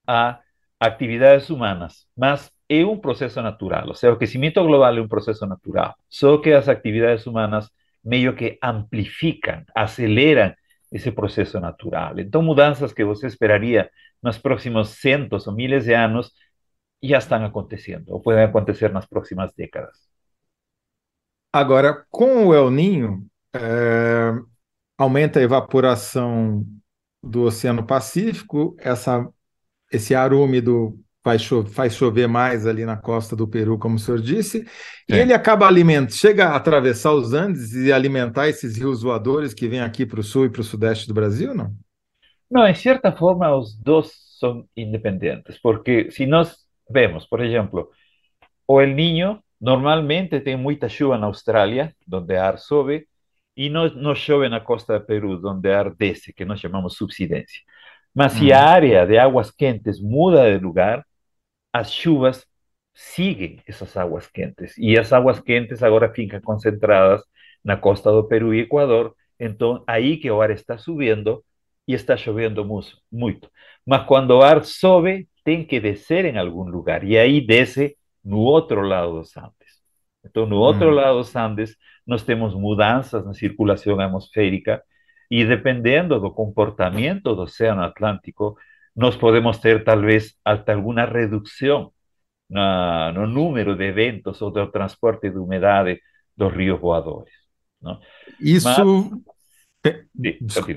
a 0.07 0.39
actividades 0.79 1.49
humanas, 1.49 2.07
mas 2.15 2.51
é 2.72 2.86
um 2.86 2.97
processo 2.97 3.41
natural, 3.41 3.88
ou 3.89 3.95
seja, 3.95 4.13
o 4.13 4.15
aquecimento 4.15 4.63
global 4.63 4.95
é 4.95 5.01
um 5.01 5.07
processo 5.07 5.45
natural, 5.45 5.93
só 6.09 6.38
que 6.38 6.51
as 6.53 6.69
atividades 6.69 7.26
humanas 7.28 7.69
meio 8.03 8.34
que 8.36 8.57
amplificam, 8.63 9.63
aceleram 9.76 10.53
esse 10.91 11.11
processo 11.11 11.59
natural. 11.59 12.17
Então, 12.19 12.41
mudanças 12.41 12.93
que 12.93 13.03
você 13.03 13.28
esperaria 13.28 13.89
nos 14.24 14.38
próximos 14.38 14.89
centos 14.89 15.47
ou 15.47 15.53
miles 15.53 15.84
de 15.86 15.93
anos 15.93 16.32
já 17.03 17.17
estão 17.17 17.43
acontecendo, 17.43 18.09
ou 18.09 18.22
podem 18.22 18.43
acontecer 18.43 18.91
nas 18.91 19.05
próximas 19.05 19.53
décadas. 19.53 19.97
Agora, 21.51 22.05
com 22.09 22.47
o 22.47 22.53
El 22.53 22.72
Ninho, 22.72 23.26
é, 23.53 24.32
aumenta 24.97 25.39
a 25.39 25.43
evaporação 25.43 26.65
do 27.22 27.43
Oceano 27.43 27.86
Pacífico, 27.86 28.76
essa, 28.80 29.28
esse 29.91 30.15
ar 30.15 30.34
úmido 30.34 30.97
faz, 31.24 31.41
cho 31.41 31.65
faz 31.65 31.95
chover 31.95 32.28
mais 32.28 32.65
ali 32.65 32.86
na 32.86 32.97
costa 32.97 33.36
do 33.36 33.47
Peru, 33.47 33.78
como 33.78 33.95
o 33.95 33.99
senhor 33.99 34.19
disse, 34.19 34.59
Sim. 34.59 34.65
e 35.09 35.13
ele 35.13 35.34
acaba 35.34 35.67
alimentando, 35.67 36.13
chega 36.13 36.47
a 36.47 36.55
atravessar 36.55 37.13
os 37.13 37.34
Andes 37.34 37.74
e 37.74 37.91
alimentar 37.91 38.47
esses 38.47 38.78
rios 38.78 39.03
voadores 39.03 39.53
que 39.53 39.67
vêm 39.67 39.82
aqui 39.82 40.05
para 40.05 40.19
o 40.19 40.24
sul 40.24 40.45
e 40.45 40.49
para 40.49 40.61
o 40.61 40.63
sudeste 40.63 41.07
do 41.07 41.13
Brasil, 41.13 41.53
não? 41.53 41.72
Não, 42.49 42.67
em 42.67 42.76
certa 42.76 43.11
forma, 43.11 43.55
os 43.55 43.78
dois 43.78 44.11
são 44.39 44.65
independentes, 44.76 45.59
porque 45.61 46.11
se 46.11 46.26
nós 46.26 46.57
vemos, 46.89 47.26
por 47.26 47.41
exemplo, 47.41 47.89
o 48.67 48.82
El 48.82 48.93
Niño 48.93 49.39
normalmente 49.59 50.39
tem 50.41 50.57
muita 50.57 50.89
chuva 50.89 51.17
na 51.17 51.28
Austrália, 51.28 51.95
onde 52.11 52.34
o 52.34 52.41
ar 52.41 52.57
sobe, 52.57 53.07
e 53.55 53.69
não, 53.69 53.88
não 53.89 54.15
chove 54.15 54.49
na 54.49 54.59
costa 54.59 54.99
do 54.99 55.05
Peru, 55.05 55.39
onde 55.45 55.69
o 55.69 55.74
ar 55.74 55.93
desce, 55.93 56.34
que 56.34 56.43
nós 56.43 56.59
chamamos 56.59 56.95
subsidência. 56.95 57.61
Mas 58.13 58.34
se 58.34 58.51
a 58.51 58.67
área 58.67 59.05
de 59.05 59.17
águas 59.17 59.51
quentes 59.51 60.01
muda 60.01 60.51
de 60.51 60.61
lugar, 60.61 61.05
as 61.74 61.91
chuvas 61.91 62.45
seguem 62.93 63.59
essas 63.67 63.95
águas 63.97 64.28
quentes. 64.28 64.78
E 64.78 64.97
as 64.97 65.13
águas 65.13 65.39
quentes 65.39 65.82
agora 65.84 66.13
ficam 66.13 66.41
concentradas 66.41 67.22
na 67.63 67.78
costa 67.78 68.11
do 68.11 68.28
Peru 68.28 68.53
e 68.53 68.61
Equador. 68.61 69.15
Então, 69.39 69.84
aí 69.88 70.17
que 70.17 70.30
o 70.30 70.41
ar 70.41 70.51
está 70.51 70.78
subindo 70.78 71.43
e 71.88 71.93
está 71.93 72.15
chovendo 72.17 72.65
muito. 73.11 73.49
Mas 73.86 74.05
quando 74.05 74.32
o 74.32 74.41
ar 74.41 74.63
sobe, 74.63 75.28
tem 75.43 75.65
que 75.65 75.80
descer 75.80 76.26
em 76.26 76.38
algum 76.38 76.63
lugar. 76.69 77.03
E 77.03 77.17
aí 77.17 77.41
desce 77.41 77.97
no 78.24 78.39
outro 78.39 78.82
lado 78.82 79.13
dos 79.13 79.36
Andes. 79.38 79.82
Então, 80.24 80.45
no 80.45 80.57
outro 80.57 80.89
hum. 80.89 80.93
lado 80.93 81.17
dos 81.17 81.36
Andes, 81.36 81.76
nós 82.05 82.24
temos 82.24 82.53
mudanças 82.53 83.26
na 83.26 83.34
circulação 83.34 83.99
atmosférica 83.99 84.84
e 85.30 85.45
dependendo 85.45 86.19
do 86.19 86.32
comportamento 86.32 87.36
do 87.36 87.43
Oceano 87.43 87.82
Atlântico, 87.84 88.57
nós 88.95 89.15
podemos 89.15 89.57
ter 89.57 89.83
talvez 89.83 90.35
até 90.43 90.73
alguma 90.73 91.05
redução 91.05 91.91
na, 92.49 93.11
no 93.13 93.25
número 93.25 93.75
de 93.75 93.85
eventos 93.85 94.41
ou 94.41 94.51
do 94.51 94.67
transporte 94.67 95.29
de 95.29 95.37
umidade 95.37 96.01
dos 96.35 96.53
rios 96.53 96.79
voadores. 96.79 97.33
Não? 97.81 97.99
Isso. 98.39 98.67
Mas... 98.67 99.31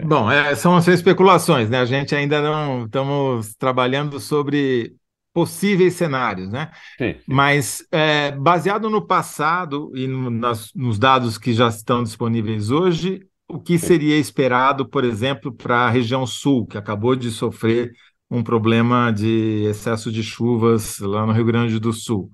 Bom, 0.07 0.31
é, 0.31 0.55
são 0.55 0.77
as 0.77 0.89
especulações, 0.89 1.69
né? 1.69 1.81
A 1.81 1.85
gente 1.85 2.15
ainda 2.15 2.41
não 2.41 2.87
estamos 2.87 3.55
trabalhando 3.55 4.19
sobre 4.19 4.95
possíveis 5.35 5.95
cenários, 5.95 6.51
né? 6.51 6.71
Sim, 6.97 7.15
sim. 7.15 7.21
Mas 7.27 7.87
é, 7.93 8.31
baseado 8.31 8.89
no 8.89 9.05
passado 9.05 9.91
e 9.95 10.07
no, 10.07 10.31
nas, 10.31 10.73
nos 10.75 10.99
dados 10.99 11.37
que 11.37 11.53
já 11.53 11.69
estão 11.69 12.03
disponíveis 12.03 12.71
hoje, 12.71 13.27
o 13.55 13.61
que 13.61 13.79
seria 13.79 14.17
esperado, 14.17 14.85
por 14.85 15.05
exemplo, 15.05 15.53
para 15.53 15.87
a 15.87 15.91
região 15.91 16.27
sul, 16.27 16.67
que 16.67 16.77
acabou 16.77 17.15
de 17.15 17.31
sofrer 17.31 17.93
um 18.29 18.43
problema 18.43 19.13
de 19.13 19.67
excesso 19.69 20.11
de 20.11 20.25
chuvas 20.25 20.99
lá 20.99 21.25
no 21.25 21.33
Rio 21.33 21.45
Grande 21.45 21.79
do 21.79 21.93
Sul? 21.93 22.33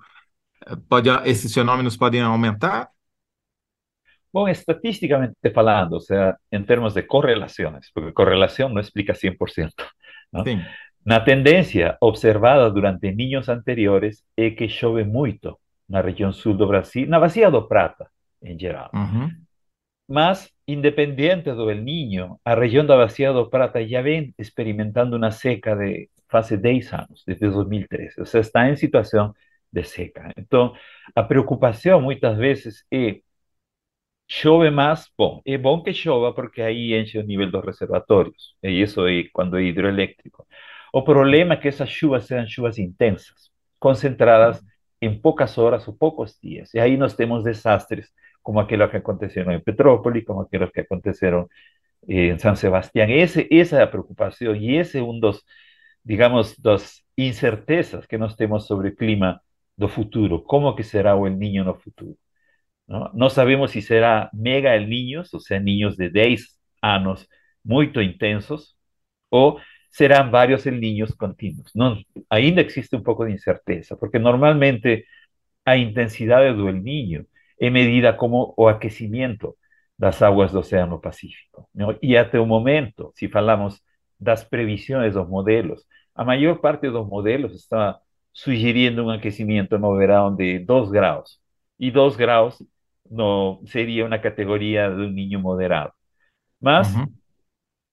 Pode, 0.89 1.11
esses 1.27 1.53
fenômenos 1.53 1.95
podem 1.95 2.23
aumentar? 2.23 2.89
Bom, 4.33 4.49
estatisticamente 4.49 5.35
falando, 5.53 5.93
ou 5.93 6.01
seja, 6.01 6.39
em 6.51 6.63
termos 6.63 6.95
de 6.95 7.03
correlações, 7.03 7.91
porque 7.93 8.13
correlação 8.13 8.71
não 8.71 8.81
explica 8.81 9.13
100%. 9.13 9.73
Não? 10.33 10.43
Sim. 10.45 10.63
Na 11.05 11.21
tendência 11.21 11.99
observada 12.01 12.71
durante 12.71 13.09
anos 13.09 13.49
anteriores 13.49 14.25
é 14.37 14.51
que 14.51 14.69
chove 14.69 15.05
muito 15.05 15.59
na 15.87 16.01
região 16.01 16.33
sul 16.33 16.55
do 16.55 16.67
Brasil, 16.67 17.07
na 17.07 17.21
Bacia 17.21 17.51
do 17.51 17.67
Prata, 17.69 18.09
em 18.43 18.59
geral. 18.59 18.91
Uhum. 18.95 19.29
Mas, 20.11 20.51
independiente 20.67 21.53
do 21.53 21.71
El 21.71 21.83
Niño, 21.83 22.41
a 22.45 22.55
região 22.55 22.85
da 22.85 22.97
Bacia 22.97 23.33
do 23.33 23.49
Prata 23.49 23.87
já 23.87 24.03
vem 24.03 24.35
experimentando 24.39 25.17
uma 25.17 25.31
seca 25.31 25.77
de 25.77 26.11
fase 26.29 26.57
10 26.57 26.93
anos, 26.93 27.23
desde 27.27 27.49
2013. 27.49 28.21
Ou 28.21 28.27
seja, 28.27 28.41
está 28.41 28.69
em 28.69 28.75
situação 28.77 29.33
de 29.73 29.85
seca. 29.85 30.33
Então, 30.37 30.75
a 31.15 31.23
preocupação 31.23 32.01
muitas 32.01 32.37
vezes 32.37 32.85
é 32.93 33.21
chove 34.29 34.71
mais, 34.71 35.09
bom, 35.19 35.41
é 35.45 35.59
bom 35.59 35.83
que 35.83 35.93
chova 35.93 36.33
porque 36.35 36.63
aí 36.63 36.95
enche 36.95 37.19
o 37.19 37.23
nível 37.23 37.51
dos 37.51 37.65
reservatórios, 37.65 38.55
e 38.63 38.81
isso 38.83 39.07
é 39.07 39.25
quando 39.33 39.59
é 39.59 39.63
hidroelétrico. 39.65 40.47
O 40.93 41.03
problema 41.03 41.55
é 41.55 41.57
que 41.57 41.69
essas 41.69 41.89
chuvas 41.91 42.27
sejam 42.27 42.47
chuvas 42.49 42.79
intensas, 42.79 43.51
concentradas 43.79 44.61
em 45.01 45.19
poucas 45.21 45.57
horas 45.59 45.87
ou 45.89 45.95
poucos 45.95 46.39
dias. 46.43 46.73
E 46.75 46.79
aí 46.81 46.97
nós 46.97 47.15
temos 47.15 47.45
desastres 47.45 48.09
como 48.43 48.61
aqueles 48.61 48.91
que 48.91 48.97
aconteceram 48.99 49.53
em 49.53 49.61
Petrópolis, 49.61 50.25
como 50.25 50.43
aqueles 50.43 50.71
que 50.71 50.81
aconteceram 50.81 51.49
em 52.09 52.39
São 52.39 52.55
Sebastião. 52.57 53.09
Esse, 53.09 53.49
essa 53.51 53.79
é 53.79 53.83
a 53.83 53.87
preocupação 53.87 54.55
e 54.57 54.77
esse 54.77 54.99
é 54.99 55.03
um 55.03 55.19
dos, 55.19 55.43
digamos, 56.05 56.59
das 56.59 57.03
incertezas 57.17 58.07
que 58.07 58.19
nós 58.19 58.35
temos 58.37 58.67
sobre 58.67 58.89
o 58.89 58.97
clima 58.97 59.41
do 59.77 59.89
futuro. 59.89 60.43
Como 60.43 60.75
que 60.75 60.83
será 60.83 61.13
El 61.13 61.37
Niño 61.39 61.65
no 61.65 61.75
futuro? 61.75 62.17
Não, 62.89 63.11
não 63.15 63.31
sabemos 63.31 63.71
se 63.73 63.83
será 63.83 64.31
mega 64.35 64.75
El 64.77 64.89
Niños, 64.89 65.33
ou 65.35 65.41
seja, 65.41 65.61
ninhos 65.61 65.97
de 65.97 66.11
10 66.11 66.59
anos 66.83 67.29
muito 67.65 68.01
intensos, 68.03 68.77
ou 69.31 69.61
serão 69.91 70.31
vários 70.31 70.67
El 70.67 70.81
Niños 70.81 71.15
contínuos. 71.15 71.71
Não, 71.75 71.99
ainda 72.29 72.63
existe 72.63 72.97
um 72.97 73.03
pouco 73.03 73.27
de 73.27 73.33
incerteza, 73.33 73.97
porque 73.97 74.19
normalmente 74.19 75.07
a 75.65 75.77
intensidade 75.77 76.55
do 76.55 76.69
El 76.69 76.83
Niño 76.83 77.27
é 77.61 77.71
medida 77.71 78.13
como 78.13 78.55
o 78.57 78.67
aquecimento 78.67 79.55
das 79.99 80.23
águas 80.23 80.51
do 80.51 80.61
Oceano 80.61 80.99
Pacífico. 80.99 81.69
Não? 81.75 81.97
E 82.03 82.17
até 82.17 82.41
o 82.41 82.47
momento, 82.47 83.13
se 83.15 83.29
falamos 83.29 83.81
das 84.19 84.43
previsões 84.43 85.15
dos 85.15 85.29
modelos, 85.29 85.85
a 86.15 86.25
maior 86.25 86.59
parte 86.59 86.91
dos 86.91 87.07
modelos 87.07 87.55
está 87.55 87.99
sugerindo 88.33 89.05
um 89.05 89.11
aquecimento 89.11 89.79
no 89.79 89.97
verão 89.97 90.35
de 90.35 90.59
2 90.61 90.91
graus. 90.91 91.39
E 91.79 91.91
2 91.91 92.17
graus 92.17 92.63
no, 93.11 93.63
seria 93.67 94.07
uma 94.07 94.19
categoria 94.19 94.89
de 94.89 95.03
um 95.03 95.11
ninho 95.11 95.39
moderado. 95.41 95.93
Mas 96.61 96.95
uhum. 96.95 97.07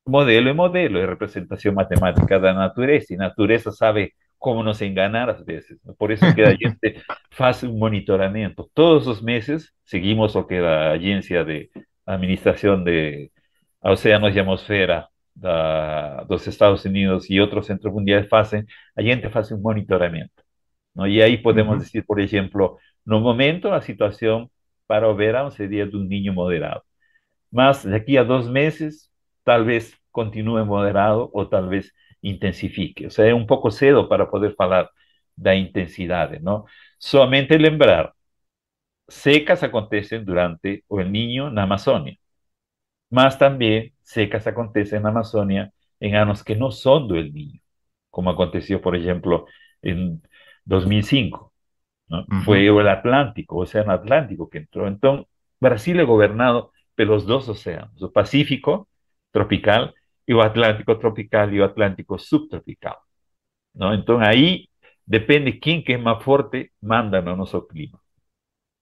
modelo 0.07 0.47
é 0.47 0.53
modelo, 0.53 0.97
é 0.97 1.05
representação 1.05 1.73
matemática 1.73 2.39
da 2.39 2.53
natureza, 2.53 3.07
e 3.11 3.15
a 3.15 3.19
natureza 3.19 3.71
sabe 3.71 4.13
como 4.39 4.63
nos 4.63 4.81
enganar 4.81 5.29
às 5.29 5.43
vezes. 5.43 5.77
Por 5.97 6.11
isso 6.11 6.33
que 6.33 6.41
a 6.41 6.51
gente 6.51 6.79
faz 7.31 7.63
um 7.63 7.77
monitoramento. 7.77 8.69
Todos 8.73 9.07
os 9.07 9.21
meses 9.21 9.71
seguimos 9.85 10.35
o 10.35 10.43
que 10.43 10.55
a 10.55 10.91
Agência 10.91 11.43
de 11.43 11.69
Administração 12.05 12.83
de 12.83 13.31
Oceanos 13.83 14.35
e 14.35 14.39
Atmosfera 14.39 15.07
da, 15.35 16.23
dos 16.23 16.45
Estados 16.47 16.83
Unidos 16.85 17.29
e 17.29 17.39
outros 17.39 17.65
centros 17.67 17.93
mundiais 17.93 18.27
fazem, 18.27 18.65
a 18.97 19.01
gente 19.01 19.29
faz 19.29 19.51
um 19.51 19.59
monitoramento. 19.59 20.31
Não? 20.95 21.07
E 21.07 21.21
aí 21.21 21.37
podemos 21.37 21.73
uhum. 21.73 21.79
dizer, 21.79 22.03
por 22.03 22.19
exemplo, 22.19 22.77
no 23.05 23.19
momento 23.19 23.69
a 23.69 23.81
situação 23.81 24.49
para 24.87 25.07
o 25.07 25.15
verão 25.15 25.51
seria 25.51 25.85
de 25.85 25.95
um 25.95 26.03
ninho 26.03 26.33
moderado. 26.33 26.81
Mas 27.51 27.85
daqui 27.85 28.17
a 28.17 28.23
dois 28.23 28.47
meses, 28.47 29.09
talvez 29.43 29.93
continue 30.11 30.63
moderado 30.63 31.29
ou 31.33 31.45
talvez 31.45 31.91
intensifique. 32.21 33.07
O 33.07 33.09
sea, 33.11 33.27
es 33.27 33.33
un 33.33 33.47
poco 33.47 33.71
cedo 33.71 34.09
para 34.09 34.29
poder 34.29 34.53
falar 34.55 34.91
da 35.35 35.55
intensidade, 35.55 36.39
¿no? 36.39 36.65
Solamente 36.97 37.59
lembrar, 37.59 38.13
secas 39.07 39.63
acontecen 39.63 40.25
durante 40.25 40.83
o 40.87 40.99
El 40.99 41.11
Niño 41.11 41.49
na 41.49 41.63
Amazônia, 41.63 42.17
mas 43.09 43.37
também 43.37 43.93
secas 44.03 44.47
acontecem 44.47 44.99
na 44.99 45.09
Amazônia 45.09 45.71
em 46.01 46.15
anos 46.15 46.43
que 46.43 46.55
não 46.55 46.71
são 46.71 47.05
do 47.07 47.15
El 47.17 47.31
Niño, 47.31 47.59
como 48.11 48.29
aconteceu, 48.29 48.79
por 48.81 48.95
exemplo, 48.95 49.47
em 49.83 50.21
2005. 50.65 51.53
¿no? 52.09 52.25
Uhum. 52.31 52.41
Foi 52.43 52.69
o 52.69 52.79
Atlântico, 52.79 53.55
o 53.55 53.61
Oceano 53.61 53.91
Atlântico 53.91 54.47
que 54.47 54.59
entrou. 54.59 54.87
Então, 54.87 55.25
Brasil 55.59 55.99
é 55.99 56.05
governado 56.05 56.71
pelos 56.95 57.25
dois 57.25 57.47
oceanos, 57.47 58.01
o 58.01 58.09
Pacífico 58.09 58.87
tropical 59.31 59.93
e 60.27 60.33
o 60.33 60.41
Atlântico 60.41 60.95
tropical 60.95 61.49
e 61.51 61.61
o 61.61 61.63
Atlântico 61.63 62.19
subtropical. 62.19 62.97
Não? 63.73 63.93
Então, 63.93 64.19
aí 64.19 64.67
depende 65.05 65.53
quem 65.53 65.81
que 65.81 65.93
é 65.93 65.97
mais 65.97 66.21
forte, 66.21 66.71
manda 66.81 67.21
no 67.21 67.35
nosso 67.35 67.61
clima. 67.61 67.99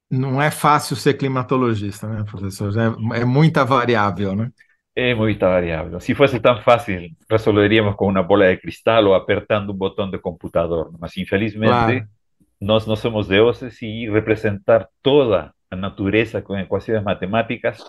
Não 0.10 0.42
é 0.42 0.50
fácil 0.50 0.96
ser 0.96 1.16
climatologista, 1.16 2.08
né, 2.08 2.24
professor? 2.24 2.72
É, 2.78 3.22
é 3.22 3.26
muita 3.26 3.66
variável, 3.66 4.36
né? 4.36 4.52
É 4.96 5.14
muita 5.14 5.50
variável. 5.50 6.00
Se 6.00 6.16
fosse 6.16 6.40
tão 6.40 6.62
fácil, 6.62 7.10
resolveríamos 7.30 7.96
com 7.96 8.08
uma 8.08 8.24
bola 8.24 8.56
de 8.56 8.62
cristal 8.62 9.06
ou 9.06 9.14
apertando 9.14 9.72
um 9.72 9.76
botão 9.76 10.10
de 10.10 10.18
computador. 10.18 10.92
Mas, 10.98 11.18
infelizmente, 11.18 11.70
claro. 11.70 12.08
nós 12.62 12.88
não 12.88 12.96
somos 12.96 13.28
deuses 13.28 13.82
e 13.82 14.10
representar 14.10 14.88
toda 15.04 15.54
a 15.70 15.76
natureza 15.76 16.42
com 16.42 16.58
equações 16.58 17.04
matemáticas 17.04 17.84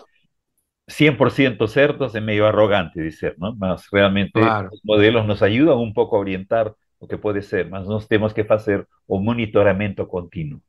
100% 0.87 1.67
certos 1.67 2.15
é 2.15 2.21
meio 2.21 2.45
arrogante 2.45 3.01
dizer, 3.01 3.35
não? 3.37 3.55
Mas 3.57 3.85
realmente 3.91 4.33
Claro, 4.33 4.71
os 4.71 4.81
modelos 4.83 5.25
nos 5.25 5.41
ajudam 5.43 5.81
um 5.83 5.93
pouco 5.93 6.15
a 6.15 6.19
orientar 6.19 6.73
o 6.99 7.07
que 7.07 7.17
pode 7.17 7.41
ser, 7.43 7.69
mas 7.69 7.87
nós 7.87 8.07
temos 8.07 8.33
que 8.33 8.43
fazer 8.43 8.87
o 9.07 9.19
monitoramento 9.19 10.05
contínuo. 10.05 10.61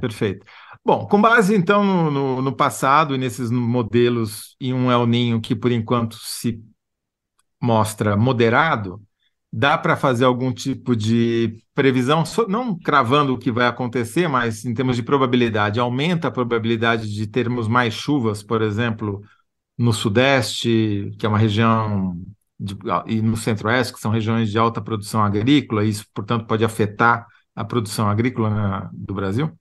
perfeito. 0.00 0.46
Bom, 0.84 1.06
com 1.06 1.20
base 1.20 1.54
então 1.54 1.82
no, 1.84 2.10
no, 2.10 2.42
no 2.42 2.56
passado 2.56 3.14
e 3.14 3.18
nesses 3.18 3.50
modelos 3.50 4.56
e 4.60 4.72
um 4.72 4.90
El 4.90 5.06
Ninho 5.06 5.40
que 5.40 5.54
por 5.56 5.72
enquanto 5.72 6.16
se 6.16 6.62
mostra 7.60 8.16
moderado, 8.16 9.00
dá 9.52 9.78
para 9.78 9.96
fazer 9.96 10.24
algum 10.24 10.52
tipo 10.52 10.94
de 10.96 11.58
previsão, 11.74 12.24
não 12.48 12.78
cravando 12.78 13.34
o 13.34 13.38
que 13.38 13.50
vai 13.50 13.66
acontecer, 13.66 14.28
mas 14.28 14.64
em 14.64 14.74
termos 14.74 14.96
de 14.96 15.02
probabilidade, 15.02 15.80
aumenta 15.80 16.28
a 16.28 16.30
probabilidade 16.30 17.12
de 17.12 17.26
termos 17.26 17.68
mais 17.68 17.94
chuvas, 17.94 18.42
por 18.42 18.62
exemplo, 18.62 19.22
no 19.78 19.92
Sudeste, 19.92 21.12
que 21.18 21.26
é 21.26 21.28
uma 21.28 21.38
região, 21.38 22.16
de- 22.58 22.76
e 23.06 23.20
no 23.20 23.36
Centro-Oeste, 23.36 23.92
que 23.92 24.00
são 24.00 24.10
regiões 24.10 24.50
de 24.50 24.58
alta 24.58 24.80
produção 24.80 25.22
agrícola, 25.22 25.84
e 25.84 25.90
isso, 25.90 26.06
portanto, 26.14 26.46
pode 26.46 26.64
afetar 26.64 27.26
a 27.54 27.64
produção 27.64 28.08
agrícola, 28.08 28.50
né, 28.50 28.88
do 28.92 29.14
Brasil? 29.14 29.52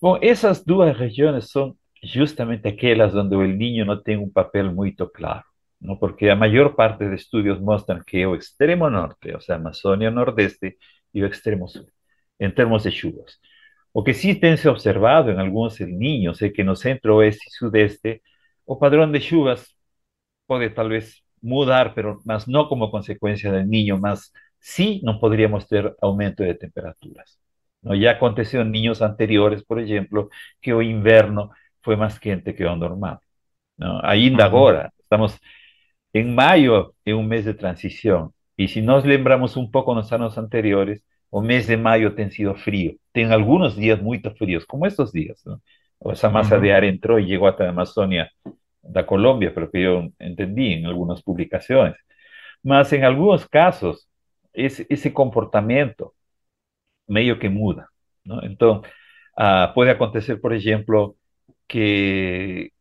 Bom, 0.00 0.18
essas 0.20 0.62
duas 0.64 0.96
regiões 0.96 1.50
são 1.50 1.74
justamente 2.02 2.68
aquelas 2.68 3.14
onde 3.14 3.34
o 3.34 3.46
Niño 3.46 3.84
não 3.84 4.00
tem 4.02 4.16
um 4.16 4.28
papel 4.28 4.72
muito 4.72 5.06
claro, 5.08 5.42
não? 5.80 5.96
Porque 5.96 6.28
a 6.28 6.36
maior 6.36 6.74
parte 6.74 7.08
de 7.08 7.14
estudos 7.14 7.58
mostram 7.60 8.00
que 8.06 8.18
é 8.18 8.26
o 8.28 8.34
extremo 8.34 8.90
norte, 8.90 9.32
ou 9.32 9.40
seja, 9.40 9.54
a 9.54 9.56
Amazônia 9.56 10.10
Nordeste, 10.10 10.76
e 11.14 11.22
o 11.22 11.26
extremo 11.26 11.68
sul, 11.68 11.86
em 12.38 12.50
termos 12.50 12.82
de 12.82 12.90
chuvas. 12.90 13.38
O 13.92 14.02
que 14.02 14.12
sí 14.12 14.34
tem 14.34 14.56
se 14.56 14.68
observado 14.68 15.30
en 15.30 15.38
algunos 15.38 15.80
El 15.80 15.96
Niños 15.96 16.42
é 16.42 16.50
que 16.50 16.64
no 16.64 16.74
centro-oeste 16.74 17.46
e 17.48 17.56
sudeste 17.56 18.20
o 18.66 18.78
padrón 18.78 19.12
de 19.12 19.20
chuvas 19.20 19.76
pode 20.46 20.70
tal 20.70 20.88
vez 20.88 21.22
mudar, 21.42 21.94
pero 21.94 22.20
mas 22.24 22.46
não 22.46 22.66
como 22.68 22.90
consequência 22.90 23.52
del 23.52 23.66
Niño, 23.68 23.98
mas 23.98 24.32
sí 24.60 25.00
não 25.04 25.18
poderíamos 25.18 25.66
ter 25.66 25.94
aumento 26.00 26.42
de 26.42 26.54
temperaturas. 26.54 27.38
¿no? 27.82 27.94
Ya 27.94 28.12
aconteceu 28.12 28.62
en 28.62 28.70
niños 28.72 29.02
anteriores, 29.02 29.62
por 29.62 29.78
exemplo, 29.78 30.30
que 30.60 30.72
o 30.72 30.82
inverno 30.82 31.50
foi 31.82 31.96
mais 31.96 32.18
quente 32.18 32.54
que 32.54 32.64
o 32.64 32.76
normal. 32.76 33.20
¿no? 33.76 34.00
Ainda 34.04 34.44
agora, 34.44 34.92
estamos 34.98 35.38
em 36.14 36.24
maio, 36.32 36.94
é 37.04 37.14
um 37.14 37.22
mês 37.22 37.44
de 37.44 37.54
transição. 37.54 38.32
E 38.56 38.68
se 38.68 38.80
nós 38.80 39.04
lembramos 39.04 39.56
um 39.56 39.68
pouco 39.70 39.94
nos 39.94 40.12
anos 40.12 40.38
anteriores, 40.38 41.02
o 41.30 41.40
mês 41.42 41.66
de 41.66 41.76
maio 41.76 42.14
tem 42.14 42.30
sido 42.30 42.54
frio. 42.54 42.98
Tem 43.12 43.30
alguns 43.32 43.74
dias 43.74 44.00
muito 44.00 44.30
frios, 44.36 44.64
como 44.64 44.86
estes 44.86 45.10
dias. 45.12 45.42
¿No? 46.04 46.12
Essa 46.12 46.30
massa 46.30 46.56
Uhum. 46.56 46.62
de 46.62 46.70
ar 46.72 46.84
entrou 46.84 47.18
e 47.18 47.28
chegou 47.28 47.48
até 47.48 47.66
a 47.66 47.70
Amazônia 47.70 48.28
da 48.82 49.02
Colômbia, 49.04 49.52
pelo 49.52 49.70
que 49.70 49.78
eu 49.78 50.12
entendi 50.20 50.62
em 50.74 50.86
algumas 50.86 51.22
publicações. 51.22 51.94
Mas 52.64 52.92
em 52.92 53.04
alguns 53.04 53.46
casos, 53.46 54.06
esse, 54.54 54.86
esse 54.90 55.10
comportamento 55.10 56.12
meio 57.08 57.38
que 57.38 57.48
muda. 57.48 57.86
¿no? 58.24 58.44
Então, 58.46 58.82
ah, 59.36 59.68
pode 59.74 59.90
acontecer, 59.90 60.36
por 60.38 60.52
exemplo, 60.52 61.16
que 61.68 62.72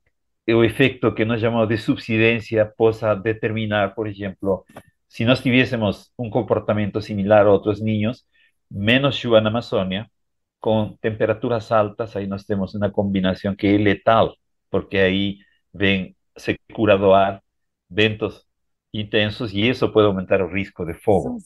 o 0.50 0.64
efecto 0.64 1.14
que 1.14 1.26
nós 1.26 1.42
chamamos 1.42 1.68
de 1.70 1.78
subsidência 1.78 2.66
possa 2.78 3.16
determinar, 3.16 3.96
por 3.96 4.08
exemplo, 4.08 4.66
se 5.08 5.26
nós 5.26 5.42
tivéssemos 5.42 6.12
um 6.18 6.30
comportamento 6.30 7.02
similar 7.02 7.46
a 7.48 7.52
outros 7.52 7.82
ninhos, 7.82 8.26
menos 8.70 9.16
chuva 9.16 9.40
na 9.42 9.50
Amazônia, 9.50 10.08
com 10.64 10.96
temperaturas 11.02 11.72
altas, 11.72 12.16
aí 12.16 12.28
nós 12.28 12.44
temos 12.46 12.74
uma 12.76 12.90
combinação 12.92 13.56
que 13.56 13.68
é 13.68 13.78
letal, 13.78 14.28
porque 14.72 14.98
aí 14.98 15.38
vem 15.74 16.16
secura 16.38 16.98
do 16.98 17.14
ar, 17.14 17.42
ventos 17.90 18.46
intensos, 18.94 19.54
e 19.54 19.68
isso 19.70 19.92
pode 19.92 20.08
aumentar 20.08 20.42
o 20.42 20.48
risco 20.60 20.86
de 20.86 20.94
fogo. 20.94 21.38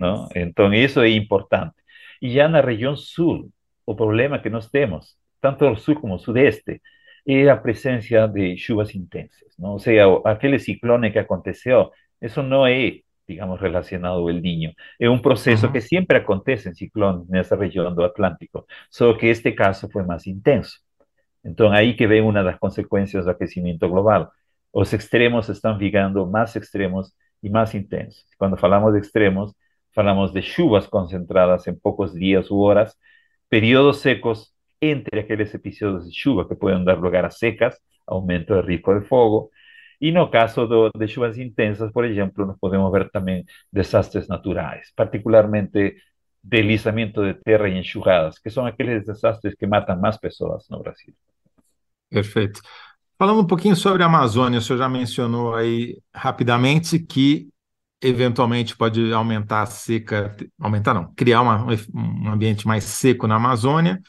¿no? 0.00 0.28
Então, 0.34 0.72
isso 0.74 1.00
é 1.00 1.10
importante. 1.10 1.74
E 2.20 2.30
já 2.34 2.48
na 2.48 2.60
região 2.60 2.96
sul, 2.96 3.50
o 3.86 3.94
problema 3.94 4.38
que 4.40 4.50
nós 4.50 4.68
temos, 4.70 5.16
tanto 5.40 5.68
no 5.68 5.76
sul 5.76 5.94
como 6.00 6.14
no 6.14 6.18
sudeste, 6.18 6.80
é 7.26 7.48
a 7.48 7.56
presença 7.56 8.26
de 8.28 8.56
chuvas 8.56 8.94
intensas. 8.94 9.54
¿no? 9.58 9.72
Ou 9.72 9.78
seja, 9.78 10.08
o- 10.08 10.22
aquele 10.26 10.58
ciclone 10.58 11.10
que 11.12 11.18
aconteceu, 11.18 11.90
isso 12.20 12.42
não 12.42 12.66
é, 12.66 13.00
digamos, 13.26 13.60
relacionado 13.60 14.18
ao 14.20 14.30
El 14.30 14.40
Niño. 14.42 14.72
É 15.00 15.08
um 15.08 15.20
processo 15.20 15.66
Uhum. 15.66 15.72
que 15.72 15.80
sempre 15.80 16.18
acontece 16.18 16.68
em 16.68 16.74
ciclones 16.74 17.28
nessa 17.28 17.56
região 17.56 17.94
do 17.94 18.04
Atlântico, 18.04 18.66
só 18.90 19.12
que 19.14 19.26
este 19.26 19.52
caso 19.52 19.88
foi 19.90 20.02
mais 20.04 20.26
intenso. 20.26 20.78
Então, 21.44 21.70
aí 21.72 21.94
que 21.94 22.06
vem 22.06 22.20
uma 22.22 22.42
das 22.42 22.58
consequências 22.58 23.24
do 23.24 23.30
aquecimento 23.30 23.88
global. 23.88 24.30
Os 24.72 24.92
extremos 24.92 25.48
estão 25.48 25.78
ficando 25.78 26.26
mais 26.26 26.54
extremos 26.56 27.12
e 27.42 27.50
mais 27.50 27.74
intensos. 27.74 28.24
Quando 28.38 28.56
falamos 28.56 28.92
de 28.92 29.00
extremos, 29.00 29.52
falamos 29.94 30.32
de 30.32 30.42
chuvas 30.42 30.86
concentradas 30.86 31.66
em 31.66 31.74
poucos 31.74 32.12
dias 32.14 32.50
ou 32.50 32.60
horas, 32.60 32.94
períodos 33.48 33.98
secos 33.98 34.52
entre 34.80 35.20
aqueles 35.20 35.54
episódios 35.54 36.08
de 36.10 36.14
chuva 36.18 36.46
que 36.48 36.54
podem 36.54 36.84
dar 36.84 36.98
lugar 36.98 37.24
a 37.24 37.30
secas, 37.30 37.78
aumento 38.06 38.54
de 38.62 38.66
risco 38.68 38.98
de 38.98 39.06
fogo. 39.06 39.50
E 40.06 40.08
no 40.16 40.24
caso 40.36 40.60
do, 40.72 40.80
de 41.00 41.06
chuvas 41.12 41.36
intensas, 41.46 41.90
por 41.96 42.04
exemplo, 42.04 42.46
nós 42.46 42.58
podemos 42.64 42.90
ver 42.92 43.04
também 43.10 43.38
desastres 43.78 44.26
naturais, 44.34 44.92
particularmente 45.00 45.80
deslizamento 46.42 47.18
de 47.26 47.34
terra 47.46 47.68
e 47.68 47.78
enxurradas, 47.82 48.38
que 48.38 48.50
são 48.50 48.64
aqueles 48.66 49.06
desastres 49.06 49.54
que 49.58 49.66
matam 49.66 49.96
mais 50.04 50.18
pessoas 50.18 50.68
no 50.70 50.80
Brasil. 50.82 51.14
Perfeito. 52.10 52.60
Falando 53.18 53.40
um 53.40 53.46
pouquinho 53.46 53.76
sobre 53.76 54.02
a 54.02 54.06
Amazônia, 54.06 54.58
o 54.58 54.62
senhor 54.62 54.78
já 54.78 54.88
mencionou 54.88 55.54
aí 55.54 55.98
rapidamente 56.14 56.98
que 56.98 57.48
eventualmente 58.02 58.76
pode 58.76 59.12
aumentar 59.12 59.62
a 59.62 59.66
seca, 59.66 60.36
aumentar 60.60 60.92
não, 60.92 61.14
criar 61.14 61.40
uma- 61.40 61.66
um 61.94 62.30
ambiente 62.30 62.66
mais 62.66 62.84
seco 62.84 63.26
na 63.26 63.36
Amazônia, 63.36 64.00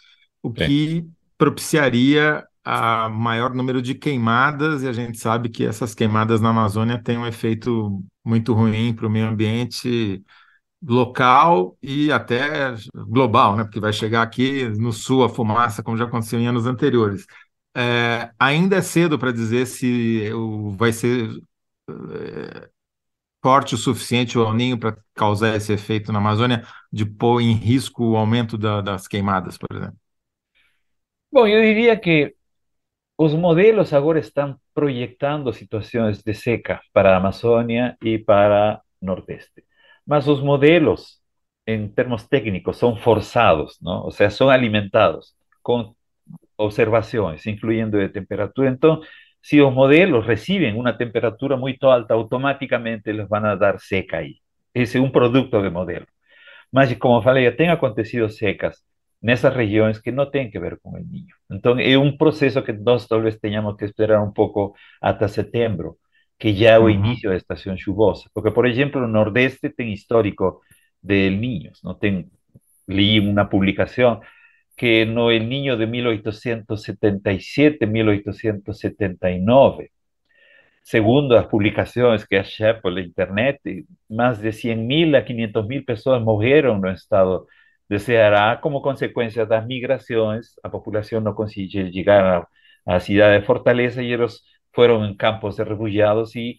o 0.44 0.52
que 0.52 1.06
propiciaria 1.38 2.44
a 2.66 3.10
maior 3.10 3.54
número 3.54 3.82
de 3.82 3.96
queimadas, 3.96 4.84
e 4.84 4.88
a 4.90 4.94
gente 4.94 5.20
sabe 5.20 5.50
que 5.50 5.66
essas 5.66 5.96
queimadas 5.96 6.42
na 6.42 6.50
Amazônia 6.50 7.02
têm 7.04 7.18
um 7.18 7.28
efeito 7.28 8.04
muito 8.26 8.54
ruim 8.54 8.94
para 8.96 9.08
o 9.08 9.10
meio 9.12 9.28
ambiente 9.28 10.24
local 10.84 11.78
e 11.82 12.12
até 12.12 12.76
global, 13.08 13.56
né? 13.58 13.64
Porque 13.64 13.80
vai 13.80 13.94
chegar 13.94 14.22
aqui 14.24 14.66
no 14.80 14.94
sul 14.94 15.24
a 15.24 15.30
fumaça, 15.30 15.84
como 15.84 15.98
já 15.98 16.06
aconteceu 16.06 16.40
em 16.40 16.48
anos 16.48 16.66
anteriores. 16.68 17.26
É, 17.76 18.32
ainda 18.40 18.78
é 18.78 18.82
cedo 18.82 19.20
para 19.20 19.32
dizer 19.34 19.66
se 19.68 20.30
vai 20.78 20.94
ser 20.94 21.30
é, 21.90 22.70
forte 23.42 23.76
o 23.76 23.78
suficiente 23.78 24.38
o 24.38 24.44
El 24.48 24.54
Niño 24.56 24.80
para 24.80 24.98
causar 25.16 25.56
esse 25.56 25.74
efeito 25.74 26.12
na 26.12 26.20
Amazônia 26.20 26.66
de 26.92 27.06
pôr 27.06 27.42
em 27.42 27.54
risco 27.54 28.04
o 28.12 28.18
aumento 28.18 28.58
da- 28.58 28.82
das 28.82 29.08
queimadas, 29.08 29.58
por 29.58 29.68
exemplo. 29.76 29.98
Bom, 31.32 31.48
eu 31.48 31.62
diria 31.62 32.00
que 32.00 32.36
os 33.18 33.34
modelos 33.34 33.94
agora 33.94 34.20
estão 34.20 34.58
projetando 34.74 35.54
situações 35.54 36.22
de 36.22 36.34
seca 36.34 36.82
para 36.94 37.18
a 37.18 37.96
e 38.02 38.20
para 38.20 38.82
Nordeste. 39.02 39.64
Mas 40.06 40.28
os 40.28 40.42
modelos, 40.42 41.20
em 41.66 41.88
termos 41.88 42.28
técnicos, 42.28 42.78
são 42.78 42.96
forçados, 42.98 43.78
não? 43.82 44.04
Ou 44.04 44.12
seja, 44.12 44.32
são 44.32 44.50
alimentados 44.50 45.34
com 45.64 45.96
observações, 46.58 47.46
incluindo 47.48 47.98
de 48.00 48.10
temperatura. 48.10 48.70
Então, 48.70 49.02
se 49.42 49.62
os 49.62 49.74
modelos 49.74 50.26
recebem 50.26 50.74
uma 50.76 50.94
temperatura 50.94 51.58
muito 51.58 51.88
alta, 51.88 52.14
automaticamente 52.14 53.12
vão 53.14 53.46
a 53.46 53.56
dar 53.56 53.80
seca 53.80 54.18
aí. 54.18 54.36
Esse 54.74 54.98
é 54.98 55.02
um 55.02 55.10
produto 55.12 55.62
de 55.62 55.70
modelo. 55.70 56.08
Mas, 56.72 56.94
como 56.98 57.22
falei, 57.22 57.50
tem 57.52 57.70
acontecido 57.70 58.30
secas 58.30 58.84
nessas 59.26 59.54
regiões 59.56 60.00
que 60.00 60.12
não 60.12 60.30
tem 60.30 60.52
que 60.52 60.60
ver 60.60 60.78
com 60.80 60.92
o 60.92 60.98
Niño. 61.00 61.34
Então, 61.50 61.80
é 61.80 61.98
um 61.98 62.16
processo 62.16 62.62
que 62.62 62.72
nós 62.72 63.08
talvez 63.08 63.36
tenhamos 63.40 63.76
que 63.76 63.86
esperar 63.86 64.22
um 64.22 64.32
pouco 64.32 64.76
até 65.02 65.28
setembro, 65.28 65.98
que 66.38 66.54
já 66.54 66.74
é 66.74 66.80
o 66.80 66.92
início 66.92 67.32
da 67.32 67.36
estação 67.36 67.76
chuvosa. 67.76 68.30
Porque, 68.36 68.52
por 68.52 68.68
exemplo, 68.68 69.02
no 69.02 69.08
Nordeste 69.08 69.68
tem 69.70 69.92
histórico 69.94 70.62
de 71.02 71.26
El 71.28 71.38
Niños. 71.38 71.82
Não 71.84 71.96
tem, 71.96 72.30
li 72.88 73.20
uma 73.20 73.46
publicação 73.46 74.22
que 74.78 75.06
no 75.06 75.32
El 75.32 75.48
Niño 75.48 75.76
de 75.76 75.88
1877, 75.88 77.84
1879, 77.88 79.90
segundo 80.84 81.36
as 81.36 81.48
publicações 81.48 82.24
que 82.24 82.36
achei 82.36 82.76
pela 82.76 83.02
internet, 83.02 83.88
mais 84.08 84.38
de 84.40 84.52
100.000 84.52 85.18
a 85.18 85.24
500.000 85.26 85.84
pessoas 85.84 86.22
morreram 86.22 86.80
no 86.80 86.92
estado 86.92 87.48
de 87.90 88.00
Ceará 88.00 88.58
como 88.58 88.82
consequência 88.82 89.46
das 89.46 89.66
migrações. 89.66 90.48
A 90.64 90.70
população 90.70 91.22
não 91.22 91.34
conseguia 91.34 91.92
chegar 91.92 92.48
à 92.86 93.00
cidade 93.00 93.42
de 93.42 93.46
Fortaleza 93.46 94.02
e 94.04 94.12
eles 94.12 94.42
foram 94.74 95.06
em 95.06 95.16
campos 95.16 95.56
de 95.56 95.64
refugiados 95.64 96.36
e 96.36 96.58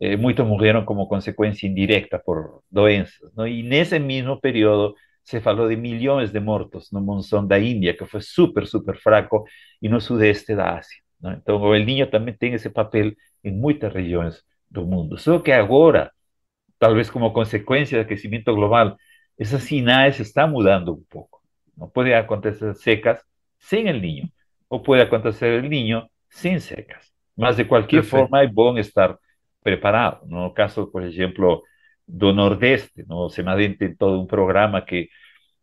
eh, 0.00 0.16
muitos 0.16 0.46
morreram 0.46 0.84
como 0.84 1.06
consequência 1.08 1.66
indireta 1.66 2.18
por 2.18 2.62
doenças. 2.70 3.30
não? 3.36 3.46
E 3.46 3.62
nesse 3.62 3.98
mesmo 3.98 4.40
período 4.40 4.94
se 5.28 5.40
falou 5.40 5.68
de 5.68 5.76
milhões 5.76 6.30
de 6.32 6.40
mortos 6.40 6.90
no 6.90 7.00
monzón 7.02 7.46
da 7.46 7.58
Índia, 7.58 7.94
que 7.94 8.06
foi 8.06 8.22
super, 8.22 8.66
super 8.66 8.96
fraco, 8.96 9.44
e 9.82 9.88
no 9.88 10.00
sudeste 10.00 10.54
da 10.54 10.78
Ásia. 10.78 10.96
Né? 11.20 11.38
Então, 11.42 11.74
El 11.74 11.84
Niño 11.84 12.06
também 12.10 12.34
tem 12.34 12.54
esse 12.54 12.70
papel 12.70 13.12
em 13.44 13.52
muitas 13.52 13.92
regiões 13.92 14.42
do 14.70 14.86
mundo. 14.86 15.18
Só 15.18 15.38
que 15.38 15.52
agora, 15.52 16.10
talvez 16.78 17.10
como 17.10 17.32
consequência 17.32 17.98
do 17.98 18.02
aquecimento 18.02 18.54
global, 18.54 18.96
essas 19.38 19.62
sinais 19.62 20.18
estão 20.18 20.48
mudando 20.48 20.92
um 20.92 21.02
pouco. 21.08 21.40
Não 21.76 21.88
pode 21.88 22.12
acontecer 22.12 22.74
secas 22.74 23.20
sem 23.58 23.88
El 23.88 24.00
Niño, 24.00 24.28
ou 24.68 24.80
pode 24.80 25.02
acontecer 25.02 25.46
El 25.46 25.68
Niño 25.68 26.08
sem 26.28 26.58
secas. 26.58 27.12
Mas, 27.36 27.56
de 27.56 27.64
qualquer 27.64 28.02
Perfeito. 28.02 28.10
forma, 28.10 28.42
é 28.42 28.46
bom 28.48 28.76
estar 28.78 29.16
preparado. 29.62 30.26
No 30.26 30.52
caso, 30.52 30.88
por 30.88 31.02
exemplo, 31.02 31.62
do 32.06 32.32
Nordeste, 32.32 33.04
no 33.06 33.28
Semadem 33.28 33.76
tem 33.76 33.94
todo 33.94 34.20
um 34.20 34.26
programa 34.26 34.82
que 34.82 35.08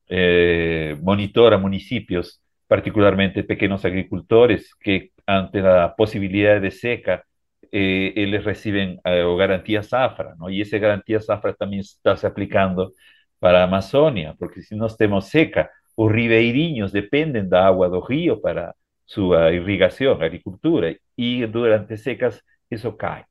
eh, 0.09 0.95
monitora 1.01 1.57
municípios, 1.57 2.39
particularmente 2.67 3.43
pequenos 3.43 3.83
agricultores, 3.83 4.73
que 4.75 5.11
ante 5.27 5.59
a 5.59 5.89
possibilidade 5.89 6.61
de 6.61 6.71
seca, 6.71 7.23
eh, 7.71 8.13
eles 8.15 8.45
recebem 8.45 8.99
eh, 9.03 9.23
o 9.25 9.35
Garantia 9.35 9.83
Safra, 9.83 10.35
¿no? 10.37 10.49
e 10.49 10.61
essa 10.61 10.77
Garantia 10.77 11.19
Safra 11.19 11.53
também 11.53 11.79
está 11.79 12.15
se 12.15 12.25
aplicando 12.25 12.93
para 13.39 13.61
a 13.61 13.63
Amazônia, 13.63 14.35
porque 14.39 14.61
se 14.61 14.75
nós 14.75 14.95
temos 14.95 15.25
seca, 15.25 15.69
os 15.95 16.11
ribeirinhos 16.11 16.91
dependem 16.91 17.47
da 17.47 17.67
água 17.67 17.89
do 17.89 17.99
rio 17.99 18.37
para 18.41 18.73
sua 19.05 19.53
irrigação, 19.53 20.13
agricultura, 20.13 20.95
e 21.17 21.45
durante 21.45 21.95
secas 21.97 22.41
isso 22.69 22.91
cai. 22.93 23.23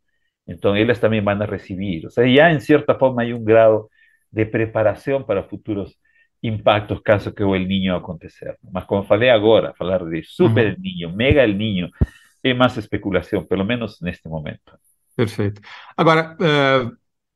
Então, 0.46 0.76
eles 0.76 0.98
também 0.98 1.20
vão 1.20 1.38
receber. 1.38 2.04
Ou 2.04 2.10
seja, 2.10 2.34
já 2.34 2.52
em 2.52 2.60
certa 2.60 2.94
forma 2.94 3.22
há 3.22 3.26
um 3.26 3.42
grau 3.42 3.88
de 4.30 4.44
preparação 4.44 5.22
para 5.22 5.42
futuros 5.42 5.96
impactos 6.42 7.00
caso 7.00 7.32
que 7.32 7.42
o 7.42 7.54
El 7.54 7.66
Niño 7.66 7.96
acontecer. 7.96 8.58
Mas 8.70 8.84
como 8.84 9.04
falei 9.04 9.30
agora, 9.30 9.74
falar 9.74 10.04
de 10.04 10.22
super 10.22 10.66
El 10.66 10.80
Niño, 10.80 11.10
mega 11.10 11.42
El 11.42 11.56
Niño, 11.56 11.88
é 12.42 12.52
mais 12.52 12.76
especulação, 12.76 13.44
pelo 13.46 13.64
menos 13.64 14.00
neste 14.02 14.28
momento. 14.28 14.78
Perfeito. 15.16 15.62
Agora, 15.96 16.36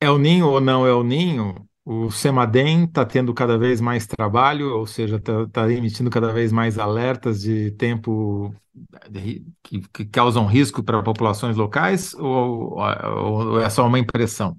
é 0.00 0.06
El 0.06 0.18
Ninho 0.18 0.48
ou 0.48 0.60
não 0.60 0.86
é 0.86 0.90
El 0.90 1.02
Ninho, 1.02 1.66
o 1.90 2.10
Semadem 2.10 2.84
está 2.84 3.02
tendo 3.02 3.32
cada 3.32 3.56
vez 3.56 3.80
mais 3.80 4.06
trabalho, 4.06 4.76
ou 4.76 4.86
seja, 4.86 5.16
está 5.16 5.46
tá 5.46 5.72
emitindo 5.72 6.10
cada 6.10 6.30
vez 6.30 6.52
mais 6.52 6.78
alertas 6.78 7.40
de 7.40 7.70
tempo 7.70 8.54
de, 9.08 9.42
que, 9.62 9.80
que, 9.88 10.04
causam 10.04 10.44
risco 10.44 10.82
para 10.82 11.02
populações 11.02 11.56
locais, 11.56 12.12
ou, 12.12 12.78
ou, 12.78 13.60
é 13.62 13.70
só 13.70 13.86
uma 13.86 13.98
impressão? 13.98 14.54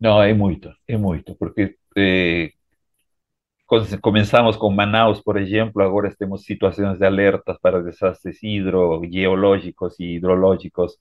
Não, 0.00 0.20
é 0.20 0.34
muito, 0.34 0.68
é 0.88 0.96
muito, 0.96 1.36
porque 1.36 1.76
eh, 1.96 2.50
começamos 4.02 4.56
com 4.56 4.68
Manaus, 4.68 5.20
por 5.20 5.36
exemplo, 5.36 5.80
agora 5.80 6.12
temos 6.18 6.42
situações 6.42 6.98
de 6.98 7.06
alertas 7.06 7.56
para 7.62 7.84
desastres 7.84 8.42
hidrogeológicos 8.42 9.94
e 10.00 10.16
hidrológicos 10.16 10.98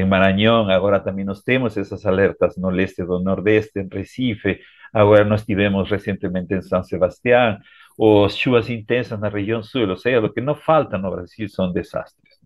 em 0.00 0.06
Maranhão, 0.06 0.68
agora 0.70 1.00
também 1.00 1.24
nós 1.24 1.42
temos 1.42 1.76
essas 1.76 2.04
alertas 2.06 2.56
no 2.56 2.70
leste 2.70 3.04
do 3.04 3.20
Nordeste, 3.20 3.80
em 3.80 3.88
Recife, 3.90 4.60
Agora 4.92 5.24
nós 5.24 5.44
tivemos 5.44 5.90
recentemente 5.90 6.54
em 6.54 6.62
São 6.62 6.82
Sebastião, 6.82 7.58
ou 7.96 8.28
chuvas 8.28 8.70
intensas 8.70 9.18
na 9.18 9.28
região 9.28 9.62
sul, 9.62 9.88
ou 9.88 9.96
seja, 9.96 10.20
o 10.20 10.32
que 10.32 10.40
não 10.40 10.54
falta 10.54 10.96
no 10.98 11.10
Brasil 11.10 11.48
são 11.48 11.72
desastres. 11.72 12.38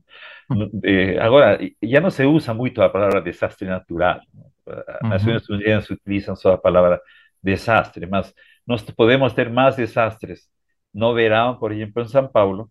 Eh, 0.85 1.19
agora, 1.19 1.59
já 1.83 2.01
não 2.01 2.11
se 2.11 2.25
usa 2.25 2.53
muito 2.55 2.83
a 2.83 2.89
palavra 2.91 3.21
desastre 3.23 3.67
natural. 3.67 4.21
As 4.67 5.25
Nações 5.25 5.49
Unidas 5.49 5.91
utilizam 5.91 6.37
só 6.37 6.53
a 6.55 6.59
palavra 6.59 7.01
desastre, 7.43 8.07
mas 8.07 8.33
nós 8.67 8.83
podemos 8.83 9.33
ter 9.35 9.51
mais 9.51 9.77
desastres 9.77 10.49
no 10.95 11.15
verão, 11.15 11.59
por 11.59 11.73
exemplo, 11.73 12.03
em 12.03 12.09
São 12.09 12.29
Paulo, 12.29 12.71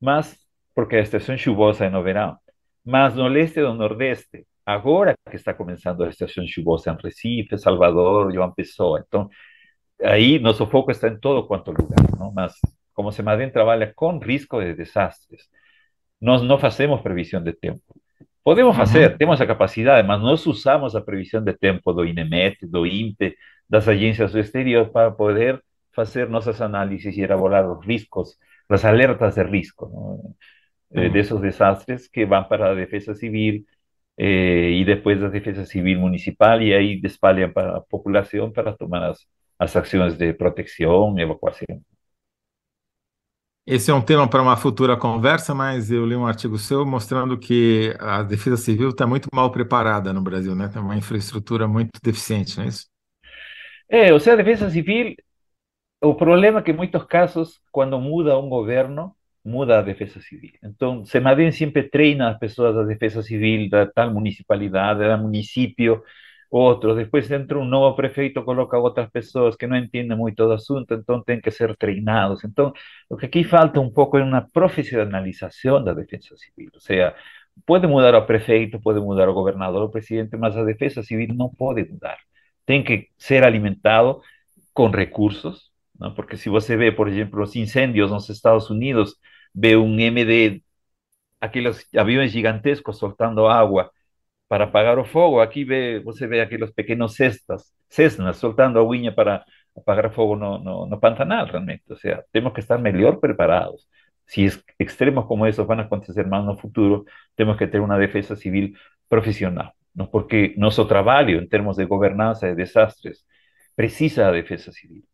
mas 0.00 0.36
porque 0.74 0.96
a 0.96 1.00
estação 1.00 1.36
chuvosa 1.36 1.86
é 1.86 1.90
no 1.90 2.02
verão, 2.02 2.36
mas 2.84 3.14
no 3.14 3.28
leste 3.28 3.60
do 3.60 3.74
Nordeste, 3.74 4.46
agora 4.64 5.14
que 5.28 5.36
está 5.36 5.54
começando 5.54 6.02
a 6.04 6.08
estação 6.08 6.46
chuvosa 6.46 6.90
em 6.90 7.02
Recife, 7.02 7.58
Salvador, 7.58 8.32
João 8.32 8.52
Pessoa. 8.52 9.04
Então, 9.06 9.28
aí 10.02 10.38
nosso 10.38 10.66
foco 10.66 10.90
está 10.90 11.08
em 11.08 11.18
todo 11.18 11.46
quanto 11.46 11.70
lugar, 11.70 11.98
não? 12.18 12.32
mas 12.32 12.54
como 12.94 13.10
se 13.10 13.16
Semadem 13.16 13.50
trabalha 13.50 13.92
com 13.94 14.18
risco 14.18 14.60
de 14.60 14.74
desastres, 14.74 15.48
nós 16.20 16.42
não 16.42 16.58
fazemos 16.58 17.00
previsão 17.00 17.42
de 17.42 17.52
tempo. 17.52 17.82
Podemos 18.42 18.76
fazer, 18.76 19.12
uhum. 19.12 19.18
temos 19.18 19.40
a 19.40 19.46
capacidade, 19.46 20.06
mas 20.06 20.20
nós 20.20 20.46
usamos 20.46 20.96
a 20.96 21.00
previsão 21.00 21.42
de 21.42 21.52
tempo 21.54 21.92
do 21.92 22.04
INEMET, 22.04 22.66
do 22.66 22.86
INPE, 22.86 23.36
das 23.68 23.86
agências 23.86 24.32
do 24.32 24.38
exterior 24.38 24.90
para 24.90 25.10
poder 25.10 25.62
fazer 25.92 26.28
nossas 26.28 26.60
análises 26.60 27.16
e 27.16 27.20
elaborar 27.20 27.70
os 27.70 27.84
riscos, 27.84 28.36
as 28.68 28.84
alertas 28.84 29.34
de 29.34 29.42
risco, 29.44 29.86
não? 29.86 30.34
Uhum. 30.94 31.10
desses 31.10 31.40
desastres 31.40 32.08
que 32.08 32.26
vão 32.26 32.42
para 32.44 32.72
a 32.72 32.74
defesa 32.74 33.14
civil, 33.14 33.64
eh, 34.18 34.70
e 34.72 34.84
depois 34.84 35.20
da 35.20 35.28
Defesa 35.28 35.64
Civil 35.64 35.98
Municipal, 36.00 36.60
e 36.60 36.74
aí 36.74 37.00
espalham 37.04 37.52
para 37.52 37.78
a 37.78 37.80
população 37.80 38.50
para 38.50 38.72
tomar 38.72 39.10
as, 39.10 39.26
as 39.58 39.76
ações 39.76 40.16
de 40.16 40.32
proteção 40.34 41.16
e 41.18 41.22
evacuação. 41.22 41.80
Esse 43.66 43.90
é 43.90 43.94
um 43.94 44.02
tema 44.02 44.28
para 44.28 44.42
uma 44.42 44.56
futura 44.56 44.96
conversa, 44.96 45.54
mas 45.54 45.90
eu 45.92 46.04
li 46.04 46.16
um 46.16 46.26
artigo 46.26 46.58
seu 46.58 46.84
mostrando 46.84 47.38
que 47.38 47.94
a 48.00 48.22
Defesa 48.22 48.56
Civil 48.56 48.88
está 48.88 49.06
muito 49.06 49.28
mal 49.32 49.50
preparada 49.52 50.12
no 50.12 50.20
Brasil, 50.22 50.56
né? 50.56 50.68
Tem 50.68 50.82
uma 50.82 50.96
infraestrutura 50.96 51.68
muito 51.68 51.90
deficiente, 52.02 52.56
não 52.56 52.64
é 52.64 52.68
isso? 52.68 52.86
É, 53.88 54.12
ou 54.12 54.18
seja, 54.18 54.32
a 54.32 54.36
Defesa 54.36 54.70
Civil, 54.70 55.14
o 56.02 56.14
problema 56.14 56.60
é 56.60 56.62
que 56.62 56.70
em 56.72 56.76
muitos 56.76 57.04
casos, 57.04 57.60
quando 57.70 58.00
muda 58.00 58.38
um 58.38 58.48
governo, 58.48 59.14
muda 59.44 59.78
a 59.78 59.82
defesa 59.82 60.20
civil. 60.20 60.52
Então, 60.62 61.04
Semadem 61.04 61.52
sempre 61.52 61.84
treina 61.84 62.30
as 62.30 62.38
pessoas 62.38 62.74
da 62.74 62.82
defesa 62.84 63.22
civil 63.22 63.68
da 63.70 63.86
tal 63.86 64.12
municipalidade, 64.12 65.00
da 65.00 65.16
município, 65.16 66.02
outros. 66.50 66.96
Depois 66.96 67.30
entra 67.30 67.58
um 67.58 67.64
novo 67.64 67.96
prefeito, 67.96 68.42
coloca 68.44 68.78
outras 68.78 69.08
pessoas 69.10 69.56
que 69.56 69.66
não 69.66 69.76
entendem 69.76 70.16
muito 70.16 70.44
do 70.44 70.52
assunto, 70.52 70.94
então 70.94 71.22
tem 71.22 71.40
que 71.40 71.50
ser 71.50 71.76
treinados. 71.76 72.44
Então, 72.44 72.72
o 73.08 73.16
que 73.16 73.26
aqui 73.26 73.44
falta 73.44 73.80
um 73.80 73.90
pouco 73.90 74.18
é 74.18 74.24
uma 74.24 74.42
profissionalização 74.52 75.82
da 75.82 75.94
defesa 75.94 76.36
civil. 76.36 76.70
Ou 76.74 76.80
seja, 76.80 77.14
pode 77.66 77.86
mudar 77.86 78.14
o 78.16 78.26
prefeito, 78.26 78.80
pode 78.80 79.00
mudar 79.00 79.28
o 79.28 79.34
governador, 79.34 79.82
o 79.84 79.90
presidente, 79.90 80.36
mas 80.36 80.56
a 80.56 80.64
defesa 80.64 81.02
civil 81.02 81.28
não 81.34 81.48
pode 81.48 81.84
mudar. 81.90 82.18
Tem 82.66 82.82
que 82.84 83.08
ser 83.18 83.44
alimentado 83.44 84.20
com 84.74 84.88
recursos, 84.90 85.69
¿no? 86.00 86.14
Porque 86.14 86.36
si 86.36 86.48
você 86.48 86.76
vê, 86.76 86.90
por 86.92 87.08
exemplo, 87.08 87.42
os 87.42 87.54
incêndios 87.56 88.10
nos 88.10 88.28
Estados 88.28 88.70
Unidos, 88.70 89.16
vê 89.54 89.76
um 89.76 89.98
MD, 90.00 90.62
aqueles 91.40 91.86
aviões 91.96 92.32
gigantescos 92.32 92.98
soltando 92.98 93.46
água 93.46 93.90
para 94.48 94.64
apagar 94.64 94.98
o 94.98 95.04
fogo, 95.04 95.40
aqui 95.40 95.64
vê, 95.64 96.00
você 96.00 96.26
vê 96.26 96.40
aqueles 96.40 96.70
pequenos 96.72 97.14
cestas, 97.14 97.72
cesnas 97.88 98.36
soltando 98.38 98.80
aguinha 98.80 99.12
para 99.12 99.44
apagar 99.76 100.12
fogo 100.12 100.36
no, 100.36 100.58
no, 100.58 100.86
no 100.86 101.00
Pantanal, 101.00 101.46
realmente. 101.46 101.84
Ou 101.90 101.96
seja, 101.96 102.24
temos 102.32 102.52
que 102.52 102.60
estar 102.60 102.78
melhor 102.78 103.18
preparados. 103.20 103.86
Se 104.26 104.46
extremos 104.78 105.26
como 105.26 105.46
esses 105.46 105.64
vão 105.64 105.78
acontecer 105.80 106.26
mais 106.26 106.44
no 106.44 106.56
futuro, 106.56 107.04
temos 107.36 107.56
que 107.56 107.66
ter 107.66 107.80
uma 107.80 107.98
defesa 107.98 108.36
civil 108.36 108.72
profissional. 109.08 109.72
¿no? 109.94 110.06
Porque 110.08 110.54
nosso 110.56 110.84
trabalho, 110.86 111.40
em 111.42 111.48
termos 111.48 111.76
de 111.76 111.84
governança 111.86 112.48
de 112.48 112.54
desastres, 112.56 113.24
precisa 113.76 114.24
da 114.24 114.32
defesa 114.32 114.72
civil. 114.72 115.04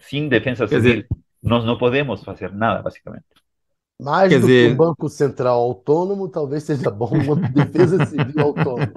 Sem 0.00 0.28
defesa 0.28 0.66
civil, 0.66 0.82
dizer, 0.82 1.08
nós 1.42 1.64
não 1.64 1.78
podemos 1.78 2.22
fazer 2.22 2.52
nada, 2.52 2.82
basicamente. 2.82 3.24
Mais 4.00 4.28
Quer 4.28 4.40
do 4.40 4.46
dizer... 4.46 4.68
que 4.68 4.72
um 4.74 4.76
banco 4.76 5.08
central 5.08 5.60
autônomo, 5.60 6.28
talvez 6.28 6.64
seja 6.64 6.90
bom 6.90 7.10
uma 7.10 7.36
defesa 7.48 8.04
civil 8.04 8.40
autônoma. 8.40 8.92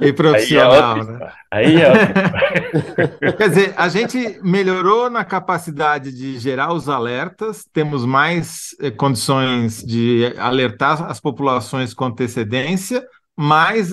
E 0.00 0.12
profissional, 0.12 0.96
Aí 0.96 1.00
é 1.00 1.04
né? 1.04 1.32
Aí 1.50 1.76
é 1.82 3.32
Quer 3.36 3.48
dizer, 3.48 3.74
a 3.76 3.88
gente 3.88 4.40
melhorou 4.42 5.10
na 5.10 5.24
capacidade 5.24 6.10
de 6.12 6.38
gerar 6.38 6.72
os 6.72 6.88
alertas, 6.88 7.66
temos 7.72 8.04
mais 8.04 8.74
eh, 8.80 8.90
condições 8.90 9.82
de 9.82 10.34
alertar 10.38 11.10
as 11.10 11.20
populações 11.20 11.92
com 11.92 12.06
antecedência, 12.06 13.06
mas 13.36 13.90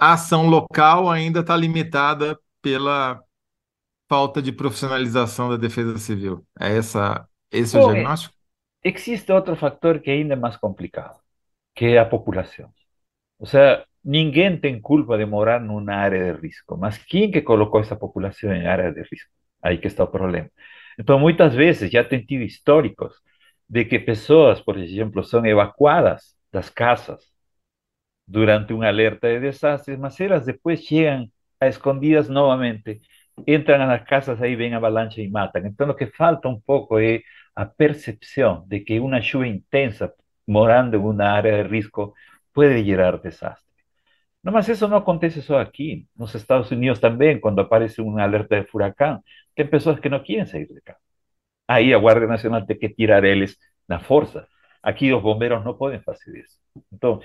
a 0.00 0.12
ação 0.12 0.46
local 0.46 1.08
ainda 1.08 1.40
está 1.40 1.56
limitada 1.56 2.38
pela 2.60 3.20
falta 4.08 4.42
de 4.42 4.52
profissionalização 4.52 5.50
da 5.50 5.56
defesa 5.56 5.98
civil. 5.98 6.46
É 6.60 6.76
essa, 6.76 7.28
esse 7.50 7.78
Bom, 7.78 7.80
o 7.92 7.94
diagnóstico? 7.94 8.34
Existe 8.84 9.32
outro 9.32 9.56
fator 9.56 10.00
que 10.00 10.10
ainda 10.10 10.34
é 10.34 10.36
mais 10.36 10.56
complicado, 10.56 11.18
que 11.74 11.86
é 11.86 11.98
a 12.00 12.06
população. 12.06 12.72
Ou 13.38 13.46
seja, 13.46 13.86
ninguém 14.04 14.58
tem 14.60 14.80
culpa 14.80 15.18
de 15.18 15.26
morar 15.26 15.60
numa 15.60 15.94
área 15.94 16.34
de 16.34 16.40
risco, 16.42 16.76
mas 16.78 16.98
quem 16.98 17.30
que 17.30 17.42
colocou 17.42 17.80
essa 17.80 17.96
população 17.96 18.52
em 18.54 18.66
área 18.66 18.92
de 18.92 19.02
risco? 19.02 19.30
Aí 19.62 19.78
que 19.78 19.88
está 19.88 20.04
o 20.04 20.08
problema. 20.08 20.50
Então, 20.98 21.18
muitas 21.18 21.54
vezes 21.54 21.90
já 21.90 22.04
tem 22.04 22.24
tido 22.24 22.42
históricos 22.44 23.14
de 23.68 23.84
que 23.86 23.98
pessoas, 24.00 24.60
por 24.60 24.78
exemplo, 24.78 25.24
são 25.24 25.44
evacuadas 25.46 26.36
das 26.52 26.70
casas 26.70 27.22
durante 28.26 28.72
um 28.72 28.82
alerta 28.82 29.28
de 29.28 29.40
desastres, 29.40 29.98
mas 29.98 30.20
elas 30.20 30.44
depois 30.46 30.82
chegam 30.82 31.30
a 31.60 31.66
escondidas 31.68 32.28
novamente 32.28 33.00
entram 33.46 33.78
nas 33.86 34.04
casas, 34.04 34.40
aí 34.42 34.56
vem 34.56 34.74
a 34.74 34.76
avalanche 34.78 35.22
e 35.22 35.30
matam. 35.30 35.66
Então, 35.66 35.88
o 35.90 35.94
que 35.94 36.06
falta 36.06 36.48
um 36.48 36.60
pouco 36.60 36.98
é 36.98 37.20
a 37.54 37.66
percepção 37.66 38.64
de 38.68 38.80
que 38.80 39.00
uma 39.00 39.20
chuva 39.20 39.46
intensa, 39.46 40.12
morando 40.46 40.96
em 40.96 41.00
uma 41.00 41.24
área 41.24 41.62
de 41.64 41.68
risco, 41.68 42.14
pode 42.54 42.84
gerar 42.84 43.18
desastre. 43.18 43.68
No, 44.42 44.52
mas 44.52 44.68
isso 44.68 44.86
não 44.88 44.98
acontece 44.98 45.42
só 45.42 45.60
aqui. 45.60 46.06
Nos 46.16 46.34
Estados 46.34 46.70
Unidos 46.70 47.00
também, 47.00 47.40
quando 47.40 47.60
aparece 47.60 48.00
um 48.00 48.18
alerta 48.18 48.60
de 48.60 48.66
furacão, 48.68 49.22
tem 49.54 49.66
pessoas 49.66 49.98
que 50.00 50.08
não 50.08 50.20
querem 50.22 50.46
sair 50.46 50.66
de 50.66 50.80
casa. 50.80 51.00
Aí 51.66 51.92
a 51.92 51.98
Guardia 51.98 52.28
Nacional 52.28 52.64
tem 52.66 52.78
que 52.78 52.88
tirar 52.88 53.24
eles 53.24 53.56
na 53.88 53.98
força. 54.00 54.46
Aqui 54.82 55.12
os 55.12 55.22
bombeiros 55.22 55.64
não 55.64 55.74
podem 55.74 56.00
fazer 56.00 56.38
isso. 56.38 56.58
Então, 56.92 57.20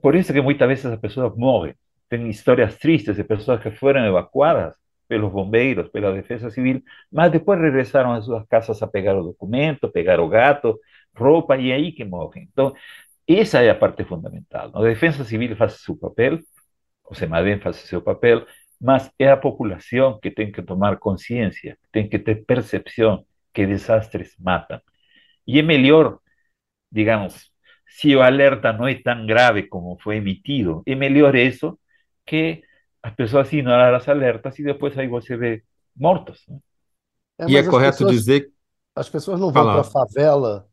por 0.00 0.14
isso 0.14 0.32
que 0.32 0.40
muitas 0.40 0.68
vezes 0.68 0.86
as 0.86 1.00
pessoas 1.00 1.36
morrem. 1.36 1.74
Tem 2.08 2.28
histórias 2.30 2.76
tristes 2.78 3.16
de 3.16 3.24
pessoas 3.24 3.60
que 3.62 3.70
foram 3.72 4.06
evacuadas 4.06 4.76
pelos 5.08 5.32
bombeiros, 5.32 5.88
pela 5.90 6.12
defesa 6.12 6.50
civil, 6.50 6.82
mas 7.10 7.30
depois 7.30 7.60
regressaram 7.60 8.12
às 8.12 8.24
suas 8.24 8.46
casas 8.46 8.82
a 8.82 8.86
pegar 8.86 9.16
o 9.16 9.22
documento, 9.22 9.90
pegar 9.90 10.20
o 10.20 10.28
gato, 10.28 10.78
roupa, 11.16 11.56
e 11.56 11.72
aí 11.72 11.92
que 11.92 12.04
morrem. 12.04 12.48
Então, 12.52 12.74
essa 13.28 13.62
é 13.62 13.70
a 13.70 13.74
parte 13.74 14.04
fundamental. 14.04 14.70
A 14.74 14.82
defesa 14.82 15.24
civil 15.24 15.56
faz 15.56 15.74
seu 15.80 15.96
papel, 15.96 16.38
o 17.08 17.14
SEMADEM 17.14 17.60
faz 17.60 17.76
seu 17.76 18.02
papel, 18.02 18.46
mas 18.80 19.10
é 19.18 19.30
a 19.30 19.36
população 19.36 20.18
que 20.20 20.30
tem 20.30 20.52
que 20.52 20.62
tomar 20.62 20.98
consciência, 20.98 21.78
tem 21.92 22.08
que 22.08 22.18
ter 22.18 22.44
percepção 22.44 23.24
que 23.54 23.66
desastres 23.66 24.34
matam. 24.38 24.80
E 25.46 25.58
é 25.58 25.62
melhor, 25.62 26.18
digamos, 26.92 27.50
se 27.86 28.14
o 28.14 28.22
alerta 28.22 28.72
não 28.72 28.86
é 28.86 28.94
tão 28.94 29.26
grave 29.26 29.64
como 29.64 29.98
foi 30.00 30.16
emitido, 30.16 30.82
é 30.86 30.94
melhor 30.94 31.34
isso 31.34 31.78
que 32.26 32.62
as 33.06 33.14
pessoas 33.14 33.52
ignorar 33.52 33.94
as 33.94 34.08
alertas 34.08 34.58
e 34.58 34.64
depois 34.64 34.98
aí 34.98 35.06
você 35.06 35.36
vê 35.36 35.62
mortos. 35.96 36.42
Né? 36.48 36.58
É, 37.38 37.48
e 37.48 37.56
é 37.56 37.62
correto 37.62 37.98
pessoas, 37.98 38.12
dizer. 38.12 38.52
As 38.96 39.08
pessoas 39.08 39.38
não 39.38 39.52
vão 39.52 39.64
para 39.64 39.80
a 39.80 39.84
favela, 39.84 40.66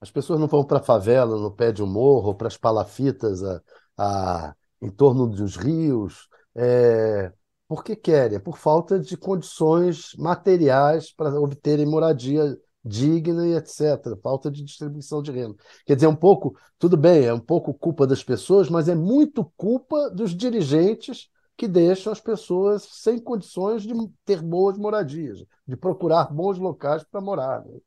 as 0.00 0.10
pessoas 0.10 0.40
não 0.40 0.48
vão 0.48 0.64
para 0.64 0.78
a 0.78 0.82
favela, 0.82 1.38
no 1.38 1.52
pé 1.52 1.70
de 1.70 1.84
um 1.84 1.86
morro, 1.86 2.34
para 2.34 2.48
as 2.48 2.56
palafitas 2.56 3.40
a, 3.44 3.62
a, 3.96 4.54
em 4.82 4.90
torno 4.90 5.28
dos 5.28 5.54
rios, 5.54 6.28
é, 6.56 7.32
porque 7.68 7.94
querem, 7.94 8.36
é 8.36 8.40
por 8.40 8.58
falta 8.58 8.98
de 8.98 9.16
condições 9.16 10.12
materiais 10.18 11.12
para 11.12 11.40
obterem 11.40 11.86
moradia 11.86 12.58
digna 12.84 13.46
e 13.46 13.54
etc. 13.54 14.18
Falta 14.20 14.50
de 14.50 14.64
distribuição 14.64 15.22
de 15.22 15.30
renda. 15.30 15.54
Quer 15.84 15.94
dizer, 15.94 16.08
um 16.08 16.16
pouco, 16.16 16.56
tudo 16.80 16.96
bem, 16.96 17.26
é 17.26 17.32
um 17.32 17.38
pouco 17.38 17.72
culpa 17.72 18.08
das 18.08 18.24
pessoas, 18.24 18.68
mas 18.68 18.88
é 18.88 18.94
muito 18.96 19.44
culpa 19.56 20.10
dos 20.10 20.34
dirigentes 20.34 21.28
que 21.56 21.66
deixam 21.66 22.12
as 22.12 22.20
pessoas 22.20 22.82
sem 22.82 23.18
condições 23.18 23.82
de 23.82 23.94
ter 24.24 24.42
boas 24.42 24.76
moradias, 24.76 25.44
de 25.66 25.76
procurar 25.76 26.32
bons 26.32 26.58
locais 26.58 27.02
para 27.04 27.20
morar. 27.20 27.64
Né? 27.64 27.78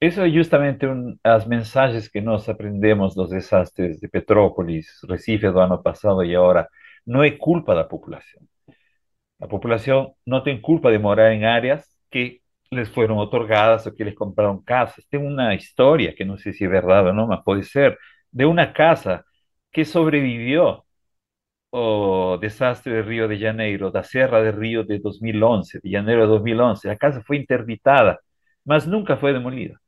Isso 0.00 0.20
é 0.20 0.30
justamente 0.30 0.86
um, 0.86 1.16
as 1.24 1.44
mensagens 1.46 2.06
que 2.06 2.20
nós 2.20 2.48
aprendemos 2.48 3.14
dos 3.14 3.30
desastres 3.30 3.98
de 3.98 4.08
Petrópolis, 4.08 4.86
Recife 5.08 5.50
do 5.50 5.58
ano 5.58 5.82
passado 5.82 6.22
e 6.24 6.36
agora. 6.36 6.68
Não 7.06 7.24
é 7.24 7.30
culpa 7.30 7.74
da 7.74 7.84
população. 7.84 8.42
A 9.40 9.46
população 9.46 10.14
não 10.26 10.42
tem 10.42 10.60
culpa 10.60 10.90
de 10.92 10.98
morar 10.98 11.32
em 11.32 11.44
áreas 11.46 11.84
que 12.10 12.40
les 12.70 12.88
foram 12.90 13.16
otorgadas 13.16 13.86
ou 13.86 13.92
que 13.92 14.02
eles 14.02 14.14
compraram 14.14 14.62
casas. 14.62 15.04
Tem 15.06 15.18
uma 15.20 15.54
história, 15.54 16.12
que 16.14 16.24
não 16.24 16.36
sei 16.36 16.52
se 16.52 16.64
é 16.64 16.68
verdade 16.68 17.08
ou 17.08 17.14
não, 17.14 17.26
mas 17.26 17.42
pode 17.42 17.64
ser, 17.64 17.96
de 18.32 18.44
uma 18.44 18.66
casa 18.66 19.24
que 19.72 19.84
sobreviveu 19.84 20.82
o 21.72 22.36
desastre 22.38 22.92
de 22.92 23.08
Rio 23.08 23.28
de 23.28 23.36
Janeiro, 23.36 23.90
da 23.90 24.02
Serra 24.02 24.40
de 24.42 24.58
Rio 24.58 24.84
de 24.84 24.98
2011, 24.98 25.80
de 25.82 25.90
janeiro 25.90 26.22
de 26.22 26.28
2011. 26.28 26.88
A 26.88 26.96
casa 26.96 27.22
foi 27.26 27.36
interditada, 27.36 28.18
mas 28.64 28.86
nunca 28.86 29.16
foi 29.16 29.32
demolida. 29.32 29.78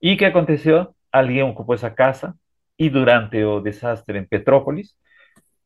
E 0.00 0.16
que 0.16 0.24
aconteceu? 0.24 0.94
Alguém 1.12 1.42
ocupou 1.42 1.74
essa 1.74 1.90
casa 1.90 2.34
e 2.78 2.90
durante 2.90 3.42
o 3.44 3.60
desastre 3.60 4.18
em 4.18 4.26
Petrópolis, 4.26 4.94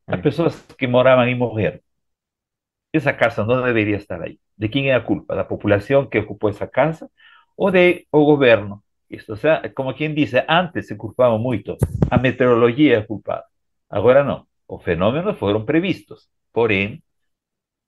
as 0.07 0.21
pessoas 0.21 0.61
que 0.77 0.87
moravam 0.87 1.23
aí 1.25 1.35
morreram. 1.35 1.79
Essa 2.93 3.13
casa 3.13 3.45
não 3.45 3.63
deveria 3.63 3.95
estar 3.97 4.21
aí. 4.21 4.39
De 4.57 4.67
quem 4.69 4.89
é 4.91 4.95
a 4.95 5.01
culpa? 5.01 5.35
Da 5.35 5.43
população 5.43 6.05
que 6.07 6.19
ocupou 6.19 6.49
essa 6.49 6.67
casa 6.67 7.09
ou 7.57 7.71
do 7.71 8.25
governo? 8.25 8.83
Isto, 9.09 9.35
sea, 9.35 9.69
como 9.75 9.93
quem 9.93 10.13
diz, 10.13 10.31
antes 10.47 10.87
se 10.87 10.95
culpava 10.95 11.37
muito, 11.37 11.77
a 12.09 12.17
meteorologia 12.17 12.97
é 12.97 13.01
culpada. 13.01 13.43
Agora 13.89 14.23
não. 14.23 14.45
Os 14.73 14.81
fenómenos 14.83 15.37
foram 15.37 15.65
previstos. 15.65 16.29
Porém, 16.53 17.03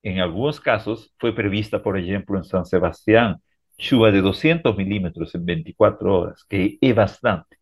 em 0.04 0.20
alguns 0.20 0.60
casos, 0.60 1.10
foi 1.20 1.32
prevista, 1.34 1.80
por 1.80 1.98
exemplo, 1.98 2.38
em 2.38 2.44
São 2.44 2.66
Sebastião, 2.66 3.38
chuva 3.80 4.12
de 4.12 4.22
200 4.22 4.76
milímetros 4.76 5.34
em 5.34 5.44
24 5.46 6.10
horas, 6.10 6.44
que 6.44 6.78
é 6.82 6.94
bastante. 6.94 7.58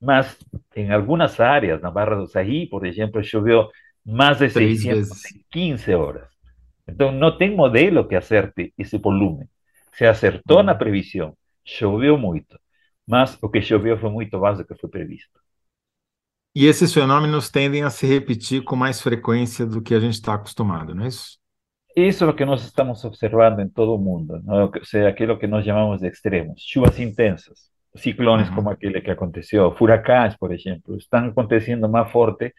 Mas 0.00 0.38
em 0.76 0.92
algumas 0.92 1.40
áreas, 1.40 1.80
na 1.80 1.90
Barra 1.90 2.16
do 2.16 2.26
Saí, 2.26 2.68
por 2.68 2.84
exemplo, 2.86 3.24
choveu 3.24 3.70
mais 4.04 4.38
de 4.38 4.50
600 4.50 5.24
em 5.32 5.44
15 5.50 5.94
horas. 5.94 6.28
Então, 6.86 7.10
não 7.10 7.36
tem 7.38 7.56
modelo 7.56 8.06
que 8.06 8.16
acerte 8.16 8.74
esse 8.76 8.98
volume. 8.98 9.46
Se 9.94 10.04
acertou 10.04 10.62
na 10.62 10.74
previsão, 10.74 11.34
choveu 11.64 12.18
muito, 12.18 12.58
mas 13.06 13.38
o 13.42 13.48
que 13.48 13.62
choveu 13.62 13.98
foi 13.98 14.10
muito 14.10 14.38
mais 14.38 14.58
do 14.58 14.64
que 14.66 14.74
foi 14.74 14.90
previsto. 14.90 15.40
E 16.58 16.66
esses 16.66 16.92
fenômenos 16.92 17.48
tendem 17.48 17.84
a 17.84 17.88
se 17.88 18.04
repetir 18.04 18.64
com 18.64 18.74
mais 18.74 19.00
frequência 19.00 19.64
do 19.64 19.80
que 19.80 19.94
a 19.94 20.00
gente 20.00 20.14
está 20.14 20.34
acostumado, 20.34 20.92
não 20.92 21.04
é 21.04 21.06
isso? 21.06 21.38
Isso 21.94 22.24
é 22.24 22.26
o 22.26 22.34
que 22.34 22.44
nós 22.44 22.64
estamos 22.64 23.04
observando 23.04 23.60
em 23.60 23.68
todo 23.68 23.94
o 23.94 23.96
mundo, 23.98 24.42
não? 24.42 24.64
ou 24.64 24.84
seja, 24.84 25.08
aquilo 25.08 25.38
que 25.38 25.46
nós 25.46 25.64
chamamos 25.64 26.00
de 26.00 26.08
extremos, 26.08 26.60
chuvas 26.66 26.98
intensas, 26.98 27.70
ciclones 27.94 28.48
uhum. 28.48 28.56
como 28.56 28.70
aquele 28.70 29.00
que 29.00 29.08
aconteceu, 29.08 29.72
furacões, 29.76 30.36
por 30.36 30.52
exemplo, 30.52 30.96
estão 30.96 31.26
acontecendo 31.26 31.88
mais 31.88 32.10
forte, 32.10 32.52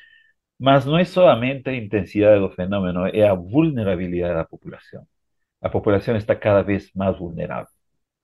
mas 0.58 0.86
não 0.86 0.98
é 0.98 1.04
somente 1.04 1.70
a 1.70 1.76
intensidade 1.76 2.40
do 2.40 2.50
fenômeno, 2.52 3.06
é 3.08 3.28
a 3.28 3.34
vulnerabilidade 3.34 4.36
da 4.36 4.46
população. 4.46 5.06
A 5.62 5.68
população 5.68 6.16
está 6.16 6.34
cada 6.38 6.62
vez 6.62 6.90
mais 6.96 7.20
vulnerável. 7.20 7.68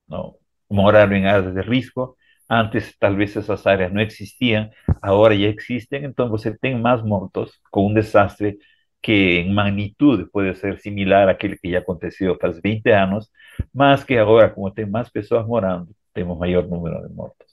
Não? 0.08 0.36
Morar 0.72 1.12
em 1.12 1.28
áreas 1.28 1.54
de 1.54 1.62
risco, 1.62 2.16
Antes, 2.50 2.96
talvez 3.00 3.36
essas 3.36 3.66
áreas 3.66 3.92
não 3.92 4.02
existiam, 4.02 4.70
agora 5.02 5.38
já 5.38 5.48
existem, 5.48 6.06
então 6.06 6.30
você 6.30 6.56
tem 6.56 6.80
mais 6.80 7.02
mortos 7.04 7.52
com 7.72 7.88
um 7.88 7.94
desastre 7.94 8.58
que 9.02 9.12
em 9.40 9.54
magnitude 9.54 10.26
pode 10.32 10.56
ser 10.58 10.80
similar 10.80 11.30
àquele 11.30 11.58
que 11.58 11.72
já 11.72 11.80
aconteceu 11.80 12.38
faz 12.40 12.60
20 12.64 12.90
anos, 12.90 13.30
mas 13.74 14.04
que 14.04 14.18
agora, 14.18 14.50
como 14.50 14.72
tem 14.72 14.86
mais 14.86 15.10
pessoas 15.10 15.46
morando, 15.46 15.90
temos 16.14 16.38
maior 16.38 16.68
número 16.68 17.08
de 17.08 17.14
mortos. 17.14 17.46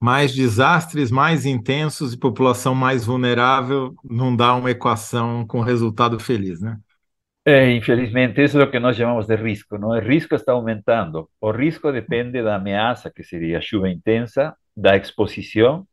Mais 0.00 0.34
desastres 0.34 1.10
mais 1.10 1.44
intensos 1.44 2.12
e 2.14 2.18
população 2.18 2.74
mais 2.74 3.04
vulnerável 3.04 3.94
não 4.02 4.34
dá 4.34 4.54
uma 4.54 4.70
equação 4.70 5.46
com 5.46 5.60
resultado 5.60 6.18
feliz, 6.18 6.60
né? 6.60 6.78
É, 7.44 7.70
infelizmente, 7.72 8.42
isso 8.42 8.60
é 8.60 8.64
o 8.64 8.70
que 8.70 8.78
nós 8.78 8.96
chamamos 8.96 9.26
de 9.26 9.34
risco. 9.36 9.78
Não? 9.78 9.88
O 9.90 9.98
risco 9.98 10.34
está 10.34 10.52
aumentando. 10.52 11.28
O 11.40 11.50
risco 11.50 11.90
depende 11.90 12.42
da 12.42 12.56
ameaça, 12.56 13.10
que 13.10 13.22
seria 13.24 13.58
a 13.58 13.60
chuva 13.60 13.88
intensa, 13.88 14.54
da 14.76 14.96
exposição 14.96 15.86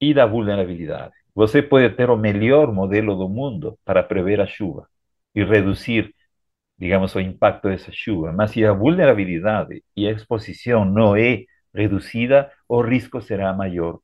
e 0.00 0.14
da 0.14 0.26
vulnerabilidade. 0.26 1.12
Você 1.34 1.62
pode 1.62 1.90
ter 1.96 2.10
o 2.10 2.16
melhor 2.16 2.72
modelo 2.72 3.16
do 3.16 3.28
mundo 3.28 3.78
para 3.84 4.02
prever 4.02 4.40
a 4.40 4.46
chuva 4.46 4.88
e 5.34 5.44
reduzir, 5.44 6.14
digamos, 6.78 7.14
o 7.14 7.20
impacto 7.20 7.68
dessa 7.68 7.90
chuva. 7.92 8.32
Mas 8.32 8.52
se 8.52 8.64
a 8.64 8.72
vulnerabilidade 8.72 9.82
e 9.96 10.06
a 10.08 10.12
exposição 10.12 10.84
não 10.84 11.16
é 11.16 11.44
reduzida, 11.74 12.50
o 12.68 12.80
risco 12.82 13.20
será 13.20 13.52
maior 13.52 13.98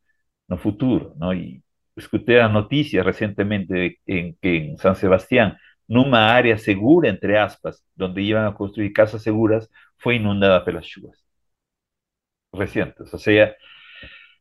no 0.49 0.59
futuro. 0.59 1.15
Não? 1.17 1.33
E 1.35 1.63
escutei 1.97 2.41
a 2.41 2.49
notícia 2.49 3.03
recentemente 3.03 3.99
em 4.07 4.35
que 4.43 4.49
em 4.49 4.77
São 4.79 4.95
Sebastião 4.95 5.55
numa 5.91 6.21
área 6.21 6.57
segura, 6.57 7.09
entre 7.09 7.37
aspas, 7.37 7.83
onde 8.01 8.23
iam 8.23 8.49
a 8.49 8.53
construir 8.53 8.91
casas 8.91 9.23
seguras, 9.23 9.69
foi 9.99 10.17
inundada 10.17 10.65
pelas 10.65 10.87
chuvas 10.87 11.19
recentes. 12.55 13.13
Ou 13.13 13.19
seja, 13.19 13.55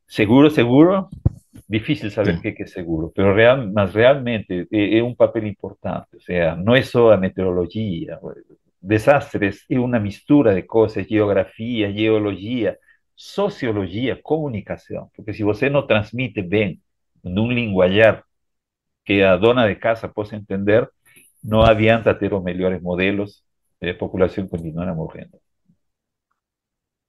seguro, 0.07 0.51
seguro, 0.51 1.09
difícil 1.67 2.11
saber 2.11 2.35
o 2.35 2.41
que 2.41 2.61
é 2.61 2.67
seguro, 2.67 3.11
pero 3.15 3.33
real, 3.33 3.67
mas 3.73 3.95
realmente 3.95 4.67
é, 4.71 4.99
é, 4.99 5.03
um 5.03 5.15
papel 5.15 5.47
importante. 5.47 6.07
Ou 6.13 6.21
seja, 6.21 6.55
não 6.55 6.75
é 6.75 6.83
só 6.83 7.11
a 7.11 7.17
meteorologia. 7.17 8.19
Desastres 8.79 9.65
é 9.69 9.79
uma 9.79 9.99
mistura 9.99 10.53
de 10.53 10.61
coisas, 10.61 11.07
geografia, 11.07 11.91
geologia, 11.91 12.77
sociologia, 13.15 14.15
comunicação. 14.21 15.09
Porque 15.15 15.33
se 15.33 15.43
você 15.43 15.67
não 15.67 15.85
transmite 15.85 16.43
bem 16.43 16.79
num 17.23 17.51
linguajar 17.51 18.23
que 19.03 19.23
a 19.23 19.35
dona 19.35 19.67
de 19.67 19.75
casa 19.75 20.07
possa 20.07 20.35
entender, 20.35 20.87
não 21.43 21.61
adianta 21.61 22.13
ter 22.13 22.33
os 22.33 22.43
melhores 22.43 22.81
modelos, 22.81 23.43
a 23.81 23.93
população 23.93 24.47
continua 24.47 24.93
morrendo. 24.93 25.39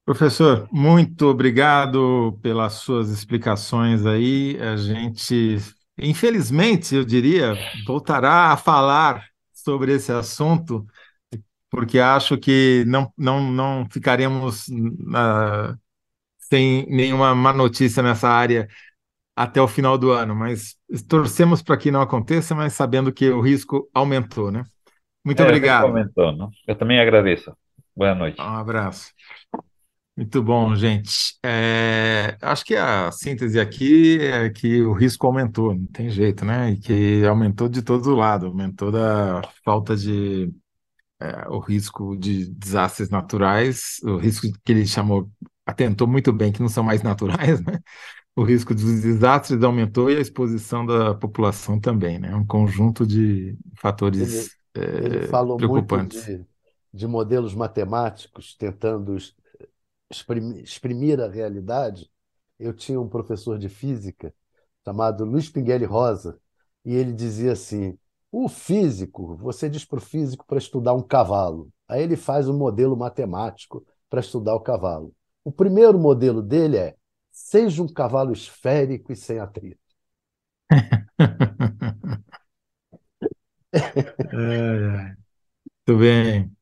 Professor, 0.05 0.69
muito 0.73 1.27
obrigado 1.27 2.39
pelas 2.43 2.75
suas 2.75 3.11
explicações 3.11 4.05
aí. 4.07 4.59
A 4.61 4.77
gente, 4.77 5.59
infelizmente, 5.99 6.95
eu 6.95 7.05
diria, 7.05 7.55
voltará 7.87 8.53
a 8.53 8.57
falar 8.57 9.25
sobre 9.53 9.95
esse 9.95 10.11
assunto 10.11 10.87
porque 11.71 12.01
acho 12.01 12.37
que 12.37 12.85
não, 12.87 13.13
não, 13.17 13.51
não 13.51 13.89
ficaremos 13.89 14.67
uh, 14.69 15.79
sem 16.39 16.85
nenhuma 16.89 17.35
má 17.35 17.53
notícia 17.53 18.03
nessa 18.03 18.29
área 18.29 18.69
até 19.37 19.61
o 19.61 19.69
final 19.69 19.97
do 19.99 20.13
ano, 20.13 20.35
mas 20.35 20.77
torcemos 21.09 21.63
para 21.63 21.77
que 21.79 21.91
não 21.91 22.01
aconteça, 22.03 22.55
mas 22.55 22.75
sabendo 22.75 23.13
que 23.13 23.31
o 23.31 23.41
risco 23.41 23.89
aumentou, 23.95 24.51
né? 24.51 24.65
Muito 25.25 25.43
É, 25.43 25.43
obrigado. 25.43 25.81
aumentou, 25.81 26.33
não? 26.37 26.51
Eu 26.67 26.77
também 26.77 27.01
agradeço. 27.01 27.57
Boa 27.97 28.15
noite. 28.15 28.41
Um 28.41 28.57
abraço. 28.57 29.13
Muito 30.17 30.43
bom, 30.43 30.75
gente. 30.77 31.35
É, 31.43 32.37
acho 32.43 32.65
que 32.65 32.75
a 32.77 33.11
síntese 33.11 33.59
aqui 33.59 34.19
é 34.21 34.51
que 34.51 34.83
o 34.83 34.93
risco 34.93 35.27
aumentou, 35.27 35.75
não 35.75 35.87
tem 35.87 36.11
jeito, 36.11 36.45
né? 36.45 36.73
E 36.73 36.79
que 36.79 37.25
aumentou 37.25 37.69
de 37.69 37.81
todo 37.83 38.15
lado, 38.15 38.47
aumentou 38.47 38.93
da 38.93 39.41
falta 39.65 39.97
de 39.97 40.53
é, 41.21 41.49
o 41.49 41.59
risco 41.61 42.17
de 42.17 42.47
desastres 42.55 43.11
naturais, 43.11 43.99
o 44.05 44.17
risco 44.19 44.47
que 44.65 44.73
ele 44.73 44.87
chamou, 44.87 45.31
atentou 45.67 46.07
muito 46.09 46.33
bem, 46.33 46.53
que 46.53 46.61
não 46.63 46.69
são 46.71 46.85
mais 46.85 47.03
naturais, 47.03 47.61
né? 47.65 47.81
O 48.37 48.43
risco 48.43 48.75
dos 48.75 49.03
desastres 49.03 49.63
aumentou 49.63 50.11
e 50.11 50.17
a 50.17 50.21
exposição 50.21 50.87
da 50.87 51.15
população 51.15 51.79
também, 51.79 52.19
né? 52.19 52.35
Um 52.35 52.47
conjunto 52.47 53.07
de 53.07 53.59
Ele, 54.17 54.37
fatores 54.37 54.51
ele 55.03 55.19
é, 55.19 55.27
falou 55.27 55.59
muito 55.59 55.71
preocupantes. 55.73 56.25
de, 56.25 56.47
de 56.93 57.07
modelos 57.07 57.55
matemáticos 57.55 58.55
tentando 58.57 59.17
exprimir, 60.11 60.63
exprimir 60.63 61.21
a 61.21 61.29
realidade. 61.29 62.11
Eu 62.59 62.75
tinha 62.75 63.01
um 63.01 63.09
professor 63.09 63.59
de 63.59 63.69
física 63.69 64.35
chamado 64.85 65.25
Luiz 65.25 65.49
Pinguelli 65.49 65.85
Rosa, 65.85 66.39
e 66.85 66.95
ele 66.95 67.13
dizia 67.13 67.53
assim: 67.53 67.99
o 68.33 68.49
físico, 68.49 69.37
você 69.37 69.69
diz 69.69 69.85
para 69.85 69.99
o 69.99 70.03
físico 70.03 70.45
para 70.47 70.59
estudar 70.59 70.95
um 70.95 71.03
cavalo. 71.03 71.71
Aí 71.89 72.03
ele 72.03 72.17
faz 72.17 72.49
um 72.49 72.57
modelo 72.57 72.97
matemático 72.97 73.85
para 74.09 74.21
estudar 74.21 74.55
o 74.55 74.61
cavalo. 74.61 75.13
O 75.45 75.53
primeiro 75.53 75.99
modelo 75.99 76.43
dele 76.43 76.77
é: 76.77 76.97
seja 77.41 77.83
um 77.83 77.89
cavalo 77.89 78.33
esférico 78.33 79.13
e 79.13 79.17
sem 79.17 79.39
atrito. 79.39 79.81
Ai. 84.33 85.17
Muito 85.89 86.01
bem. 86.01 86.53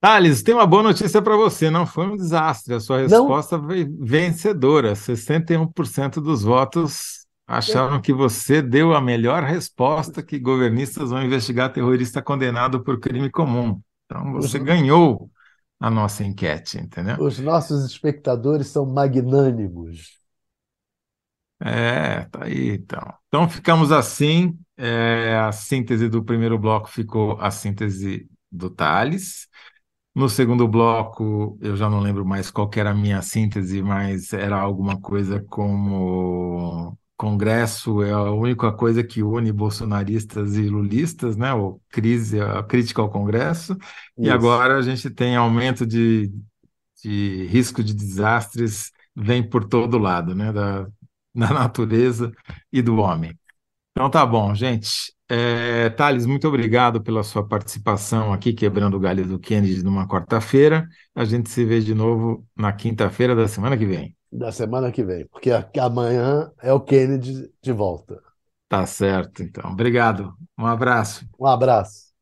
Thales, 0.00 0.42
tem 0.42 0.54
uma 0.54 0.66
boa 0.66 0.84
notícia 0.84 1.22
para 1.22 1.36
você. 1.36 1.70
Não 1.70 1.86
foi 1.86 2.06
um 2.08 2.16
desastre. 2.16 2.74
A 2.74 2.80
sua 2.80 3.02
Não, 3.08 3.26
resposta 3.26 3.60
foi 3.60 3.88
vencedora. 4.00 4.96
61% 4.96 6.20
dos 6.20 6.42
votos 6.44 7.26
acharam 7.46 8.00
que 8.00 8.12
você 8.12 8.62
deu 8.62 8.94
a 8.94 9.02
melhor 9.02 9.44
resposta 9.44 10.22
que 10.22 10.38
governistas 10.38 11.10
vão 11.10 11.24
investigar 11.24 11.72
terrorista 11.72 12.22
condenado 12.22 12.84
por 12.84 13.00
crime 13.00 13.30
comum. 13.30 13.80
Então 14.06 14.32
você 14.34 14.58
ganhou 14.58 15.30
a 15.82 15.90
nossa 15.90 16.24
enquete, 16.24 16.78
entendeu? 16.78 17.16
os 17.16 17.38
nossos 17.38 17.84
espectadores 17.86 18.68
são 18.68 18.84
magnânimos. 18.86 20.20
É, 21.60 22.24
tá 22.26 22.44
aí, 22.44 22.70
então. 22.70 23.14
Então 23.28 23.48
ficamos 23.48 23.92
assim. 23.92 24.58
É, 24.76 25.36
a 25.36 25.52
síntese 25.52 26.08
do 26.08 26.24
primeiro 26.24 26.58
bloco 26.58 26.88
ficou 26.88 27.40
a 27.40 27.50
síntese 27.50 28.28
do 28.50 28.68
Thales. 28.70 29.46
No 30.14 30.28
segundo 30.28 30.68
bloco, 30.68 31.58
eu 31.62 31.76
já 31.76 31.90
não 31.90 32.00
lembro 32.00 32.24
mais 32.26 32.50
qual 32.50 32.70
era 32.76 32.90
a 32.90 32.94
minha 32.94 33.22
síntese, 33.22 33.82
mas 33.82 34.32
era 34.32 34.58
alguma 34.60 35.00
coisa 35.00 35.42
como 35.44 36.98
Congresso 37.22 38.02
é 38.02 38.10
a 38.10 38.32
única 38.32 38.72
coisa 38.72 39.04
que 39.04 39.22
une 39.22 39.52
bolsonaristas 39.52 40.56
e 40.56 40.62
lulistas, 40.62 41.36
né? 41.36 41.54
Ou 41.54 41.80
crise, 41.88 42.40
a 42.40 42.64
crítica 42.64 43.00
ao 43.00 43.08
Congresso. 43.08 43.76
E 44.18 44.24
Isso. 44.24 44.32
agora 44.32 44.76
a 44.76 44.82
gente 44.82 45.08
tem 45.08 45.36
aumento 45.36 45.86
de, 45.86 46.32
de 47.00 47.46
risco 47.46 47.80
de 47.80 47.94
desastres, 47.94 48.90
vem 49.14 49.40
por 49.40 49.64
todo 49.64 49.98
lado, 49.98 50.34
né? 50.34 50.52
Da, 50.52 50.82
da 51.32 51.50
natureza 51.54 52.32
e 52.72 52.82
do 52.82 52.96
homem. 52.96 53.38
Então 53.92 54.10
tá 54.10 54.26
bom, 54.26 54.52
gente. 54.52 55.14
É, 55.28 55.90
Thales, 55.90 56.26
muito 56.26 56.48
obrigado 56.48 57.00
pela 57.00 57.22
sua 57.22 57.46
participação 57.46 58.32
aqui, 58.32 58.52
quebrando 58.52 58.96
o 58.96 59.00
galho 59.00 59.24
do 59.24 59.38
Kennedy 59.38 59.84
numa 59.84 60.08
quarta-feira. 60.08 60.88
A 61.14 61.24
gente 61.24 61.48
se 61.50 61.64
vê 61.64 61.78
de 61.78 61.94
novo 61.94 62.44
na 62.56 62.72
quinta-feira 62.72 63.36
da 63.36 63.46
semana 63.46 63.78
que 63.78 63.86
vem. 63.86 64.12
Da 64.32 64.50
semana 64.50 64.90
que 64.90 65.04
vem, 65.04 65.26
porque 65.26 65.50
amanhã 65.78 66.50
é 66.62 66.72
o 66.72 66.80
Kennedy 66.80 67.52
de 67.60 67.72
volta. 67.72 68.22
Tá 68.68 68.86
certo, 68.86 69.42
então. 69.42 69.70
Obrigado. 69.70 70.34
Um 70.58 70.66
abraço. 70.66 71.26
Um 71.38 71.46
abraço. 71.46 72.12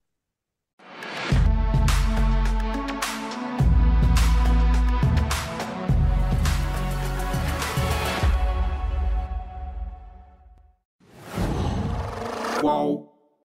Whoa. 12.62 13.09